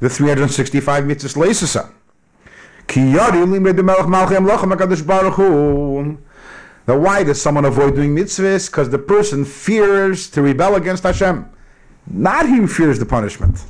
the 0.01 0.11
365 0.11 1.05
mitzvahs 1.05 1.91
Hu. 5.33 6.19
Now, 6.87 6.99
why 6.99 7.23
does 7.25 7.41
someone 7.41 7.65
avoid 7.65 7.95
doing 7.95 8.15
mitzvahs? 8.15 8.71
Because 8.71 8.91
the 8.91 8.99
person 8.99 9.45
fears 9.45 10.29
to 10.31 10.43
rebel 10.43 10.75
against 10.75 11.05
Hashem. 11.05 11.49
Not 12.07 12.49
he 12.49 12.67
fears 12.67 12.99
the 12.99 13.07
punishment. 13.07 13.65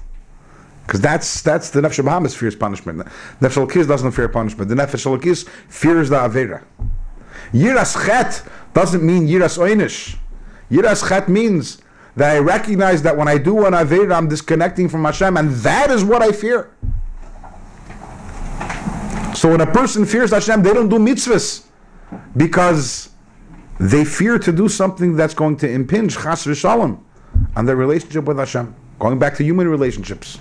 Because 0.91 1.01
that's 1.01 1.43
that's 1.43 1.70
the 1.70 1.80
Nefesh 1.80 2.05
Bahamas 2.05 2.34
fears 2.34 2.57
punishment. 2.57 2.99
Nefesh 3.41 3.64
Elokis 3.64 3.86
doesn't 3.86 4.11
fear 4.11 4.28
punishment. 4.28 4.68
The 4.68 4.74
Nefesh 4.74 5.07
Elokis 5.07 5.47
fears 5.68 6.09
the 6.09 6.16
Avera. 6.16 6.64
Yiras 7.53 7.95
Chet 8.05 8.43
doesn't 8.74 9.01
mean 9.01 9.28
Yiras 9.28 9.57
Oinish. 9.57 10.16
Yiras 10.68 11.09
Chet 11.09 11.28
means 11.28 11.80
that 12.16 12.34
I 12.34 12.41
recognize 12.41 13.03
that 13.03 13.16
when 13.16 13.28
I 13.28 13.38
do 13.38 13.66
an 13.66 13.72
Avera, 13.72 14.16
I'm 14.16 14.26
disconnecting 14.26 14.88
from 14.88 15.05
Hashem, 15.05 15.36
and 15.36 15.53
that 15.59 15.93
is 15.93 16.03
what 16.03 16.22
I 16.22 16.32
fear. 16.32 16.74
So 19.36 19.51
when 19.53 19.61
a 19.61 19.72
person 19.72 20.05
fears 20.05 20.32
Hashem, 20.32 20.64
they 20.64 20.72
don't 20.72 20.88
do 20.88 20.99
mitzvahs 20.99 21.66
because 22.36 23.11
they 23.78 24.05
fear 24.05 24.41
to 24.41 24.51
do 24.51 24.68
something 24.68 25.14
that's 25.14 25.34
going 25.34 25.57
to 25.59 25.70
impinge 25.70 26.16
chas 26.16 26.47
v'shalom 26.47 26.99
on 27.55 27.64
their 27.64 27.76
relationship 27.76 28.24
with 28.24 28.38
Hashem. 28.38 28.74
Going 28.99 29.20
back 29.20 29.36
to 29.36 29.45
human 29.45 29.68
relationships. 29.68 30.41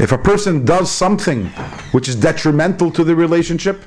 If 0.00 0.12
a 0.12 0.18
person 0.18 0.64
does 0.64 0.90
something 0.90 1.46
which 1.92 2.08
is 2.08 2.14
detrimental 2.14 2.90
to 2.92 3.02
the 3.02 3.16
relationship, 3.16 3.82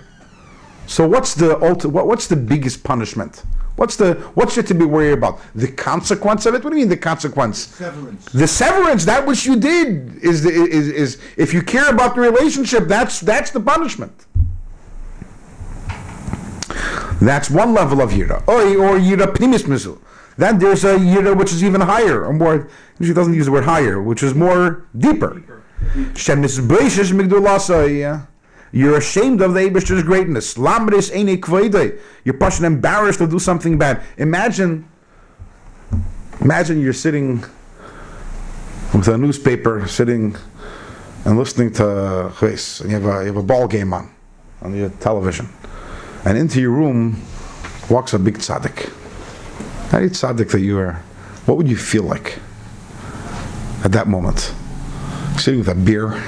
so 0.85 1.07
what's 1.07 1.33
the 1.35 1.55
ulti- 1.55 1.85
what, 1.85 2.05
what's 2.05 2.27
the 2.27 2.35
biggest 2.35 2.83
punishment? 2.83 3.43
What's 3.77 3.95
the 3.95 4.15
what's 4.35 4.57
it 4.57 4.67
to 4.67 4.75
be 4.75 4.83
worried 4.83 5.13
about? 5.13 5.39
The 5.55 5.71
consequence 5.71 6.45
of 6.45 6.53
it? 6.53 6.63
What 6.63 6.71
do 6.71 6.75
you 6.75 6.81
mean 6.81 6.89
the 6.89 6.97
consequence? 6.97 7.59
Severance. 7.59 8.25
The 8.25 8.47
severance, 8.47 9.05
that 9.05 9.25
which 9.25 9.45
you 9.45 9.55
did, 9.55 10.17
is 10.21 10.43
the, 10.43 10.49
is 10.49 10.89
is 10.89 11.21
if 11.37 11.53
you 11.53 11.61
care 11.61 11.89
about 11.89 12.15
the 12.15 12.21
relationship, 12.21 12.87
that's 12.89 13.21
that's 13.21 13.51
the 13.51 13.61
punishment. 13.61 14.25
That's 17.21 17.49
one 17.49 17.73
level 17.73 18.01
of 18.01 18.11
yira. 18.11 18.45
Or 18.47 18.61
or 18.61 18.99
yira 18.99 19.27
pnimis 19.33 19.63
mizu. 19.63 19.97
Then 20.37 20.59
there's 20.59 20.83
a 20.83 20.97
yira 20.97 21.37
which 21.37 21.53
is 21.53 21.63
even 21.63 21.79
higher, 21.81 22.25
or 22.25 22.33
more. 22.33 22.67
Usually 22.99 23.15
doesn't 23.15 23.33
use 23.33 23.45
the 23.45 23.51
word 23.53 23.63
higher, 23.63 24.01
which 24.01 24.21
is 24.21 24.35
more 24.35 24.85
deeper. 24.97 25.41
You're 28.73 28.97
ashamed 28.97 29.41
of 29.41 29.53
the 29.53 29.61
Abish's 29.61 30.03
greatness. 30.03 30.57
You're 30.57 32.37
pushing 32.39 32.65
embarrassed 32.65 33.19
to 33.19 33.27
do 33.27 33.37
something 33.39 33.77
bad. 33.77 34.01
Imagine, 34.17 34.87
imagine 36.39 36.79
you're 36.79 36.93
sitting 36.93 37.43
with 38.93 39.07
a 39.09 39.17
newspaper, 39.17 39.85
sitting 39.87 40.35
and 41.25 41.37
listening 41.37 41.71
to 41.73 41.83
Chves, 42.35 42.81
and 42.81 42.91
you 42.91 42.99
have 42.99 43.05
a 43.05 43.21
you 43.21 43.27
have 43.27 43.37
a 43.37 43.43
ball 43.43 43.67
game 43.67 43.93
on 43.93 44.09
on 44.61 44.75
your 44.75 44.89
television, 44.89 45.49
and 46.25 46.37
into 46.37 46.61
your 46.61 46.71
room 46.71 47.21
walks 47.89 48.13
a 48.13 48.19
big 48.19 48.37
tzaddik. 48.37 48.89
Any 49.93 50.07
tzaddik 50.07 50.49
that 50.51 50.61
you 50.61 50.79
are, 50.79 50.93
what 51.45 51.57
would 51.57 51.67
you 51.67 51.75
feel 51.75 52.03
like 52.03 52.39
at 53.83 53.91
that 53.91 54.07
moment? 54.07 54.53
Sitting 55.37 55.59
with 55.61 55.69
a 55.69 55.75
beer, 55.75 56.09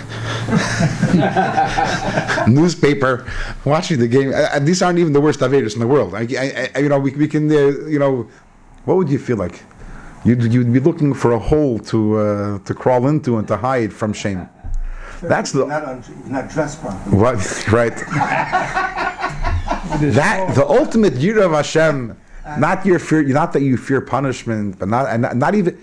newspaper, 2.47 3.25
watching 3.63 3.99
the 3.99 4.07
game. 4.07 4.31
Uh, 4.33 4.57
these 4.59 4.81
aren't 4.81 4.97
even 4.97 5.13
the 5.13 5.21
worst 5.21 5.39
Avedas 5.41 5.73
in 5.75 5.79
the 5.81 5.87
world. 5.87 6.15
I, 6.15 6.21
I, 6.21 6.69
I- 6.75 6.79
you 6.79 6.89
know, 6.89 6.97
we, 6.99 7.11
we 7.11 7.27
can, 7.27 7.51
uh, 7.51 7.55
you 7.87 7.99
know, 7.99 8.27
what 8.85 8.97
would 8.97 9.09
you 9.09 9.19
feel 9.19 9.37
like? 9.37 9.61
You'd, 10.25 10.51
you'd 10.53 10.71
be 10.73 10.79
looking 10.79 11.13
for 11.13 11.33
a 11.33 11.39
hole 11.39 11.77
to 11.79 12.17
uh, 12.17 12.59
to 12.59 12.73
crawl 12.73 13.07
into 13.07 13.37
and 13.37 13.47
to 13.49 13.57
hide 13.57 13.91
from 13.93 14.13
shame. 14.13 14.49
That's 15.21 15.51
the 15.51 15.65
Not, 15.67 15.83
un- 15.85 16.03
not 16.27 16.49
dressed 16.49 16.81
properly. 16.81 17.15
what, 17.17 17.67
right? 17.71 17.95
that 20.01 20.55
the 20.55 20.65
ultimate 20.67 21.13
yira 21.13 21.45
of 21.45 21.51
Hashem, 21.51 22.17
not 22.57 22.83
your 22.85 22.99
fear, 22.99 23.21
not 23.23 23.53
that 23.53 23.61
you 23.61 23.77
fear 23.77 24.01
punishment, 24.01 24.79
but 24.79 24.87
not 24.89 25.07
and 25.07 25.21
not, 25.21 25.35
not 25.37 25.55
even. 25.55 25.77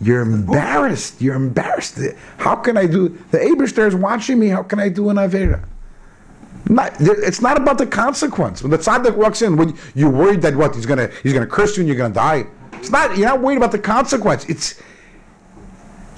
You're 0.00 0.22
embarrassed. 0.22 1.20
You're 1.20 1.34
embarrassed. 1.34 1.98
How 2.38 2.56
can 2.56 2.76
I 2.76 2.86
do? 2.86 3.08
The 3.30 3.38
Abishter 3.38 3.86
is 3.86 3.94
watching 3.94 4.38
me. 4.38 4.48
How 4.48 4.62
can 4.62 4.80
I 4.80 4.88
do 4.88 5.10
an 5.10 5.16
avera? 5.16 5.64
Not, 6.68 6.94
it's 7.00 7.40
not 7.40 7.56
about 7.56 7.78
the 7.78 7.86
consequence. 7.86 8.62
When 8.62 8.70
the 8.70 8.78
tzaddik 8.78 9.16
walks 9.16 9.42
in, 9.42 9.56
when 9.56 9.76
you're 9.94 10.10
worried 10.10 10.42
that 10.42 10.54
what 10.56 10.74
he's 10.74 10.86
gonna 10.86 11.10
he's 11.22 11.32
gonna 11.32 11.46
curse 11.46 11.76
you 11.76 11.82
and 11.82 11.88
you're 11.88 11.96
gonna 11.96 12.14
die. 12.14 12.46
It's 12.74 12.90
not. 12.90 13.16
You're 13.16 13.28
not 13.28 13.40
worried 13.40 13.56
about 13.56 13.72
the 13.72 13.78
consequence. 13.78 14.48
It's 14.48 14.80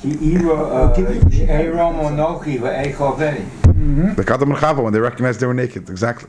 Ki 0.03 0.35
iro, 0.35 0.93
Aaron 0.93 1.95
Monochi, 1.95 2.59
Echovei. 2.59 4.17
The 4.17 4.25
Kadam 4.25 4.83
when 4.83 4.93
they 4.93 5.01
recognized 5.01 5.41
they 5.41 5.47
were 5.47 5.55
naked, 5.55 5.89
exactly. 5.89 6.29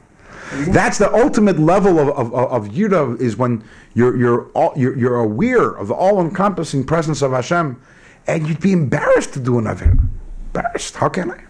That's 0.51 0.97
the 0.97 1.13
ultimate 1.13 1.59
level 1.59 1.99
of, 1.99 2.09
of, 2.09 2.33
of, 2.33 2.67
Yira 2.69 3.19
is 3.19 3.37
when 3.37 3.63
you're, 3.93 4.15
you're, 4.17 4.47
all, 4.51 4.73
you're, 4.75 4.97
you're 4.97 5.19
aware 5.19 5.69
of 5.71 5.87
the 5.87 5.93
all 5.93 6.21
encompassing 6.21 6.85
presence 6.85 7.21
of 7.21 7.31
Hashem 7.31 7.81
and 8.27 8.47
you'd 8.47 8.61
be 8.61 8.71
embarrassed 8.71 9.33
to 9.33 9.39
do 9.39 9.59
an 9.59 9.65
Avera. 9.65 9.99
Embarrassed. 10.47 10.95
How 10.95 11.09
can 11.09 11.31
I? 11.31 11.43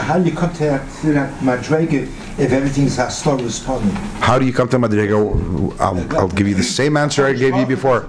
How 0.00 0.18
do 0.18 0.28
you 0.28 0.36
come 0.36 0.52
to 0.54 0.64
that, 0.64 1.30
madrega 1.40 2.02
if 2.38 2.52
everything's 2.52 2.96
slow 3.14 3.38
responding? 3.38 3.90
How 4.20 4.38
do 4.38 4.44
you 4.44 4.52
come 4.52 4.68
to 4.68 4.78
Madrigo? 4.78 5.78
I'll, 5.80 6.18
I'll 6.18 6.28
give 6.28 6.46
you 6.46 6.54
the 6.54 6.62
same 6.62 6.96
answer 6.96 7.24
I 7.24 7.32
gave 7.32 7.56
you 7.56 7.66
before. 7.66 8.08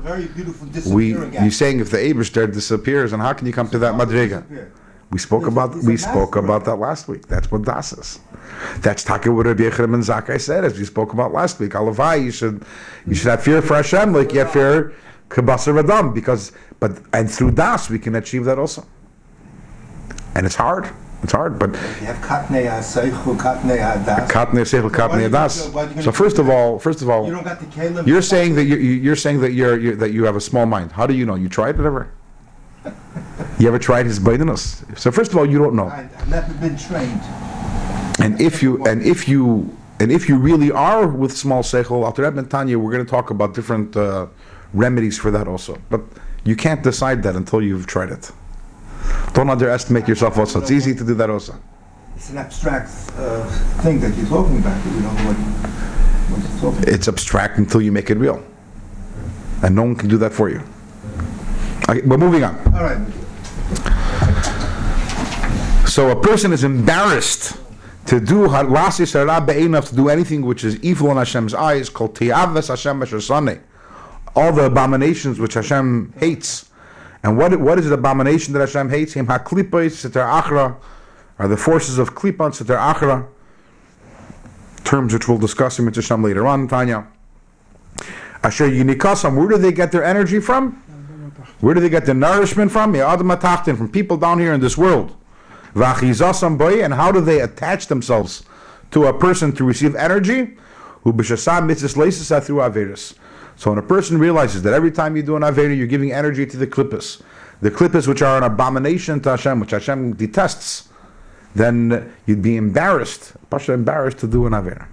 We, 0.86 1.12
you're 1.12 1.52
saying 1.52 1.80
if 1.80 1.90
the 1.90 1.98
Abishter 1.98 2.52
disappears, 2.52 3.14
and 3.14 3.22
how 3.22 3.34
can 3.34 3.48
you 3.48 3.54
come 3.54 3.70
to 3.70 3.80
that 3.80 3.94
Madriga? 3.96 4.44
We 5.10 5.20
spoke 5.20 5.48
about 5.48 5.74
we 5.76 5.94
master 5.94 6.10
spoke 6.12 6.36
about 6.36 6.50
right? 6.50 6.66
that 6.66 6.76
last 6.76 7.08
week. 7.08 7.28
That's 7.28 7.50
what 7.52 7.64
das 7.64 7.94
is. 7.94 8.20
That's 8.80 9.04
Taka 9.04 9.32
what 9.32 9.46
Rabbi 9.46 9.64
Yochanan 9.64 9.92
ben 9.92 10.02
Zakai 10.02 10.40
said, 10.42 10.66
as 10.66 10.78
we 10.78 10.84
spoke 10.86 11.14
about 11.14 11.32
last 11.32 11.60
week. 11.60 11.72
Alavai, 11.72 12.24
you 12.24 12.32
should 12.32 12.64
you 13.06 13.16
should 13.16 13.28
have 13.28 13.42
fear 13.44 13.62
for 13.62 13.76
Hashem 13.76 14.14
like 14.14 14.34
you 14.34 14.40
have 14.40 14.52
fear 14.52 14.94
kabasar 15.30 15.78
Adam, 15.82 16.14
because 16.14 16.52
but 16.80 16.92
and 17.14 17.32
through 17.32 17.52
das 17.52 17.90
we 17.90 18.00
can 18.00 18.16
achieve 18.16 18.44
that 18.46 18.60
also. 18.60 18.86
And 20.36 20.46
it's 20.46 20.56
hard. 20.56 20.90
It's 21.24 21.32
hard, 21.32 21.58
but 21.58 21.72
You 21.72 22.08
have 22.12 22.18
katnei 22.18 22.70
ha-seichu, 22.70 23.38
katnei 23.38 23.80
ha-das. 23.82 24.30
katne 24.30 24.62
seichel 24.66 24.84
Why 24.92 24.98
katne 24.98 25.32
das. 25.32 25.70
why 25.70 25.86
do 25.88 25.96
you- 25.96 26.02
So 26.04 26.12
first 26.12 26.38
of 26.38 26.48
all, 26.50 26.78
first 26.80 27.02
of 27.02 27.10
all, 27.10 27.26
You 27.26 27.32
don't 27.32 27.44
got 27.44 27.60
the 27.60 27.66
kalim. 27.68 28.06
you're 28.06 28.22
saying 28.22 28.54
that 28.56 28.66
you're, 28.66 28.78
you're 28.80 29.16
saying 29.16 29.40
that 29.42 29.54
you're, 29.54 29.78
you're 29.80 29.96
that 29.96 30.12
you 30.12 30.26
have 30.26 30.36
a 30.36 30.42
small 30.42 30.66
mind. 30.68 30.92
How 30.92 31.08
do 31.08 31.14
you 31.16 31.26
know? 31.26 31.34
You 31.36 31.50
tried 31.50 31.80
it 31.80 31.86
ever? 31.86 32.10
You 33.60 33.68
ever 33.68 33.80
tried 33.80 34.06
his 34.06 34.20
baitinus? 34.20 34.84
So 34.98 35.12
first 35.12 35.32
of 35.32 35.38
all, 35.38 35.46
you 35.46 35.58
don't 35.58 35.76
know. 35.76 35.88
I- 35.88 36.08
I've 36.20 36.30
never 36.30 36.54
been 36.56 36.78
trained. 36.78 37.22
And 38.20 38.40
if 38.42 38.62
you 38.64 38.84
and 38.86 39.04
if 39.04 39.28
you 39.28 39.70
and 40.00 40.12
if 40.12 40.28
you 40.30 40.38
really 40.38 40.72
are 40.72 41.08
with 41.08 41.36
small 41.36 41.64
seichel, 41.64 42.04
Alter 42.04 42.24
Rebbe 42.24 42.40
and 42.40 42.50
Tanya, 42.50 42.78
we're 42.78 42.92
going 42.92 43.06
to 43.06 43.10
talk 43.10 43.30
about 43.32 43.54
different 43.56 43.96
uh, 43.96 44.28
remedies 44.74 45.18
for 45.18 45.32
that 45.32 45.48
also. 45.48 45.78
But 45.90 46.02
you 46.44 46.56
can't 46.56 46.84
decide 46.84 47.24
that 47.24 47.36
until 47.36 47.62
you've 47.62 47.88
tried 47.88 48.10
it. 48.12 48.32
Don't 49.34 49.50
underestimate 49.50 50.08
yourself 50.08 50.38
also. 50.38 50.60
It's 50.62 50.72
easy 50.72 50.94
to 50.96 51.04
do 51.04 51.14
that 51.16 51.30
also. 51.30 51.56
It's 52.16 52.30
an 52.32 52.38
abstract 52.38 52.90
uh, 53.18 53.46
thing 53.84 54.00
that 54.02 54.16
you're 54.18 54.28
talking 54.28 54.58
about, 54.60 54.84
but 54.84 54.92
you 54.94 55.02
don't 55.02 55.16
know 55.16 55.26
what, 55.30 55.38
what 55.38 56.40
you're 56.42 56.62
talking 56.62 56.84
about. 56.84 56.94
It's 56.94 57.08
abstract 57.08 57.58
until 57.60 57.82
you 57.82 57.92
make 57.92 58.10
it 58.10 58.18
real. 58.18 58.44
And 59.64 59.76
no 59.76 59.84
one 59.84 59.96
can 59.96 60.10
do 60.10 60.18
that 60.20 60.34
for 60.34 60.50
you. 60.50 60.62
Okay, 61.90 62.02
we're 62.02 62.18
moving 62.18 62.44
on. 62.44 62.56
All 62.74 62.84
right. 62.84 62.98
So 65.88 66.12
a 66.12 66.22
person 66.22 66.54
is 66.54 66.64
embarrassed 66.64 67.58
to 68.06 68.20
do 68.20 68.48
halasis 68.48 69.16
enough 69.66 69.90
to 69.90 69.96
do 69.96 70.10
anything 70.10 70.44
which 70.44 70.64
is 70.64 70.80
evil 70.82 71.12
in 71.12 71.18
Hashem's 71.18 71.54
eyes, 71.54 71.90
called 71.90 72.16
tiaves 72.16 72.68
Hashem 72.68 73.02
B'Shasane. 73.02 73.60
All 74.36 74.54
the 74.54 74.66
abominations 74.66 75.40
which 75.40 75.56
Hashem 75.56 76.14
hates. 76.20 76.70
And 77.24 77.38
what 77.38 77.60
what 77.60 77.80
is 77.80 77.90
the 77.90 77.96
abomination 77.96 78.54
that 78.54 78.60
Hashem 78.60 78.90
hates? 78.90 79.14
Him 79.14 79.28
haklipos 79.28 79.92
seter 79.92 80.24
achra, 80.24 80.78
are 81.40 81.48
the 81.48 81.58
forces 81.58 81.98
of 81.98 82.14
klipa 82.14 82.52
seter 82.52 82.78
achra. 82.78 83.28
Terms 84.84 85.14
which 85.14 85.28
we'll 85.28 85.38
discuss 85.38 85.80
in 85.80 85.86
Mitzvah 85.86 86.16
later 86.16 86.48
on, 86.48 86.68
Tanya. 86.68 87.08
Asher 88.44 88.70
yinikasam, 88.70 89.36
where 89.36 89.48
do 89.48 89.58
they 89.58 89.72
get 89.72 89.92
their 89.92 90.04
energy 90.04 90.40
from? 90.40 90.82
Where 91.60 91.74
do 91.74 91.82
they 91.82 91.90
get 91.90 92.06
the 92.06 92.14
nourishment 92.14 92.72
from? 92.72 92.94
From 92.94 93.90
people 93.90 94.18
down 94.18 94.40
here 94.40 94.54
in 94.54 94.62
this 94.62 94.78
world. 94.78 95.16
And 95.76 96.94
how 96.94 97.12
do 97.12 97.22
they 97.22 97.42
attach 97.42 97.88
themselves 97.88 98.44
to 98.92 99.06
a 99.06 99.14
person 99.18 99.52
to 99.54 99.64
receive 99.64 99.96
energy? 99.96 100.58
Through. 101.04 101.14
So 103.56 103.72
when 103.72 103.80
a 103.80 103.84
person 103.84 104.18
realizes 104.18 104.62
that 104.64 104.74
every 104.74 104.92
time 104.92 105.16
you 105.16 105.24
do 105.24 105.36
an 105.36 105.42
avera, 105.42 105.76
you're 105.76 105.88
giving 105.88 106.12
energy 106.12 106.46
to 106.46 106.58
the 106.58 106.68
klippas, 106.68 107.22
the 107.62 107.72
klippas 107.72 108.08
which 108.08 108.22
are 108.22 108.38
an 108.38 108.44
abomination 108.44 109.20
to 109.22 109.32
Hashem, 109.32 109.60
which 109.60 109.72
Hashem 109.72 110.14
detests, 110.14 110.90
then 111.56 112.14
you'd 112.26 112.42
be 112.44 112.56
embarrassed, 112.56 113.34
pasha 113.50 113.74
embarrassed 113.74 114.20
to 114.20 114.28
do 114.28 114.46
an 114.46 114.54
avera. 114.54 114.88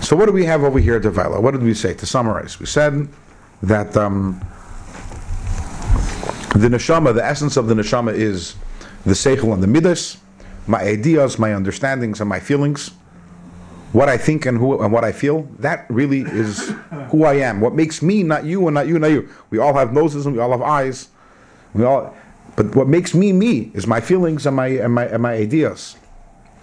So 0.00 0.16
what 0.16 0.26
do 0.26 0.32
we 0.32 0.44
have 0.46 0.62
over 0.64 0.78
here 0.78 0.96
at 0.96 1.02
Devila? 1.02 1.40
What 1.42 1.50
did 1.50 1.62
we 1.62 1.74
say? 1.74 1.92
To 1.94 2.06
summarize, 2.06 2.58
we 2.58 2.66
said 2.66 3.08
that 3.62 3.96
um, 3.96 4.40
the 6.54 6.68
neshama, 6.68 7.14
the 7.14 7.24
essence 7.24 7.56
of 7.56 7.66
the 7.66 7.74
neshama 7.74 8.12
is 8.12 8.56
the 9.04 9.12
seichel 9.12 9.54
and 9.54 9.62
the 9.62 9.66
midas, 9.66 10.18
my 10.66 10.80
ideas, 10.80 11.38
my 11.38 11.54
understandings, 11.54 12.20
and 12.20 12.28
my 12.28 12.40
feelings, 12.40 12.90
what 13.92 14.08
I 14.08 14.16
think 14.16 14.46
and 14.46 14.58
who 14.58 14.80
and 14.82 14.92
what 14.92 15.04
I 15.04 15.12
feel. 15.12 15.48
That 15.58 15.86
really 15.88 16.20
is 16.22 16.72
who 17.10 17.24
I 17.24 17.34
am. 17.34 17.60
What 17.60 17.74
makes 17.74 18.02
me, 18.02 18.22
not 18.22 18.44
you, 18.44 18.66
and 18.66 18.74
not 18.74 18.86
you, 18.86 18.98
not 18.98 19.08
you. 19.08 19.28
We 19.50 19.58
all 19.58 19.74
have 19.74 19.92
noses 19.92 20.26
and 20.26 20.34
we 20.34 20.40
all 20.40 20.50
have 20.50 20.62
eyes. 20.62 21.08
We 21.74 21.84
all, 21.84 22.14
but 22.56 22.74
what 22.74 22.88
makes 22.88 23.14
me 23.14 23.32
me 23.32 23.70
is 23.74 23.86
my 23.86 24.00
feelings 24.00 24.46
and 24.46 24.56
my 24.56 24.68
and 24.68 24.94
my 24.94 25.06
and 25.06 25.22
my 25.22 25.34
ideas, 25.34 25.96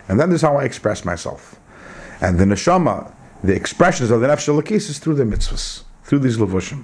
and 0.08 0.20
that 0.20 0.30
is 0.30 0.42
how 0.42 0.58
I 0.58 0.64
express 0.64 1.04
myself. 1.04 1.60
And 2.22 2.38
the 2.38 2.46
neshama, 2.46 3.12
the 3.44 3.56
expressions 3.56 4.12
of 4.12 4.22
the 4.22 4.28
nefesh 4.28 4.72
is 4.72 5.00
through 5.00 5.16
the 5.16 5.24
mitzvahs, 5.24 5.84
through 6.10 6.20
these 6.20 6.38
levushim. 6.38 6.84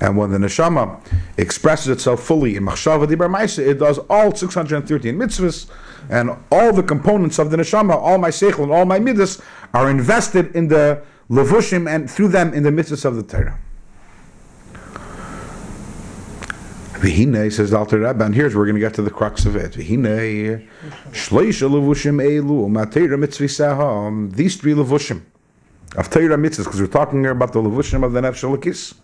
And 0.00 0.16
when 0.16 0.30
the 0.30 0.38
neshama 0.38 1.00
expresses 1.38 1.88
itself 1.88 2.22
fully 2.22 2.56
in 2.56 2.64
machshava 2.64 3.06
dibur 3.06 3.32
ma'isa, 3.34 3.66
it 3.66 3.78
does 3.78 3.98
all 4.10 4.34
613 4.34 5.16
mitzvahs, 5.16 5.70
and 6.10 6.30
all 6.50 6.72
the 6.72 6.82
components 6.82 7.38
of 7.38 7.50
the 7.50 7.56
neshama, 7.56 7.94
all 7.94 8.18
my 8.18 8.28
seichel 8.28 8.64
and 8.64 8.72
all 8.72 8.84
my 8.84 8.98
midas, 8.98 9.40
are 9.72 9.88
invested 9.88 10.54
in 10.54 10.68
the 10.68 11.02
levushim 11.30 11.88
and 11.88 12.10
through 12.10 12.28
them 12.28 12.52
in 12.52 12.62
the 12.62 12.70
mitzvahs 12.70 13.06
of 13.06 13.16
the 13.16 13.22
Torah. 13.22 13.58
V'hinei, 16.94 17.50
says 17.50 17.70
the 17.70 17.78
Alter 17.78 18.00
Rebbe, 18.00 18.24
and 18.24 18.34
here's 18.34 18.54
we're 18.54 18.66
going 18.66 18.74
to 18.74 18.80
get 18.80 18.94
to 18.94 19.02
the 19.02 19.10
crux 19.10 19.46
of 19.46 19.56
it. 19.56 19.72
V'hinei, 19.72 20.68
shleisha 21.12 21.70
levushim 21.70 22.20
elu, 22.22 22.68
matera 22.68 23.16
mitzvisaha, 23.16 24.30
these 24.34 24.56
three 24.56 24.74
levushim 24.74 25.22
of 25.96 26.10
Torah 26.10 26.36
mitzvahs, 26.36 26.64
because 26.64 26.80
we're 26.80 26.86
talking 26.86 27.20
here 27.22 27.32
about 27.32 27.52
the 27.52 27.60
levushim 27.60 28.04
of 28.04 28.12
the 28.12 28.20
Nefesh 28.20 28.94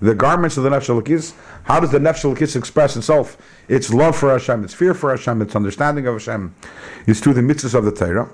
the 0.00 0.14
garments 0.14 0.56
of 0.56 0.62
the 0.64 0.70
Nefesh. 0.70 1.34
How 1.64 1.80
does 1.80 1.90
the 1.90 1.98
Nefesh 1.98 2.56
express 2.56 2.96
itself? 2.96 3.36
It's 3.68 3.92
love 3.92 4.16
for 4.16 4.30
Hashem, 4.30 4.64
it's 4.64 4.74
fear 4.74 4.94
for 4.94 5.10
Hashem, 5.10 5.42
it's 5.42 5.56
understanding 5.56 6.06
of 6.06 6.14
Hashem. 6.14 6.54
It's 7.06 7.20
through 7.20 7.34
the 7.34 7.40
mitzvahs 7.40 7.74
of 7.74 7.84
the 7.84 7.92
Torah. 7.92 8.30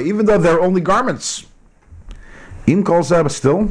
Even 0.00 0.26
though 0.26 0.38
they're 0.38 0.60
only 0.60 0.80
garments. 0.80 1.46
Im 2.66 2.84
kol 2.84 3.02
still, 3.02 3.70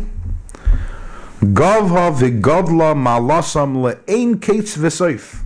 Gavha 1.39 2.12
v'godla 2.18 2.95
malasam 2.95 3.76
le'ein 3.78 4.41
kates 4.41 4.76
v'soif. 4.76 5.43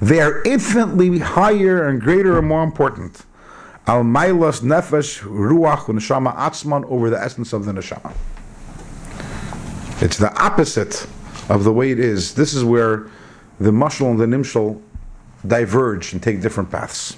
They 0.00 0.20
are 0.20 0.42
infinitely 0.44 1.18
higher 1.18 1.88
and 1.88 2.00
greater 2.00 2.38
and 2.38 2.46
more 2.46 2.62
important. 2.62 3.25
Al 3.86 4.02
mailas 4.02 4.62
nefesh 4.62 5.20
ruach 5.22 5.86
neshama 5.86 6.34
atzman 6.36 6.84
over 6.90 7.08
the 7.08 7.22
essence 7.22 7.52
of 7.52 7.64
the 7.64 7.72
neshama. 7.72 8.12
It's 10.02 10.18
the 10.18 10.34
opposite 10.42 11.06
of 11.48 11.62
the 11.62 11.72
way 11.72 11.92
it 11.92 12.00
is. 12.00 12.34
This 12.34 12.52
is 12.52 12.64
where 12.64 13.08
the 13.60 13.70
mashal 13.70 14.10
and 14.10 14.18
the 14.18 14.26
nimshal 14.26 14.82
diverge 15.46 16.12
and 16.12 16.22
take 16.22 16.40
different 16.40 16.70
paths. 16.70 17.16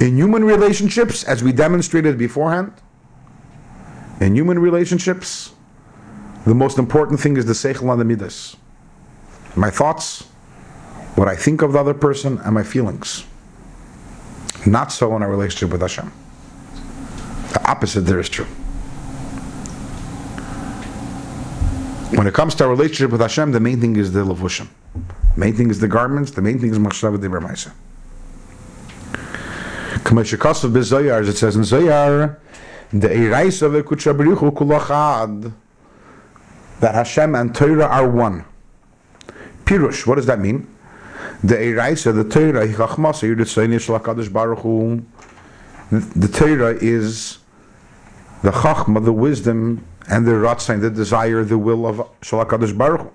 In 0.00 0.16
human 0.16 0.44
relationships, 0.44 1.24
as 1.24 1.42
we 1.42 1.52
demonstrated 1.52 2.18
beforehand, 2.18 2.72
in 4.20 4.34
human 4.34 4.58
relationships, 4.58 5.52
the 6.44 6.54
most 6.54 6.78
important 6.78 7.20
thing 7.20 7.36
is 7.36 7.46
the 7.46 7.52
seichel 7.54 7.90
and 7.90 8.00
the 8.00 8.04
midas. 8.04 8.56
My 9.56 9.70
thoughts, 9.70 10.24
what 11.14 11.26
I 11.26 11.34
think 11.34 11.62
of 11.62 11.72
the 11.72 11.78
other 11.78 11.94
person, 11.94 12.38
and 12.38 12.54
my 12.54 12.62
feelings. 12.62 13.24
Not 14.66 14.92
so 14.92 15.14
in 15.16 15.22
our 15.22 15.30
relationship 15.30 15.70
with 15.70 15.80
Hashem. 15.80 16.12
The 17.52 17.70
opposite 17.70 18.02
there 18.02 18.20
is 18.20 18.28
true. 18.28 18.46
When 22.16 22.26
it 22.26 22.34
comes 22.34 22.54
to 22.56 22.64
our 22.64 22.70
relationship 22.70 23.10
with 23.12 23.20
Hashem, 23.20 23.52
the 23.52 23.60
main 23.60 23.80
thing 23.80 23.96
is 23.96 24.12
the 24.12 24.20
levushim. 24.20 24.68
The 25.34 25.40
main 25.40 25.54
thing 25.54 25.70
is 25.70 25.78
the 25.78 25.88
garments. 25.88 26.30
The 26.30 26.42
main 26.42 26.58
thing 26.58 26.70
is 26.70 26.78
machshava 26.78 27.20
de 27.20 27.28
bermaisa. 27.28 27.72
Kamashikasav 30.04 30.72
bezoyar, 30.72 31.20
as 31.20 31.28
it 31.28 31.36
says 31.36 31.56
in 31.56 31.62
Zoyar, 31.62 32.38
the 32.90 33.08
eiraisa 33.08 33.82
v'kutshabrichu 33.82 34.50
kulachad 34.52 35.52
that 36.80 36.94
Hashem 36.94 37.34
and 37.34 37.54
Torah 37.54 37.86
are 37.86 38.08
one. 38.08 38.44
Pirush, 39.64 40.06
what 40.06 40.14
does 40.14 40.26
that 40.26 40.40
mean? 40.40 40.66
The 41.44 41.54
Eiraisa, 41.54 42.12
the 42.12 42.24
Torah, 42.24 42.66
Hichachmasa, 42.66 43.32
Yiritzaini 43.32 43.80
Shel 43.80 44.00
HaKadosh 44.00 44.32
Baruch 44.32 44.58
Hu. 44.58 45.04
The 45.90 46.26
Torah 46.26 46.74
is 46.74 47.38
the 48.42 48.50
Chachma, 48.50 49.04
the 49.04 49.12
wisdom, 49.12 49.84
and 50.10 50.26
the 50.26 50.32
Ratzain, 50.32 50.80
the 50.80 50.90
desire, 50.90 51.44
the 51.44 51.56
will 51.56 51.86
of 51.86 52.02
Shel 52.22 52.44
HaKadosh 52.44 52.76
Baruch 52.76 53.02
Hu. 53.02 53.10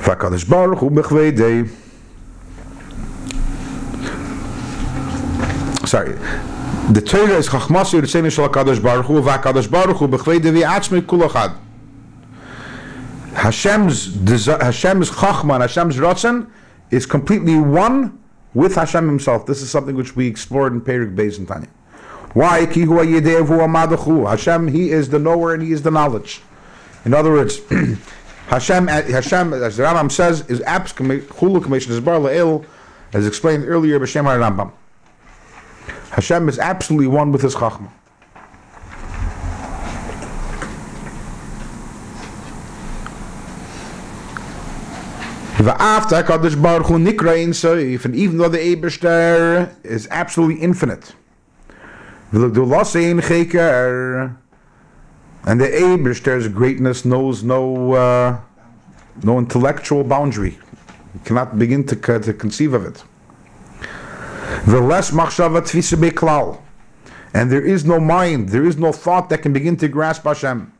VaKadosh 0.00 0.48
Baruch 0.48 0.78
Hu 0.80 0.90
Bechvedei. 0.90 1.70
Sorry. 5.88 6.12
The 6.92 7.00
Torah 7.00 7.38
is 7.38 7.48
Chachmasa, 7.48 7.98
Yiritzaini 7.98 8.30
Shel 8.30 8.48
HaKadosh 8.50 8.82
Baruch 8.82 9.06
Hu, 9.06 9.22
VaKadosh 9.22 9.70
Baruch 9.70 9.96
Hu 9.96 10.06
Bechvedei 10.06 10.52
V'atzmei 10.52 11.00
Kulachad. 11.00 11.56
Hashem's 13.46 14.08
desi- 14.08 14.60
Hashem's 14.60 15.08
chachma 15.08 15.54
and 15.54 15.62
Hashem's 15.62 15.98
ratzon 15.98 16.50
is 16.90 17.06
completely 17.06 17.56
one 17.56 18.18
with 18.54 18.74
Hashem 18.74 19.06
Himself. 19.06 19.46
This 19.46 19.62
is 19.62 19.70
something 19.70 19.94
which 19.94 20.16
we 20.16 20.26
explored 20.26 20.72
in 20.72 20.80
Perek 20.80 21.14
Beis 21.14 21.38
and 21.38 21.46
Tanya. 21.46 21.68
Why? 22.32 22.66
Hashem, 24.30 24.66
He 24.66 24.90
is 24.90 25.10
the 25.10 25.20
knower 25.20 25.54
and 25.54 25.62
He 25.62 25.70
is 25.70 25.82
the 25.82 25.92
knowledge. 25.92 26.40
In 27.04 27.14
other 27.14 27.30
words, 27.30 27.60
Hashem, 28.48 28.88
uh, 28.88 29.02
Hashem, 29.02 29.52
as 29.52 29.76
the 29.76 29.84
Rambam 29.84 30.10
says, 30.10 30.40
is 30.50 30.60
abs 30.62 30.92
chulu 30.92 31.62
commission 31.62 31.92
is 31.92 32.00
bar 32.00 32.18
le'il, 32.18 32.66
as 33.12 33.28
explained 33.28 33.64
earlier 33.68 34.00
b'Shem 34.00 34.24
Rambam. 34.24 34.72
Hashem 36.10 36.48
is 36.48 36.58
absolutely 36.58 37.06
one 37.06 37.30
with 37.30 37.42
His 37.42 37.54
chachma. 37.54 37.90
Va'afta 45.56 46.22
Kadosh 46.22 46.60
Baruch 46.60 46.88
Hu 46.88 46.98
Nikra 46.98 47.42
in 47.42 47.50
Soif, 47.50 48.04
and 48.04 48.14
even 48.14 48.36
though 48.36 48.50
the 48.50 48.58
Eberster 48.58 49.74
is 49.86 50.06
absolutely 50.10 50.62
infinite, 50.62 51.14
V'lagdulasein 52.30 53.22
Cheker, 53.22 54.36
and 55.46 55.58
the 55.58 55.64
Eberster's 55.64 56.48
greatness 56.48 57.06
knows 57.06 57.42
no 57.42 57.94
uh, 57.94 58.38
no 59.22 59.38
intellectual 59.38 60.04
boundary. 60.04 60.58
You 61.14 61.20
cannot 61.24 61.58
begin 61.58 61.86
to, 61.86 61.96
co- 61.96 62.18
to 62.18 62.34
conceive 62.34 62.74
of 62.74 62.84
it. 62.84 63.02
V'les 64.66 65.10
machshava 65.10 65.62
tfisa 65.62 65.96
beklal, 65.96 66.60
and 67.32 67.50
there 67.50 67.64
is 67.64 67.86
no 67.86 67.98
mind, 67.98 68.50
there 68.50 68.66
is 68.66 68.76
no 68.76 68.92
thought 68.92 69.30
that 69.30 69.40
can 69.40 69.54
begin 69.54 69.78
to 69.78 69.88
grasp 69.88 70.24
Hashem. 70.24 70.70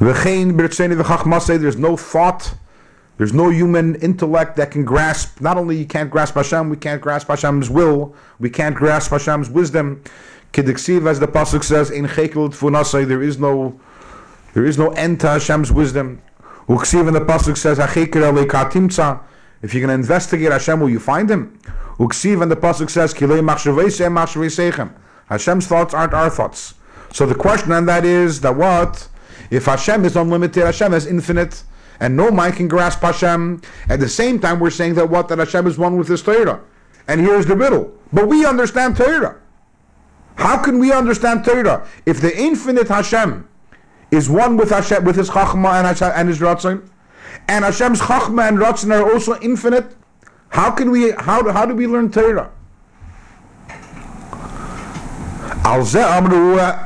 V'chein 0.00 0.52
b'ritzeni 0.52 1.00
v'chachmasei, 1.00 1.58
there's 1.58 1.78
no 1.78 1.96
thought 1.96 2.52
there's 3.18 3.32
no 3.32 3.50
human 3.50 3.96
intellect 3.96 4.56
that 4.56 4.70
can 4.70 4.84
grasp, 4.84 5.40
not 5.40 5.58
only 5.58 5.76
you 5.76 5.86
can't 5.86 6.08
grasp 6.08 6.34
Hashem, 6.34 6.70
we 6.70 6.76
can't 6.76 7.02
grasp 7.02 7.26
Hashem's 7.26 7.68
will, 7.68 8.14
we 8.38 8.48
can't 8.48 8.76
grasp 8.76 9.10
Hashem's 9.10 9.50
wisdom. 9.50 10.02
Kediksiv, 10.52 11.06
as 11.06 11.18
the 11.18 11.26
Pasuk 11.26 11.64
says, 11.64 11.90
in 11.90 12.06
Chekel 12.06 12.50
Tfunasai, 12.50 13.06
there 13.06 13.22
is 13.22 13.38
no 13.38 13.78
there 14.54 14.64
is 14.64 14.78
no 14.78 14.90
end 14.92 15.20
to 15.20 15.26
Hashem's 15.28 15.72
wisdom. 15.72 16.22
Uksiv, 16.68 17.06
and 17.08 17.16
the 17.16 17.20
Pasuk 17.20 17.56
says, 17.56 17.78
Katimtza, 17.78 19.20
if 19.62 19.74
you're 19.74 19.86
going 19.86 19.96
to 19.96 20.00
investigate 20.00 20.52
Hashem, 20.52 20.80
will 20.80 20.88
you 20.88 21.00
find 21.00 21.30
him? 21.30 21.58
Uksiv, 21.98 22.40
and 22.40 22.50
the 22.50 22.56
Pasuk 22.56 22.88
says, 22.88 23.12
Kilei 23.12 23.40
Machshaveisechem. 23.40 24.92
Hashem's 25.26 25.66
thoughts 25.66 25.92
aren't 25.92 26.14
our 26.14 26.30
thoughts. 26.30 26.74
So 27.12 27.26
the 27.26 27.34
question 27.34 27.72
on 27.72 27.86
that 27.86 28.04
is 28.04 28.40
that 28.42 28.54
what? 28.56 29.08
If 29.50 29.66
Hashem 29.66 30.04
is 30.04 30.16
unlimited, 30.16 30.64
Hashem 30.64 30.94
is 30.94 31.06
infinite, 31.06 31.64
and 32.00 32.16
no 32.16 32.30
mind 32.30 32.56
can 32.56 32.68
grasp 32.68 33.00
Hashem. 33.00 33.62
At 33.88 34.00
the 34.00 34.08
same 34.08 34.38
time, 34.38 34.60
we're 34.60 34.70
saying 34.70 34.94
that 34.94 35.10
what? 35.10 35.28
That 35.28 35.38
Hashem 35.38 35.66
is 35.66 35.78
one 35.78 35.96
with 35.96 36.08
His 36.08 36.22
Torah. 36.22 36.60
And 37.06 37.20
here's 37.20 37.46
the 37.46 37.56
riddle. 37.56 37.92
But 38.12 38.28
we 38.28 38.44
understand 38.44 38.96
Torah. 38.96 39.36
How 40.36 40.62
can 40.62 40.78
we 40.78 40.92
understand 40.92 41.44
Torah 41.44 41.86
if 42.06 42.20
the 42.20 42.36
infinite 42.36 42.88
Hashem 42.88 43.48
is 44.10 44.30
one 44.30 44.56
with 44.56 44.70
Hashem, 44.70 45.04
with 45.04 45.16
His 45.16 45.30
Chachma 45.30 45.78
and, 45.78 45.86
Hashem, 45.86 46.12
and 46.14 46.28
His 46.28 46.38
Ratzon, 46.38 46.88
and 47.48 47.64
Hashem's 47.64 48.00
Chachma 48.00 48.48
and 48.48 48.58
Ratzon 48.58 48.94
are 48.94 49.12
also 49.12 49.38
infinite? 49.40 49.96
How 50.50 50.70
can 50.70 50.90
we? 50.90 51.10
How 51.10 51.50
how 51.50 51.66
do 51.66 51.74
we 51.74 51.86
learn 51.86 52.10
Torah? 52.10 52.50
Al 55.64 55.82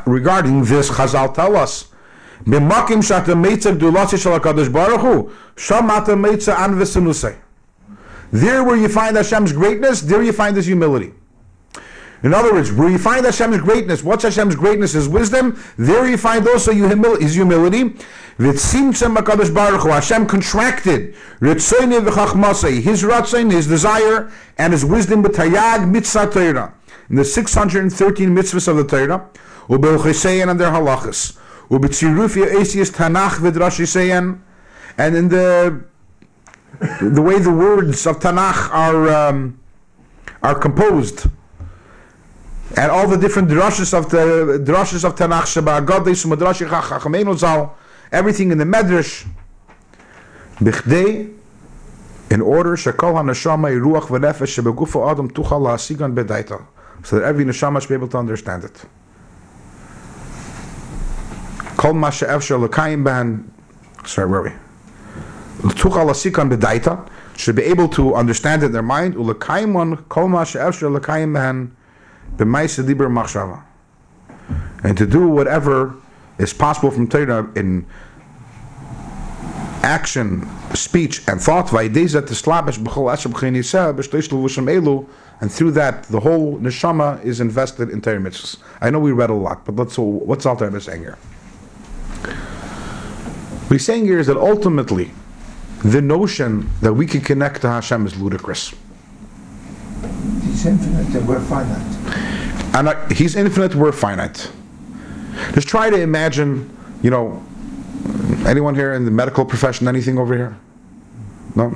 regarding 0.07 0.65
this, 0.65 0.91
Chazal 0.91 1.33
tell 1.35 1.57
us. 1.57 1.91
B'makim 2.45 3.03
shata 3.03 3.34
meitza 3.34 3.76
gdulasi 3.76 4.20
shel 4.20 4.38
HaKadosh 4.38 4.72
Baruch 4.72 5.01
Hu, 5.01 5.32
sham 5.57 5.90
ata 5.90 6.12
meitza 6.12 6.57
an. 6.59 6.78
There 8.32 8.64
where 8.64 8.76
you 8.76 8.88
find 8.88 9.16
Hashem's 9.16 9.53
greatness, 9.53 10.01
there 10.01 10.22
you 10.22 10.32
find 10.32 10.57
His 10.57 10.66
humility. 10.66 11.12
In 12.22 12.32
other 12.32 12.53
words, 12.53 12.72
where 12.72 12.88
you 12.88 12.99
find 12.99 13.26
Hashem's 13.26 13.59
greatness, 13.59 14.05
what's 14.05 14.22
Hashem's 14.22 14.55
greatness? 14.55 14.93
His 14.93 15.09
wisdom. 15.09 15.61
There 15.76 16.09
you 16.09 16.16
find 16.16 16.47
also 16.49 16.72
His 16.72 17.34
humility. 17.34 17.97
Hashem 18.38 18.95
contracted. 18.95 21.14
His 21.40 23.03
ratzain, 23.03 23.53
His 23.53 23.66
desire, 23.66 24.30
and 24.57 24.72
His 24.72 24.84
wisdom 24.84 25.24
b'tayag 25.24 25.90
mitzvah 25.90 26.30
Torah. 26.30 26.74
In 27.11 27.16
the 27.16 27.24
613 27.24 28.30
mitzvahs 28.30 28.68
of 28.68 28.76
the 28.76 28.84
Torah, 28.84 29.28
and 29.68 30.61
their 30.61 30.70
halachas. 30.70 31.36
And 34.99 35.16
in 35.16 35.29
the 35.29 35.85
the 37.01 37.23
way 37.23 37.39
the 37.39 37.51
words 37.51 38.07
of 38.07 38.18
Tanakh 38.20 38.70
are 38.70 39.09
um, 39.09 39.59
are 40.43 40.55
composed, 40.55 41.27
and 42.77 42.91
all 42.91 43.09
the 43.09 43.16
different 43.16 43.49
drushes 43.49 43.95
of 43.97 44.11
the 44.11 44.62
drushes 44.62 45.05
of 45.05 45.14
Tanakh, 45.14 45.47
Sheba 45.47 45.81
Godis, 45.81 46.27
Madrashi 46.27 47.39
Zal, 47.39 47.75
everything 48.11 48.51
in 48.51 48.59
the 48.59 48.64
Medrash, 48.64 49.27
Bichdei, 50.57 51.33
in 52.31 52.41
order 52.43 52.77
Shekol 52.77 53.14
HaNeshama 53.14 53.81
Ruach 53.81 54.09
V'Nefesh 54.09 54.62
Shebegufo 54.62 55.11
Adam 55.11 55.31
Tuchal 55.31 55.66
Ha'asigan 55.66 56.14
Bedaita, 56.14 56.66
so 57.03 57.18
that 57.18 57.25
every 57.25 57.47
neshama 57.47 57.81
should 57.81 57.89
be 57.89 57.95
able 57.95 58.09
to 58.09 58.18
understand 58.18 58.64
it. 58.64 58.85
Kol 61.83 61.95
ma 61.95 62.11
she'efshar 62.11 62.61
l'kayim 62.61 63.03
ben, 63.03 63.53
sorry, 64.05 64.30
where 64.30 64.39
are 64.39 64.45
we? 64.45 64.53
Should 67.37 67.57
be 67.57 67.62
able 67.64 67.89
to 67.89 68.14
understand 68.14 68.62
in 68.62 68.70
their 68.70 68.83
mind, 68.83 69.16
kol 69.16 69.24
dibur 72.87 73.11
machshava. 73.11 73.64
And 74.85 74.97
to 74.97 75.07
do 75.09 75.26
whatever 75.26 75.97
is 76.39 76.53
possible 76.53 76.93
from 76.93 77.09
Torah 77.09 77.51
in 77.57 77.85
action, 79.83 80.49
speech, 80.76 81.26
and 81.26 81.41
thought, 81.43 81.72
and 81.72 81.95
through 85.51 85.70
that, 85.72 86.05
the 86.05 86.20
whole 86.20 86.59
neshama 86.61 87.24
is 87.24 87.41
invested 87.41 87.91
in 87.91 88.01
Torah 88.01 88.20
mitzvahs. 88.20 88.59
I 88.80 88.91
know 88.91 89.01
we 89.01 89.11
read 89.11 89.30
a 89.30 89.35
lot, 89.35 89.64
but 89.64 89.74
let's, 89.74 89.99
what's 89.99 90.47
Alter 90.47 90.78
saying 90.78 91.01
here? 91.01 91.18
What 93.73 93.77
he's 93.81 93.87
saying 93.87 94.05
here 94.05 94.18
is 94.18 94.27
that 94.27 94.37
ultimately, 94.37 95.12
the 95.83 96.03
notion 96.03 96.68
that 96.83 96.93
we 96.93 97.07
can 97.07 97.23
connect 97.23 97.62
to 97.62 97.70
Hashem 97.70 98.05
is 98.05 98.14
ludicrous. 98.18 98.75
He's 100.43 100.66
infinite 100.66 101.07
and 101.14 101.27
we're 101.27 101.41
finite. 101.41 102.77
And 102.77 102.89
uh, 102.89 103.09
he's 103.09 103.35
infinite, 103.35 103.75
we're 103.75 103.93
finite. 103.93 104.53
Just 105.55 105.68
try 105.68 105.89
to 105.89 105.99
imagine, 105.99 106.68
you 107.03 107.09
know, 107.09 107.43
anyone 108.45 108.75
here 108.75 108.93
in 108.93 109.07
the 109.07 109.11
medical 109.11 109.43
profession, 109.47 109.89
anything 109.89 110.18
over 110.18 110.37
here? 110.37 110.55
No? 111.57 111.70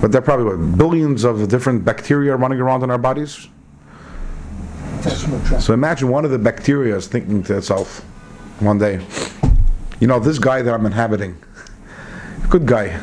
But 0.00 0.12
there 0.12 0.22
are 0.22 0.24
probably 0.24 0.46
what, 0.46 0.78
billions 0.78 1.24
of 1.24 1.46
different 1.48 1.84
bacteria 1.84 2.34
running 2.36 2.58
around 2.58 2.82
in 2.84 2.90
our 2.90 2.96
bodies. 2.96 3.48
So 5.60 5.74
imagine 5.74 6.08
one 6.08 6.24
of 6.24 6.30
the 6.30 6.38
bacteria 6.38 6.96
is 6.96 7.06
thinking 7.06 7.42
to 7.42 7.58
itself 7.58 8.00
one 8.60 8.78
day, 8.78 9.04
you 10.00 10.06
know, 10.06 10.18
this 10.18 10.38
guy 10.38 10.62
that 10.62 10.72
I'm 10.72 10.86
inhabiting, 10.86 11.36
good 12.48 12.66
guy, 12.66 13.00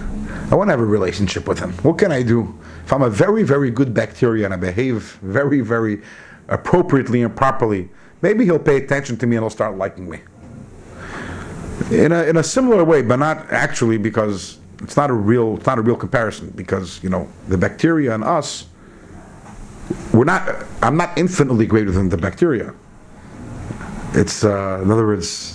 I 0.52 0.56
want 0.56 0.68
to 0.68 0.72
have 0.72 0.80
a 0.80 0.86
relationship 0.86 1.48
with 1.48 1.60
him. 1.60 1.74
What 1.84 1.98
can 1.98 2.12
I 2.12 2.22
do? 2.22 2.58
If 2.86 2.94
I'm 2.94 3.02
a 3.02 3.10
very, 3.10 3.44
very 3.44 3.72
good 3.72 3.94
bacteria 3.94 4.46
and 4.46 4.54
I 4.54 4.58
behave 4.58 5.18
very, 5.22 5.62
very 5.62 6.02
appropriately 6.48 7.24
and 7.24 7.36
properly, 7.36 7.90
maybe 8.22 8.46
he'll 8.46 8.60
pay 8.60 8.78
attention 8.78 9.18
to 9.18 9.28
me 9.28 9.38
and 9.38 9.44
he'll 9.44 9.50
start 9.50 9.78
liking 9.78 10.10
me. 10.10 10.20
In 11.92 12.12
a, 12.12 12.24
in 12.24 12.38
a 12.38 12.44
similar 12.44 12.84
way, 12.84 13.02
but 13.02 13.18
not 13.18 13.52
actually 13.52 13.98
because 13.98 14.60
it's 14.82 14.98
not 14.98 15.10
a 15.10 15.14
real 15.14 15.56
it's 15.56 15.66
not 15.66 15.80
a 15.80 15.82
real 15.82 15.96
comparison 15.96 16.52
because 16.56 17.02
you 17.02 17.10
know 17.10 17.28
the 17.48 17.58
bacteria 17.58 18.14
and 18.14 18.24
us 18.24 18.66
we're 20.14 20.26
not 20.26 20.66
I'm 20.82 20.98
not 20.98 21.18
infinitely 21.18 21.66
greater 21.66 21.92
than 21.92 22.10
the 22.10 22.18
bacteria. 22.18 22.74
It's 24.14 24.44
uh, 24.44 24.82
in 24.84 24.92
other 24.92 25.06
words, 25.06 25.53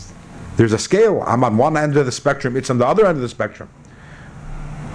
there's 0.59 0.72
a 0.72 0.78
scale. 0.78 1.22
I'm 1.24 1.44
on 1.44 1.56
one 1.56 1.76
end 1.76 1.96
of 1.96 2.04
the 2.04 2.11
spectrum. 2.11 2.56
It's 2.56 2.68
on 2.68 2.78
the 2.78 2.86
other 2.86 3.06
end 3.06 3.14
of 3.14 3.22
the 3.22 3.28
spectrum. 3.28 3.68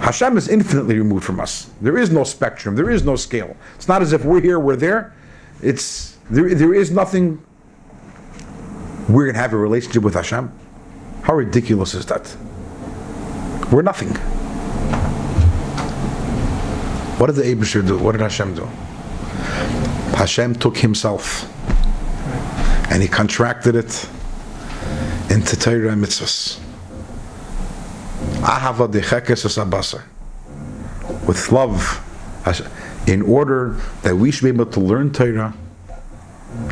Hashem 0.00 0.36
is 0.36 0.46
infinitely 0.46 0.98
removed 0.98 1.24
from 1.24 1.40
us. 1.40 1.70
There 1.80 1.96
is 1.96 2.10
no 2.10 2.22
spectrum. 2.22 2.76
There 2.76 2.90
is 2.90 3.02
no 3.02 3.16
scale. 3.16 3.56
It's 3.74 3.88
not 3.88 4.02
as 4.02 4.12
if 4.12 4.26
we're 4.26 4.42
here, 4.42 4.60
we're 4.60 4.76
there. 4.76 5.14
It's 5.62 6.18
there. 6.28 6.54
There 6.54 6.74
is 6.74 6.90
nothing. 6.90 7.42
We're 9.08 9.24
gonna 9.24 9.38
have 9.38 9.54
a 9.54 9.56
relationship 9.56 10.02
with 10.02 10.12
Hashem. 10.12 10.52
How 11.22 11.34
ridiculous 11.34 11.94
is 11.94 12.04
that? 12.06 12.36
We're 13.72 13.80
nothing. 13.80 14.10
What 17.16 17.28
did 17.28 17.36
the 17.36 17.42
Abishur 17.44 17.86
do? 17.86 17.96
What 17.96 18.12
did 18.12 18.20
Hashem 18.20 18.54
do? 18.54 18.66
Hashem 20.16 20.56
took 20.56 20.76
himself 20.76 21.50
and 22.90 23.00
he 23.00 23.08
contracted 23.08 23.76
it 23.76 24.06
into 25.30 25.56
Torah 25.56 25.92
and 25.92 26.02
mitzvahs. 26.04 26.60
With 31.26 31.50
love, 31.52 32.00
in 33.06 33.22
order 33.22 33.76
that 34.02 34.16
we 34.16 34.30
should 34.30 34.44
be 34.44 34.48
able 34.48 34.66
to 34.66 34.80
learn 34.80 35.12
Torah 35.12 35.54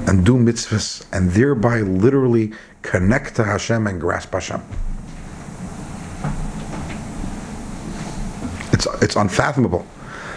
and 0.07 0.25
do 0.25 0.37
mitzvahs 0.37 1.07
and 1.13 1.31
thereby 1.31 1.81
literally 1.81 2.53
connect 2.83 3.37
to 3.37 3.45
Hashem 3.45 3.87
and 3.87 4.01
grasp 4.01 4.33
Hashem. 4.33 4.63
It's, 8.73 8.87
it's 9.03 9.17
unfathomable 9.17 9.87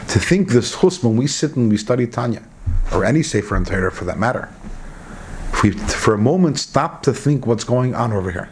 to 0.07 0.19
think 0.19 0.49
this 0.49 0.79
chus 0.79 1.03
when 1.03 1.17
we 1.17 1.27
sit 1.27 1.55
and 1.55 1.69
we 1.69 1.77
study 1.77 2.07
Tanya, 2.07 2.43
or 2.93 3.03
any 3.03 3.23
Sefer 3.23 3.55
and 3.55 3.65
Torah 3.65 3.91
for 3.91 4.05
that 4.05 4.19
matter. 4.19 4.49
We 5.65 5.71
for 5.71 6.13
a 6.13 6.17
moment 6.19 6.59
stop 6.59 7.01
to 7.03 7.13
think 7.13 7.47
what's 7.47 7.63
going 7.63 7.95
on 7.95 8.13
over 8.13 8.29
here. 8.29 8.51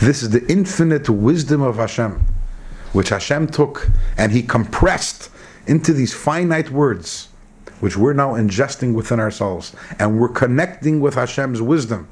This 0.00 0.22
is 0.22 0.28
the 0.28 0.46
infinite 0.52 1.08
wisdom 1.08 1.62
of 1.62 1.76
Hashem, 1.76 2.22
which 2.92 3.08
Hashem 3.08 3.46
took 3.46 3.88
and 4.18 4.32
He 4.32 4.42
compressed 4.42 5.30
into 5.66 5.94
these 5.94 6.12
finite 6.12 6.70
words, 6.70 7.28
which 7.80 7.96
we're 7.96 8.12
now 8.12 8.34
ingesting 8.34 8.92
within 8.92 9.18
ourselves, 9.18 9.74
and 9.98 10.20
we're 10.20 10.28
connecting 10.28 11.00
with 11.00 11.14
Hashem's 11.14 11.62
wisdom. 11.62 12.06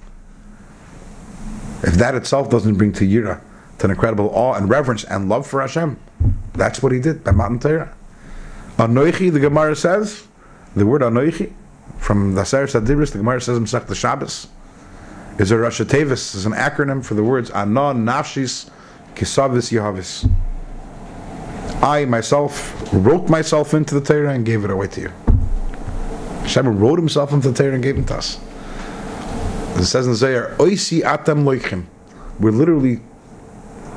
If 1.82 1.92
that 1.96 2.14
itself 2.14 2.48
doesn't 2.48 2.76
bring 2.76 2.94
to 2.94 3.06
Yira, 3.06 3.42
to 3.78 3.84
an 3.84 3.90
incredible 3.90 4.30
awe 4.30 4.54
and 4.54 4.70
reverence 4.70 5.04
and 5.04 5.28
love 5.28 5.46
for 5.46 5.60
Hashem, 5.60 6.00
that's 6.54 6.82
what 6.82 6.92
He 6.92 6.98
did 6.98 7.24
by 7.24 7.32
Matan 7.32 7.58
Torah. 7.58 7.94
Anoichi, 8.78 9.30
the 9.30 9.40
Gemara 9.40 9.76
says, 9.76 10.26
the 10.74 10.86
word 10.86 11.02
Anoichi, 11.02 11.52
from 11.98 12.34
the 12.34 12.42
Aser 12.42 12.66
Sadibris, 12.66 13.12
the 13.12 13.18
Gemara 13.18 13.40
says 13.40 13.56
in 13.56 13.64
the 13.64 13.94
Shabbos, 13.94 14.48
is 15.38 15.50
a 15.50 15.58
Rosh 15.58 15.80
Tevis, 15.80 16.34
is 16.34 16.46
an 16.46 16.52
acronym 16.52 17.04
for 17.04 17.14
the 17.14 17.24
words 17.24 17.50
Anon, 17.50 18.04
Nafshis, 18.04 18.70
Kisavis, 19.14 19.72
Yahavis. 19.72 20.30
I 21.82 22.04
myself 22.04 22.92
wrote 22.92 23.28
myself 23.28 23.74
into 23.74 23.98
the 23.98 24.00
Torah 24.00 24.32
and 24.32 24.46
gave 24.46 24.64
it 24.64 24.70
away 24.70 24.86
to 24.88 25.00
you. 25.00 25.12
Hashem 26.42 26.78
wrote 26.78 26.98
himself 26.98 27.32
into 27.32 27.50
the 27.50 27.62
Torah 27.62 27.74
and 27.74 27.82
gave 27.82 27.98
it 27.98 28.06
to 28.08 28.16
us. 28.16 28.38
It 29.76 29.84
says 29.84 30.06
in 30.06 30.12
the 30.12 30.16
Zohar, 30.16 30.54
Oisi 30.56 31.02
atem 31.02 31.44
loichim. 31.44 31.86
We're 32.38 32.52
literally 32.52 33.00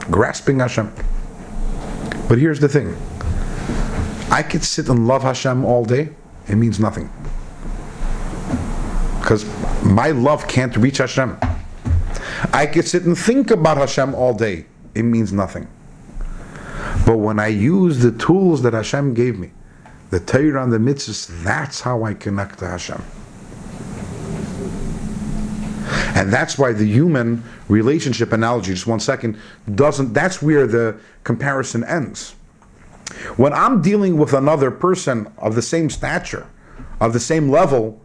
grasping 0.10 0.60
Hashem. 0.60 0.94
But 2.28 2.40
here's 2.40 2.60
the 2.60 2.68
thing. 2.68 2.96
I 4.32 4.44
could 4.44 4.64
sit 4.64 4.90
and 4.90 5.08
love 5.08 5.24
Hashem 5.24 5.64
all 5.64 5.86
day, 5.86 6.10
it 6.48 6.56
means 6.56 6.80
nothing. 6.80 7.10
Because 9.28 9.44
my 9.84 10.12
love 10.12 10.48
can't 10.48 10.74
reach 10.78 11.00
Hashem. 11.00 11.38
I 12.54 12.66
could 12.66 12.88
sit 12.88 13.04
and 13.04 13.18
think 13.18 13.52
about 13.52 13.76
Hashem 13.76 14.16
all 14.16 14.34
day, 14.34 14.68
it 14.96 15.04
means 15.04 15.34
nothing. 15.34 15.68
But 17.06 17.18
when 17.18 17.38
I 17.38 17.48
use 17.48 18.00
the 18.00 18.14
tools 18.14 18.62
that 18.62 18.72
Hashem 18.72 19.14
gave 19.16 19.38
me, 19.38 19.52
the 20.12 20.22
Torah 20.22 20.64
and 20.64 20.72
the 20.72 20.78
mitzvahs, 20.78 21.44
that's 21.44 21.82
how 21.82 22.06
I 22.06 22.14
connect 22.14 22.60
to 22.60 22.70
Hashem. 22.70 23.04
And 26.16 26.32
that's 26.32 26.58
why 26.58 26.72
the 26.72 26.86
human 26.86 27.44
relationship 27.68 28.32
analogy, 28.32 28.76
just 28.76 28.88
one 28.88 29.02
second, 29.02 29.38
doesn't, 29.76 30.14
that's 30.14 30.42
where 30.42 30.66
the 30.66 31.02
comparison 31.26 31.84
ends. 31.84 32.32
When 33.36 33.52
I'm 33.52 33.82
dealing 33.82 34.18
with 34.18 34.32
another 34.32 34.72
person 34.72 35.30
of 35.38 35.56
the 35.56 35.62
same 35.62 35.90
stature, 35.90 36.48
of 37.02 37.12
the 37.12 37.20
same 37.20 37.50
level, 37.50 38.02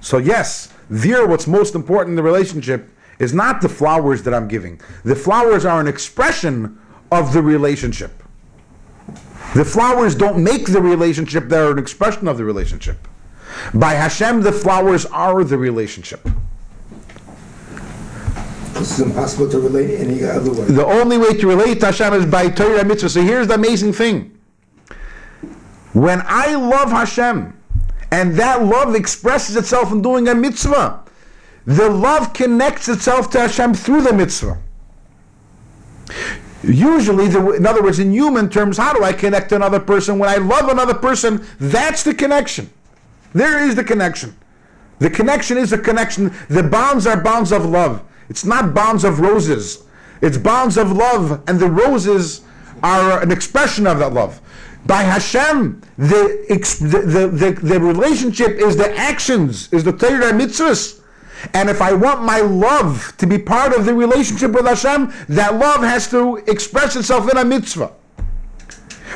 so 0.00 0.18
yes, 0.18 0.72
there 0.88 1.26
what's 1.26 1.46
most 1.46 1.74
important 1.74 2.10
in 2.10 2.16
the 2.16 2.22
relationship 2.22 2.90
is 3.18 3.34
not 3.34 3.60
the 3.60 3.68
flowers 3.68 4.22
that 4.22 4.34
I'm 4.34 4.48
giving. 4.48 4.80
The 5.04 5.14
flowers 5.14 5.64
are 5.64 5.80
an 5.80 5.86
expression 5.86 6.78
of 7.12 7.32
the 7.32 7.42
relationship. 7.42 8.22
The 9.54 9.64
flowers 9.64 10.14
don't 10.14 10.42
make 10.42 10.66
the 10.66 10.80
relationship, 10.80 11.48
they're 11.48 11.72
an 11.72 11.78
expression 11.78 12.28
of 12.28 12.38
the 12.38 12.44
relationship. 12.44 13.08
By 13.74 13.94
Hashem, 13.94 14.42
the 14.42 14.52
flowers 14.52 15.06
are 15.06 15.42
the 15.44 15.58
relationship. 15.58 16.26
This 18.74 18.98
is 18.98 19.00
impossible 19.00 19.50
to 19.50 19.60
relate 19.60 19.98
any 20.00 20.24
other 20.24 20.52
way. 20.52 20.64
The 20.66 20.86
only 20.86 21.18
way 21.18 21.34
to 21.34 21.46
relate 21.46 21.80
to 21.80 21.86
Hashem 21.86 22.14
is 22.14 22.26
by 22.26 22.48
Torah 22.48 22.84
mitzvah. 22.84 23.10
So 23.10 23.22
here's 23.22 23.48
the 23.48 23.54
amazing 23.54 23.92
thing. 23.92 24.38
When 25.92 26.22
I 26.24 26.54
love 26.54 26.90
Hashem, 26.90 27.59
and 28.10 28.34
that 28.36 28.64
love 28.64 28.94
expresses 28.94 29.56
itself 29.56 29.92
in 29.92 30.02
doing 30.02 30.28
a 30.28 30.34
mitzvah, 30.34 31.02
the 31.66 31.88
love 31.88 32.32
connects 32.32 32.88
itself 32.88 33.30
to 33.30 33.40
Hashem 33.40 33.74
through 33.74 34.02
the 34.02 34.12
mitzvah. 34.12 34.58
Usually, 36.62 37.28
the, 37.28 37.52
in 37.52 37.66
other 37.66 37.82
words, 37.82 37.98
in 37.98 38.12
human 38.12 38.50
terms, 38.50 38.76
how 38.76 38.92
do 38.92 39.02
I 39.02 39.12
connect 39.12 39.50
to 39.50 39.56
another 39.56 39.80
person? 39.80 40.18
When 40.18 40.28
I 40.28 40.36
love 40.36 40.68
another 40.68 40.94
person, 40.94 41.46
that's 41.58 42.02
the 42.02 42.14
connection. 42.14 42.70
There 43.32 43.64
is 43.64 43.76
the 43.76 43.84
connection. 43.84 44.36
The 44.98 45.08
connection 45.08 45.56
is 45.56 45.72
a 45.72 45.78
connection. 45.78 46.34
The 46.48 46.62
bonds 46.62 47.06
are 47.06 47.18
bonds 47.18 47.52
of 47.52 47.64
love. 47.64 48.02
It's 48.28 48.44
not 48.44 48.74
bonds 48.74 49.04
of 49.04 49.20
roses. 49.20 49.84
It's 50.20 50.36
bonds 50.36 50.76
of 50.76 50.92
love, 50.92 51.42
and 51.48 51.58
the 51.58 51.70
roses 51.70 52.42
are 52.82 53.22
an 53.22 53.30
expression 53.30 53.86
of 53.86 53.98
that 54.00 54.12
love. 54.12 54.40
By 54.86 55.02
Hashem, 55.02 55.82
the, 55.98 56.46
the, 56.48 57.28
the, 57.28 57.60
the, 57.60 57.80
relationship 57.80 58.52
is 58.52 58.76
the 58.76 58.96
actions, 58.96 59.72
is 59.72 59.84
the 59.84 59.92
Torah 59.92 60.32
mitzvahs. 60.32 61.00
And 61.54 61.70
if 61.70 61.80
I 61.80 61.92
want 61.92 62.22
my 62.22 62.40
love 62.40 63.14
to 63.18 63.26
be 63.26 63.38
part 63.38 63.74
of 63.74 63.84
the 63.84 63.94
relationship 63.94 64.52
with 64.52 64.66
Hashem, 64.66 65.12
that 65.28 65.54
love 65.54 65.82
has 65.82 66.08
to 66.10 66.36
express 66.48 66.96
itself 66.96 67.30
in 67.30 67.36
a 67.36 67.44
mitzvah. 67.44 67.92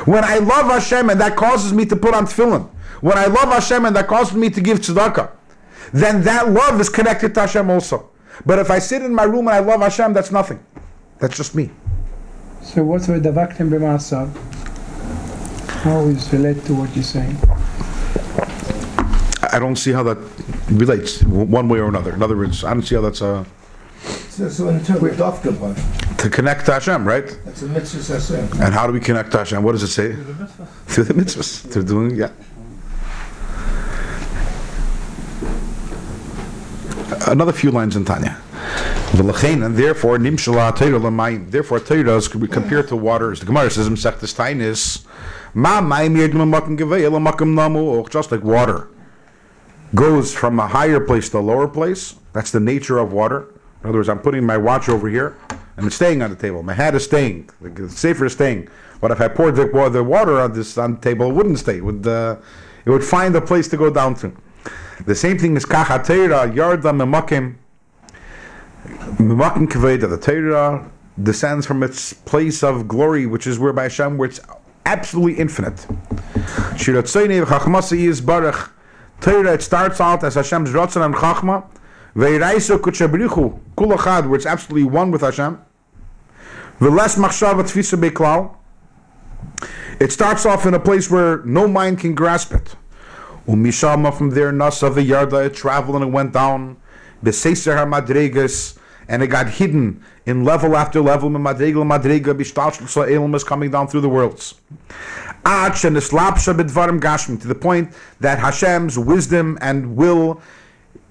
When 0.07 0.25
I 0.25 0.39
love 0.39 0.67
Hashem 0.67 1.11
and 1.11 1.21
that 1.21 1.37
causes 1.37 1.73
me 1.73 1.87
to 1.87 1.97
put 1.97 2.15
on 2.15 2.27
tefillin, 2.27 2.69
when 3.01 3.19
I 3.19 3.27
love 3.27 3.49
Hashem 3.53 3.85
and 3.85 3.97
that 3.97 4.07
causes 4.07 4.35
me 4.35 4.51
to 4.51 4.61
give 4.61 4.81
tzedakah, 4.81 5.31
then 5.93 6.23
that 6.23 6.51
love 6.51 6.81
is 6.81 6.89
connected 6.89 7.35
to 7.35 7.43
Hashem 7.43 7.71
also. 7.71 8.11
But 8.45 8.59
if 8.59 8.71
I 8.71 8.79
sit 8.79 9.03
in 9.03 9.15
my 9.15 9.25
room 9.25 9.47
and 9.49 9.51
I 9.51 9.61
love 9.61 9.81
Hashem, 9.81 10.13
that's 10.13 10.31
nothing. 10.31 10.65
That's 11.19 11.37
just 11.37 11.55
me. 11.55 11.71
So 12.63 12.83
what's 12.83 13.09
with 13.09 13.23
the 13.23 13.31
vaktim 13.31 13.71
b'maasav? 13.71 14.74
How 15.85 16.01
is 16.07 16.33
relate 16.33 16.65
to 16.65 16.75
what 16.75 16.95
you're 16.97 17.05
saying? 17.05 17.37
I 19.53 19.59
don't 19.59 19.77
see 19.77 19.93
how 19.93 20.03
that 20.05 20.17
relates 20.71 21.23
one 21.25 21.69
way 21.69 21.79
or 21.79 21.89
another. 21.89 22.15
In 22.15 22.23
other 22.23 22.39
words, 22.39 22.65
I 22.65 22.73
don't 22.73 22.83
see 22.83 22.95
how 22.95 23.03
that's 23.03 23.21
uh, 23.21 23.45
So, 24.31 24.49
so 24.49 24.69
in 24.71 24.83
terms 24.83 25.03
of 25.03 25.11
Dovka, 25.11 26.17
to 26.17 26.31
connect 26.31 26.65
to 26.67 26.73
Hashem, 26.73 27.07
right? 27.07 27.39
that's 27.45 27.61
a 27.61 27.67
mitzvah 27.67 28.01
sasem. 28.01 28.51
And 28.65 28.73
how 28.73 28.87
do 28.87 28.95
we 28.95 29.01
connect 29.01 29.31
to 29.33 29.39
Hashem? 29.39 29.63
What 29.63 29.73
does 29.73 29.83
it 29.83 29.89
say? 29.89 30.15
Through 30.15 30.25
the 30.25 30.35
mitzvah. 30.35 30.67
Through 30.87 31.05
the 31.05 31.15
mitzvahs. 31.15 31.71
Through 31.71 31.85
doing, 31.85 32.17
yeah. 32.17 32.31
Another 37.31 37.53
few 37.53 37.71
lines 37.71 37.95
in 37.95 38.07
Tanya. 38.07 38.41
V'lachein, 39.13 39.67
and 39.67 39.77
therefore, 39.77 40.17
nimshala 40.17 40.75
Torah 40.75 40.99
l'mayim. 40.99 41.51
Therefore, 41.51 41.79
Torah 41.79 42.17
is 42.17 42.29
compared 42.29 42.89
to 42.89 42.97
water. 42.97 43.33
As 43.33 43.41
the 43.41 43.47
Gemara 43.47 43.71
says, 43.71 43.91
Mesechtes 43.91 44.35
Tainis, 44.35 45.05
just 48.11 48.33
like 48.33 48.43
water 48.43 48.89
goes 49.95 50.35
from 50.35 50.59
a 50.59 50.67
higher 50.67 51.01
place 51.01 51.29
to 51.31 51.39
a 51.39 51.41
lower 51.41 51.69
place. 51.69 52.17
That's 52.33 52.51
the 52.51 52.61
nature 52.61 52.99
of 52.99 53.13
water. 53.13 53.55
In 53.83 53.89
other 53.89 53.99
words, 53.99 54.09
I'm 54.09 54.19
putting 54.19 54.45
my 54.45 54.57
watch 54.57 54.89
over 54.89 55.09
here, 55.09 55.37
and 55.77 55.87
it's 55.87 55.97
staying 55.97 56.23
on 56.23 56.31
the 56.31 56.37
table. 56.37 56.63
My 56.63 56.73
hat 56.73 56.95
is 56.95 57.05
staying. 57.05 57.51
The 57.61 57.89
safer 57.89 58.25
is 58.27 58.33
staying. 58.33 58.69
But 59.01 59.11
if 59.11 59.21
I 59.21 59.29
poured 59.29 59.57
the, 59.57 60.03
water 60.03 60.41
on 60.41 60.53
this 60.53 60.79
on 60.79 60.95
the 60.95 61.01
table, 61.01 61.31
it 61.31 61.35
wouldn't 61.35 61.59
stay. 61.59 61.77
It 61.77 61.85
would, 61.85 62.07
uh, 62.07 62.37
it 62.85 62.91
would 62.91 63.05
find 63.05 63.37
a 63.37 63.41
place 63.41 63.69
to 63.69 63.77
go 63.77 63.91
down 63.91 64.15
to. 64.17 64.33
The 65.07 65.15
same 65.15 65.39
thing 65.39 65.57
is 65.57 65.67
kachatera 65.67 66.53
yarda 66.53 66.93
memakim 66.93 67.57
memakim 69.19 69.69
kaveda. 69.69 70.09
The 70.09 70.19
Torah 70.19 70.91
descends 71.23 71.67
from 71.67 71.83
its 71.83 72.13
place 72.13 72.63
of 72.63 72.89
glory, 72.89 73.27
which 73.27 73.47
is 73.47 73.59
where 73.59 73.73
by 73.73 73.85
Hashem, 73.85 74.17
where 74.17 74.29
it's 74.29 74.41
absolutely 74.87 75.41
infinite. 75.41 75.87
Shiratzayne 76.77 77.45
v'chachmasa 77.45 77.97
yizbarach. 77.99 78.71
Torah, 79.21 79.55
it 79.55 79.63
starts 79.63 80.01
out 80.01 80.23
as 80.25 80.35
Hashem's 80.35 80.71
Ratzon 80.71 81.05
and 81.05 81.15
Chachma, 81.15 81.65
Veiraiso 82.15 82.79
Kuchabrichu, 82.79 83.59
Kulachad, 83.77 84.27
where 84.27 84.37
it's 84.37 84.47
absolutely 84.47 84.89
one 84.89 85.11
with 85.11 85.23
Hashem. 85.23 85.61
Veles 86.79 87.17
Machshava 87.17 87.63
Tfisa 87.63 87.99
Beklal. 87.99 88.55
It 90.01 90.13
starts 90.13 90.45
off 90.45 90.67
in 90.67 90.75
a 90.75 90.81
place 90.81 91.11
where 91.11 91.39
no 91.45 91.69
mind 91.69 92.01
can 92.01 92.15
grasp 92.15 92.53
it. 92.53 92.75
Umishama 93.47 94.13
from 94.17 94.31
there, 94.31 94.53
Nasa 94.53 94.91
Yarda, 94.91 95.47
it 95.47 95.55
traveled 95.55 95.97
and 95.97 96.07
it 96.07 96.13
went 96.13 96.33
down. 96.33 96.77
Beseser 97.23 97.77
HaMadregas, 97.77 98.77
and 99.09 99.23
it 99.23 99.29
got 99.29 99.49
hidden 99.49 100.03
in 100.27 100.45
level 100.45 100.77
after 100.77 101.01
level. 101.01 101.31
Madrega, 101.31 102.35
Bishtal 102.35 103.15
Elam 103.15 103.35
is 103.35 103.45
coming 103.45 103.71
down 103.71 103.89
through 103.89 104.01
the 104.01 104.09
worlds. 104.09 104.55
Ad 105.45 105.73
shenislapsha 105.73 106.57
b'dvarim 106.57 107.01
gashmi, 107.01 107.41
to 107.41 107.49
the 107.49 107.55
point 107.55 107.93
that 108.21 108.39
Hashem's 108.39 108.99
wisdom 108.99 109.59
and 109.61 109.95
will 109.97 110.41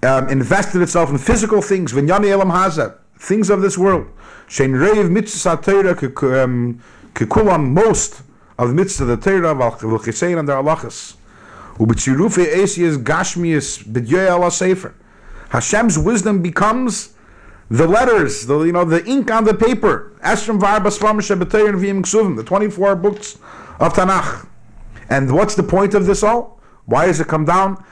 um, 0.01 0.27
invested 0.29 0.81
itself 0.81 1.09
in 1.09 1.17
physical 1.17 1.61
things, 1.61 1.93
vinyani 1.93 2.29
elam 2.29 2.49
haza, 2.49 2.97
things 3.17 3.49
of 3.49 3.61
this 3.61 3.77
world. 3.77 4.07
Shein 4.47 4.71
reiv 4.71 5.09
mitzvah 5.09 5.57
Torah 5.61 6.41
um, 6.41 6.81
most 7.73 8.21
of 8.57 8.69
the 8.69 8.73
mitzvah 8.73 9.05
the 9.05 9.17
Torah 9.17 9.55
v'chisein 9.55 10.39
and 10.39 10.49
their 10.49 10.57
halachas. 10.57 11.15
U'b'tzirufe 11.77 12.45
esiyas 12.45 12.97
gashmias 12.97 13.83
b'dyoy 13.83 14.29
ala 14.29 14.51
sefer. 14.51 14.93
Hashem's 15.49 15.97
wisdom 15.97 16.41
becomes 16.41 17.12
the 17.73 17.87
letters, 17.87 18.45
the 18.45 18.61
you 18.61 18.71
know 18.71 18.85
the 18.85 19.03
ink 19.05 19.31
on 19.31 19.45
the 19.45 19.53
paper. 19.53 20.13
The 20.21 22.43
twenty-four 22.45 22.95
books 22.95 23.39
of 23.79 23.93
Tanakh. 23.93 24.47
And 25.09 25.33
what's 25.33 25.55
the 25.55 25.63
point 25.63 25.95
of 25.95 26.05
this 26.05 26.23
all? 26.23 26.61
Why 26.85 27.07
does 27.07 27.19
it 27.19 27.27
come 27.27 27.45
down? 27.45 27.83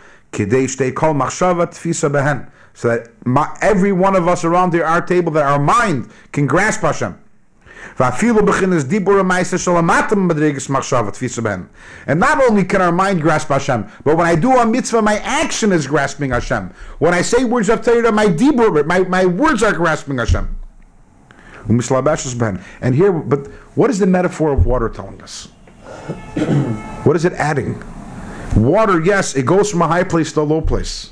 So 2.74 2.88
that 2.88 3.10
my, 3.26 3.58
every 3.62 3.92
one 3.92 4.16
of 4.16 4.28
us 4.28 4.46
around 4.46 4.72
the, 4.72 4.84
our 4.84 5.02
table, 5.02 5.32
that 5.34 5.44
our 5.44 5.60
mind 5.60 6.10
can 6.32 6.46
grasp 6.46 6.82
Hashem. 6.82 7.20
And 12.08 12.20
not 12.20 12.42
only 12.42 12.64
can 12.64 12.82
our 12.82 12.92
mind 12.92 13.22
grasp 13.22 13.48
Hashem, 13.50 13.90
but 14.04 14.18
when 14.18 14.26
I 14.28 14.36
do 14.36 14.52
a 14.58 14.66
mitzvah, 14.66 15.02
my 15.02 15.18
action 15.20 15.72
is 15.72 15.88
grasping 15.88 16.32
Hashem. 16.32 16.72
When 17.00 17.14
I 17.14 17.22
say 17.22 17.44
words 17.46 17.70
of 17.70 17.82
Torah, 17.84 18.12
my 18.12 18.26
dibur, 18.28 18.86
my, 18.86 19.00
my 19.00 19.26
words 19.26 19.64
are 19.64 19.74
grasping 19.74 20.18
Hashem. 20.18 20.58
And 22.82 22.96
here, 22.96 23.12
but 23.12 23.48
what 23.76 23.90
is 23.90 24.00
the 24.00 24.08
metaphor 24.08 24.52
of 24.52 24.66
water 24.66 24.90
telling 24.90 25.22
us? 25.22 25.50
What 27.04 27.16
is 27.16 27.26
it 27.26 27.34
adding? 27.34 27.82
Water, 28.56 29.00
yes, 29.02 29.36
it 29.36 29.46
goes 29.46 29.72
from 29.72 29.82
a 29.82 29.88
high 29.88 30.04
place 30.04 30.32
to 30.34 30.42
a 30.42 30.44
low 30.44 30.62
place, 30.62 31.12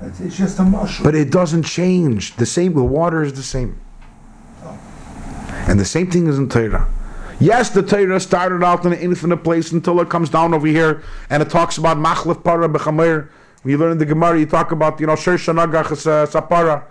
It's, 0.00 0.20
it's 0.20 0.36
just 0.36 0.58
a 0.58 0.62
mushroom. 0.64 1.04
but 1.04 1.14
it 1.14 1.30
doesn't 1.30 1.64
change. 1.64 2.36
The 2.36 2.46
same, 2.46 2.74
the 2.74 2.82
water 2.84 3.22
is 3.22 3.32
the 3.34 3.42
same. 3.42 3.78
And 5.66 5.80
the 5.80 5.84
same 5.84 6.10
thing 6.10 6.28
is 6.28 6.38
in 6.38 6.48
Torah. 6.48 6.88
Yes, 7.38 7.70
the 7.70 7.82
Torah 7.82 8.20
started 8.20 8.64
out 8.64 8.86
in 8.86 8.92
an 8.92 8.98
infinite 8.98 9.38
place 9.38 9.72
until 9.72 10.00
it 10.00 10.08
comes 10.08 10.30
down 10.30 10.54
over 10.54 10.66
here 10.66 11.02
and 11.28 11.42
it 11.42 11.50
talks 11.50 11.76
about 11.76 11.98
machlef 11.98 12.42
para 12.42 12.68
b'chamer. 12.68 13.28
When 13.62 13.72
you 13.72 13.78
learn 13.78 13.92
in 13.92 13.98
the 13.98 14.06
Gemara, 14.06 14.38
you 14.38 14.46
talk 14.46 14.70
about, 14.70 15.00
you 15.00 15.06
know, 15.06 15.16
shir 15.16 15.36
shanagach 15.36 15.86
sapara. 16.30 16.84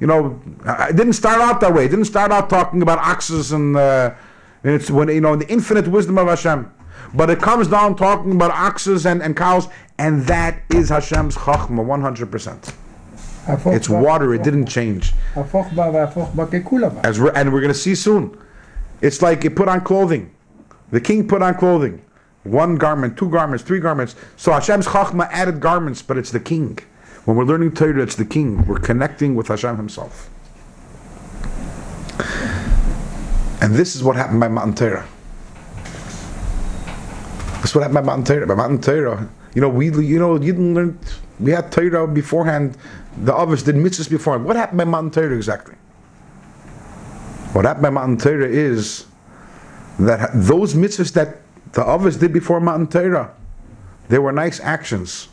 You 0.00 0.06
know, 0.06 0.40
it 0.64 0.96
didn't 0.96 1.14
start 1.14 1.40
out 1.40 1.60
that 1.60 1.74
way. 1.74 1.86
It 1.86 1.88
didn't 1.88 2.06
start 2.06 2.30
out 2.30 2.48
talking 2.48 2.82
about 2.82 2.98
oxes 2.98 3.52
and, 3.52 3.76
uh, 3.76 4.14
and 4.62 4.74
it's 4.74 4.90
when, 4.90 5.08
you 5.08 5.20
know, 5.20 5.36
the 5.36 5.48
infinite 5.48 5.88
wisdom 5.88 6.16
of 6.18 6.28
Hashem. 6.28 6.72
But 7.12 7.30
it 7.30 7.40
comes 7.40 7.68
down 7.68 7.96
talking 7.96 8.32
about 8.32 8.50
oxes 8.52 9.06
and, 9.06 9.22
and 9.22 9.36
cows, 9.36 9.68
and 9.98 10.22
that 10.22 10.62
is 10.70 10.88
Hashem's 10.88 11.36
chachma, 11.36 11.84
100%. 11.84 12.74
It's 13.46 13.88
water. 13.88 14.34
It 14.34 14.42
didn't 14.42 14.66
change. 14.66 15.12
As 17.04 17.20
we're, 17.20 17.32
and 17.32 17.52
we're 17.52 17.60
going 17.60 17.72
to 17.72 17.78
see 17.78 17.94
soon. 17.94 18.38
It's 19.00 19.20
like 19.20 19.44
it 19.44 19.54
put 19.56 19.68
on 19.68 19.82
clothing. 19.82 20.34
The 20.90 21.00
king 21.00 21.28
put 21.28 21.42
on 21.42 21.54
clothing. 21.56 22.04
One 22.44 22.76
garment, 22.76 23.18
two 23.18 23.28
garments, 23.30 23.64
three 23.64 23.80
garments. 23.80 24.14
So 24.36 24.52
Hashem's 24.52 24.86
Chachma 24.86 25.28
added 25.30 25.60
garments, 25.60 26.02
but 26.02 26.18
it's 26.18 26.30
the 26.30 26.40
king. 26.40 26.78
When 27.24 27.36
we're 27.36 27.44
learning 27.44 27.72
Torah, 27.72 28.02
it's 28.02 28.16
the 28.16 28.24
king. 28.24 28.66
We're 28.66 28.78
connecting 28.78 29.34
with 29.34 29.48
Hashem 29.48 29.76
himself. 29.76 30.30
And 33.62 33.74
this 33.74 33.96
is 33.96 34.04
what 34.04 34.14
happened 34.16 34.40
by 34.40 34.48
Matan 34.48 34.74
Torah. 34.74 35.06
That's 37.60 37.74
what 37.74 37.80
happened 37.80 37.94
by 37.94 38.02
Matan 38.02 38.24
Torah. 38.24 38.46
By 38.46 38.54
Matan 38.54 38.80
Torah, 38.80 39.28
you 39.54 39.62
know, 39.62 39.70
we, 39.70 39.86
you 39.86 40.18
know, 40.18 40.34
you 40.34 40.52
didn't 40.52 40.74
learn. 40.74 40.98
We 41.40 41.52
had 41.52 41.72
Torah 41.72 42.06
beforehand 42.06 42.76
the 43.18 43.34
others 43.34 43.62
did 43.62 43.74
mitzvahs 43.76 44.10
beforehand. 44.10 44.44
What 44.44 44.56
happened 44.56 44.78
by 44.78 44.84
Matan 44.84 45.10
Torah 45.10 45.34
exactly? 45.34 45.74
What 47.52 47.64
happened 47.64 47.82
by 47.82 47.90
Matan 47.90 48.16
Torah 48.16 48.48
is 48.48 49.06
that 49.98 50.30
those 50.34 50.74
mitzvahs 50.74 51.12
that 51.12 51.38
the 51.72 51.86
others 51.86 52.16
did 52.16 52.32
before 52.32 52.60
Matan 52.60 52.86
Torah, 52.86 53.34
they 54.08 54.18
were 54.18 54.32
nice 54.32 54.60
actions. 54.60 55.28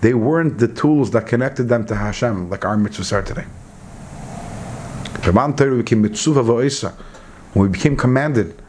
They 0.00 0.14
weren't 0.14 0.58
the 0.58 0.68
tools 0.68 1.10
that 1.12 1.26
connected 1.26 1.64
them 1.64 1.84
to 1.86 1.94
Hashem, 1.94 2.50
like 2.50 2.64
our 2.64 2.76
mitzvahs 2.76 3.12
are 3.12 3.22
today. 3.22 3.46
The 5.24 5.32
Matan 5.32 5.56
Torah 5.56 5.76
became 5.76 6.02
mitzvah 6.02 6.42
v'oisa. 6.42 6.92
When 7.54 7.70
we 7.70 7.72
became 7.72 7.96
commanded, 7.96 8.60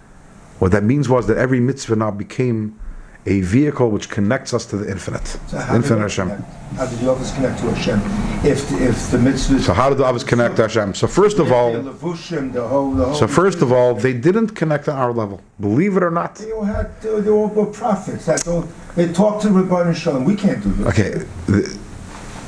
what 0.59 0.72
that 0.72 0.84
means 0.84 1.09
was 1.09 1.28
that 1.28 1.38
every 1.38 1.59
mitzvah 1.59 1.95
now 1.95 2.11
became 2.11 2.80
a 3.28 3.41
vehicle 3.41 3.89
which 3.89 4.09
connects 4.09 4.53
us 4.53 4.65
to 4.67 4.78
the 4.78 4.89
infinite, 4.89 5.26
So 5.47 5.57
infinite 5.73 6.01
Hashem. 6.01 6.30
How 6.30 6.86
did 6.86 6.99
the 6.99 7.11
others 7.11 7.32
connect 7.32 7.59
to 7.59 7.71
Hashem? 7.71 7.99
If, 8.45 8.71
if 8.73 9.09
the 9.09 9.17
mitzvah... 9.17 9.59
So 9.61 9.73
how 9.73 9.89
did 9.89 9.97
the 9.97 10.05
others 10.05 10.23
connect 10.23 10.57
to 10.57 10.63
Hashem? 10.63 10.93
So 10.93 11.07
first 11.07 11.39
of 11.39 11.51
all, 11.51 11.73
The 11.73 11.91
levushim, 11.91 12.53
the 12.53 12.67
whole... 12.67 12.91
The 12.91 13.05
whole 13.05 13.15
so 13.15 13.28
first 13.28 13.61
of 13.63 13.71
all, 13.71 13.95
they 13.95 14.13
didn't 14.13 14.49
connect 14.49 14.88
on 14.88 14.95
our 14.95 15.11
level. 15.11 15.41
Believe 15.59 15.97
it 15.97 16.03
or 16.03 16.11
not. 16.11 16.36
They 16.36 16.51
all 16.51 16.63
had, 16.63 17.01
they 17.01 17.30
all 17.30 17.47
were 17.47 17.65
prophets. 17.65 18.26
That's 18.28 18.47
all. 18.47 18.67
They 18.95 19.11
talked 19.11 19.41
to 19.43 19.47
Rabban 19.49 19.95
Shalom. 19.95 20.23
We 20.23 20.36
can't 20.36 20.61
do 20.61 20.71
this. 20.73 20.88
Okay, 20.88 21.09
the, 21.47 21.80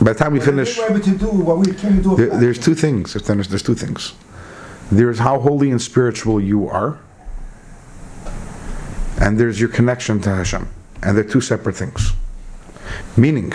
by 0.01 0.13
the 0.13 0.19
time 0.19 0.33
we 0.33 0.39
finish, 0.39 0.75
They 0.75 0.81
were 0.83 0.89
able 0.91 0.99
to 0.99 1.17
do 1.17 1.27
what 1.29 1.57
we 1.57 1.73
can't 1.73 2.03
do. 2.03 2.15
there, 2.15 2.29
there's 2.37 2.59
two 2.59 2.75
things. 2.75 3.13
There's 3.13 3.63
two 3.63 3.73
things. 3.75 4.13
There's 4.91 5.19
how 5.19 5.39
holy 5.39 5.71
and 5.71 5.81
spiritual 5.81 6.39
you 6.39 6.69
are, 6.69 6.99
and 9.17 9.39
there's 9.39 9.59
your 9.59 9.69
connection 9.69 10.19
to 10.21 10.29
Hashem, 10.29 10.67
and 11.03 11.17
they're 11.17 11.23
two 11.23 11.41
separate 11.41 11.75
things. 11.75 12.13
Meaning, 13.17 13.51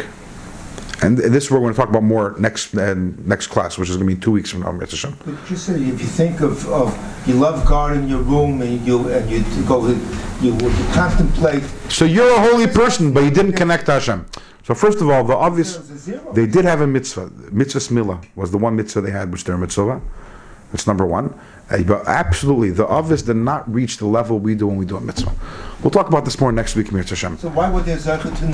And 1.02 1.18
this 1.18 1.44
is 1.44 1.50
where 1.50 1.58
we're 1.58 1.72
going 1.72 1.74
to 1.74 1.80
talk 1.80 1.88
about 1.88 2.02
more 2.04 2.34
next 2.38 2.74
uh, 2.76 2.94
next 3.24 3.48
class, 3.48 3.76
which 3.78 3.88
is 3.90 3.96
going 3.96 4.08
to 4.08 4.14
be 4.14 4.20
two 4.20 4.30
weeks 4.30 4.50
from 4.50 4.60
now, 4.60 4.70
Mr. 4.72 4.90
Hashem. 4.92 5.16
But 5.24 5.46
just 5.46 5.66
say, 5.66 5.74
if 5.74 6.00
you 6.00 6.06
think 6.06 6.40
of, 6.40 6.68
of, 6.68 6.88
you 7.26 7.34
love 7.34 7.66
God 7.66 7.96
in 7.96 8.08
your 8.08 8.20
room 8.22 8.62
and 8.62 8.80
you, 8.86 9.08
and 9.08 9.28
you 9.30 9.42
go, 9.66 9.88
you 10.40 10.54
would 10.54 10.74
contemplate. 10.92 11.64
So 11.88 12.04
you're 12.04 12.32
a 12.34 12.40
holy 12.40 12.66
person, 12.68 13.12
but 13.12 13.24
you 13.24 13.30
didn't 13.30 13.54
connect 13.54 13.86
to 13.86 13.92
Hashem. 13.92 14.26
So 14.64 14.74
first 14.74 15.00
of 15.00 15.08
all, 15.10 15.24
the 15.24 15.34
obvious, 15.34 15.76
There's 15.76 15.90
a 15.90 15.98
zero. 15.98 16.32
they 16.34 16.46
did 16.46 16.64
have 16.64 16.80
a 16.82 16.86
mitzvah. 16.86 17.30
Mitzvah 17.50 17.80
Smila 17.80 18.24
was 18.36 18.52
the 18.52 18.58
one 18.58 18.76
mitzvah 18.76 19.00
they 19.00 19.10
had, 19.10 19.32
which 19.32 19.42
they're 19.44 19.58
mitzvah. 19.58 20.00
That's 20.70 20.86
number 20.86 21.04
one. 21.04 21.34
Uh, 21.72 21.82
But 21.82 22.06
absolutely, 22.06 22.70
the 22.70 22.86
obvious 22.86 23.22
did 23.22 23.36
not 23.36 23.72
reach 23.72 23.96
the 23.96 24.06
level 24.06 24.38
we 24.38 24.54
do 24.54 24.66
when 24.66 24.76
we 24.76 24.84
do 24.84 24.96
a 24.96 25.00
mitzvah. 25.00 25.32
We'll 25.82 25.90
talk 25.90 26.08
about 26.08 26.24
this 26.24 26.38
more 26.40 26.52
next 26.52 26.76
week, 26.76 26.92
Mir 26.92 27.02
Hashem, 27.02 27.38
So 27.38 27.48
why 27.48 27.70
would 27.70 27.84
there 27.84 27.96
Zecher 27.96 28.32
to 28.38 28.46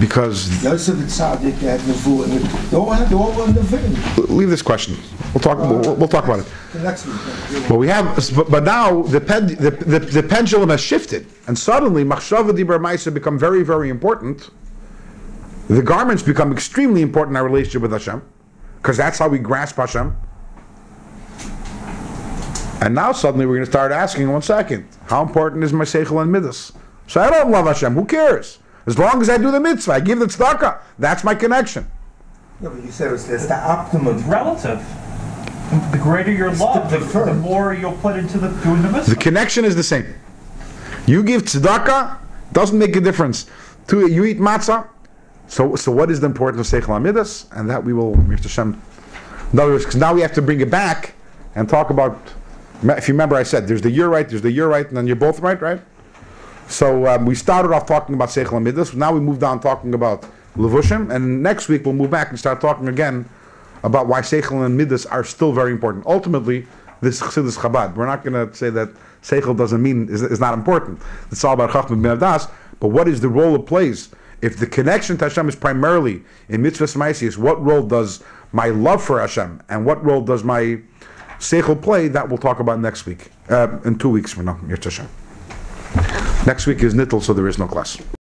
because 0.00 0.62
Yosef 0.64 0.96
and 0.98 1.08
Tzaddik, 1.08 1.58
they 1.60 1.66
had 1.66 1.80
Nevu, 1.80 2.24
and 2.24 2.32
they 2.32 2.76
all 2.76 2.90
had, 2.90 3.08
they 3.08 3.14
all 3.14 3.32
were 3.32 3.46
Nevi'im. 3.46 4.28
leave 4.28 4.48
this 4.48 4.62
question. 4.62 4.96
We'll 5.34 5.40
talk. 5.40 5.58
We'll, 5.58 5.96
we'll 5.96 6.08
talk 6.08 6.24
about 6.24 6.40
it. 6.40 6.46
Next 6.82 7.06
week. 7.06 7.16
But 7.68 7.76
we 7.76 7.88
have, 7.88 8.16
but, 8.34 8.50
but 8.50 8.64
now 8.64 9.02
the, 9.02 9.20
pen, 9.20 9.48
the, 9.48 9.70
the, 9.70 9.98
the 9.98 10.22
pendulum 10.22 10.70
has 10.70 10.80
shifted, 10.80 11.26
and 11.46 11.58
suddenly 11.58 12.04
machshava 12.04 12.52
dibra 12.52 12.78
ma'isa 12.78 13.12
become 13.12 13.38
very, 13.38 13.62
very 13.62 13.90
important. 13.90 14.50
The 15.68 15.82
garments 15.82 16.22
become 16.22 16.52
extremely 16.52 17.02
important 17.02 17.36
in 17.36 17.36
our 17.36 17.44
relationship 17.44 17.82
with 17.82 17.92
Hashem, 17.92 18.22
because 18.76 18.96
that's 18.96 19.18
how 19.18 19.28
we 19.28 19.38
grasp 19.38 19.76
Hashem. 19.76 20.16
And 22.82 22.96
now 22.96 23.12
suddenly 23.12 23.46
we're 23.46 23.54
going 23.54 23.64
to 23.64 23.70
start 23.70 23.92
asking, 23.92 24.28
one 24.28 24.42
second, 24.42 24.88
how 25.06 25.22
important 25.22 25.62
is 25.62 25.72
my 25.72 25.84
seichel 25.84 26.20
and 26.20 26.32
midas? 26.32 26.72
So 27.06 27.20
I 27.20 27.30
don't 27.30 27.52
love 27.52 27.66
Hashem. 27.66 27.94
Who 27.94 28.04
cares? 28.04 28.58
As 28.86 28.98
long 28.98 29.22
as 29.22 29.30
I 29.30 29.38
do 29.38 29.52
the 29.52 29.60
mitzvah, 29.60 29.92
I 29.92 30.00
give 30.00 30.18
the 30.18 30.26
tzedakah. 30.26 30.80
That's 30.98 31.22
my 31.22 31.36
connection. 31.36 31.88
Yeah, 32.60 32.70
but 32.70 32.82
you 32.82 32.90
said 32.90 33.06
it 33.06 33.12
was, 33.12 33.28
that's 33.28 33.46
the 33.46 33.56
optimum. 33.56 34.18
It's 34.18 34.26
Relative. 34.26 34.84
The 35.92 35.98
greater 35.98 36.32
your 36.32 36.52
love, 36.54 36.90
the, 36.90 36.98
the 36.98 37.04
preferred. 37.04 37.34
more 37.36 37.72
you'll 37.72 37.92
put 37.92 38.16
into 38.16 38.38
the 38.38 38.48
doing 38.62 38.82
the 38.82 39.04
The 39.08 39.16
connection 39.16 39.64
is 39.64 39.76
the 39.76 39.84
same. 39.84 40.12
You 41.06 41.22
give 41.22 41.42
tzedakah, 41.42 42.18
doesn't 42.52 42.76
make 42.76 42.96
a 42.96 43.00
difference. 43.00 43.46
To 43.88 44.08
you 44.08 44.24
eat 44.24 44.38
matzah. 44.38 44.88
So, 45.46 45.76
so 45.76 45.92
what 45.92 46.10
is 46.10 46.18
the 46.18 46.26
importance 46.26 46.74
of 46.74 46.82
seichel 46.82 46.96
and 46.96 47.04
midas? 47.04 47.46
And 47.52 47.70
that 47.70 47.84
we 47.84 47.92
will, 47.92 48.16
Mr. 48.16 48.48
Shem. 48.48 48.82
In 49.52 49.60
other 49.60 49.70
words, 49.70 49.84
because 49.84 50.00
now 50.00 50.12
we 50.12 50.20
have 50.20 50.32
to 50.32 50.42
bring 50.42 50.60
it 50.60 50.70
back 50.70 51.14
and 51.54 51.68
talk 51.68 51.90
about. 51.90 52.18
If 52.82 53.06
you 53.06 53.14
remember, 53.14 53.36
I 53.36 53.44
said 53.44 53.68
there's 53.68 53.82
the 53.82 53.90
you're 53.90 54.08
right, 54.08 54.28
there's 54.28 54.42
the 54.42 54.50
you're 54.50 54.68
right, 54.68 54.86
and 54.86 54.96
then 54.96 55.06
you're 55.06 55.16
both 55.16 55.40
right, 55.40 55.60
right? 55.60 55.80
So 56.68 57.06
um, 57.06 57.26
we 57.26 57.34
started 57.34 57.72
off 57.72 57.86
talking 57.86 58.14
about 58.14 58.30
seichel 58.30 58.60
amidas. 58.60 58.94
Now 58.94 59.12
we 59.12 59.20
moved 59.20 59.42
on 59.42 59.60
talking 59.60 59.94
about 59.94 60.26
levushim, 60.56 61.14
and 61.14 61.42
next 61.42 61.68
week 61.68 61.84
we'll 61.84 61.94
move 61.94 62.10
back 62.10 62.30
and 62.30 62.38
start 62.38 62.60
talking 62.60 62.88
again 62.88 63.28
about 63.84 64.06
why 64.06 64.20
seichel 64.20 64.64
and 64.64 64.76
midas 64.76 65.06
are 65.06 65.22
still 65.22 65.52
very 65.52 65.70
important. 65.70 66.06
Ultimately, 66.06 66.66
this 67.00 67.16
is 67.16 67.22
Chassidus 67.22 67.58
Chabad. 67.58 67.94
We're 67.94 68.06
not 68.06 68.24
going 68.24 68.48
to 68.48 68.54
say 68.54 68.70
that 68.70 68.90
seichel 69.22 69.56
doesn't 69.56 69.82
mean 69.82 70.08
is, 70.08 70.22
is 70.22 70.40
not 70.40 70.54
important. 70.54 71.00
It's 71.30 71.44
all 71.44 71.54
about 71.54 71.70
chachma 71.70 72.00
ben 72.02 72.18
das. 72.18 72.48
But 72.80 72.88
what 72.88 73.06
is 73.06 73.20
the 73.20 73.28
role 73.28 73.54
it 73.54 73.66
plays? 73.66 74.10
If 74.40 74.58
the 74.58 74.66
connection 74.66 75.16
to 75.18 75.26
Hashem 75.26 75.48
is 75.48 75.54
primarily 75.54 76.24
in 76.48 76.62
mitzvahs 76.62 76.96
ma'asis, 76.96 77.38
what 77.38 77.62
role 77.62 77.82
does 77.84 78.24
my 78.50 78.66
love 78.66 79.02
for 79.02 79.20
Hashem 79.20 79.62
and 79.68 79.86
what 79.86 80.04
role 80.04 80.20
does 80.20 80.42
my 80.42 80.80
seichel 81.42 81.80
play? 81.80 82.08
That 82.08 82.28
we'll 82.28 82.38
talk 82.38 82.60
about 82.60 82.80
next 82.80 83.06
week, 83.06 83.30
uh, 83.48 83.78
in 83.84 83.98
two 83.98 84.08
weeks 84.08 84.32
from 84.32 84.46
now. 84.46 84.58
Next 86.46 86.66
week 86.66 86.82
is 86.82 86.94
Nittel, 86.94 87.22
so 87.22 87.32
there 87.34 87.48
is 87.48 87.58
no 87.58 87.66
class. 87.66 87.98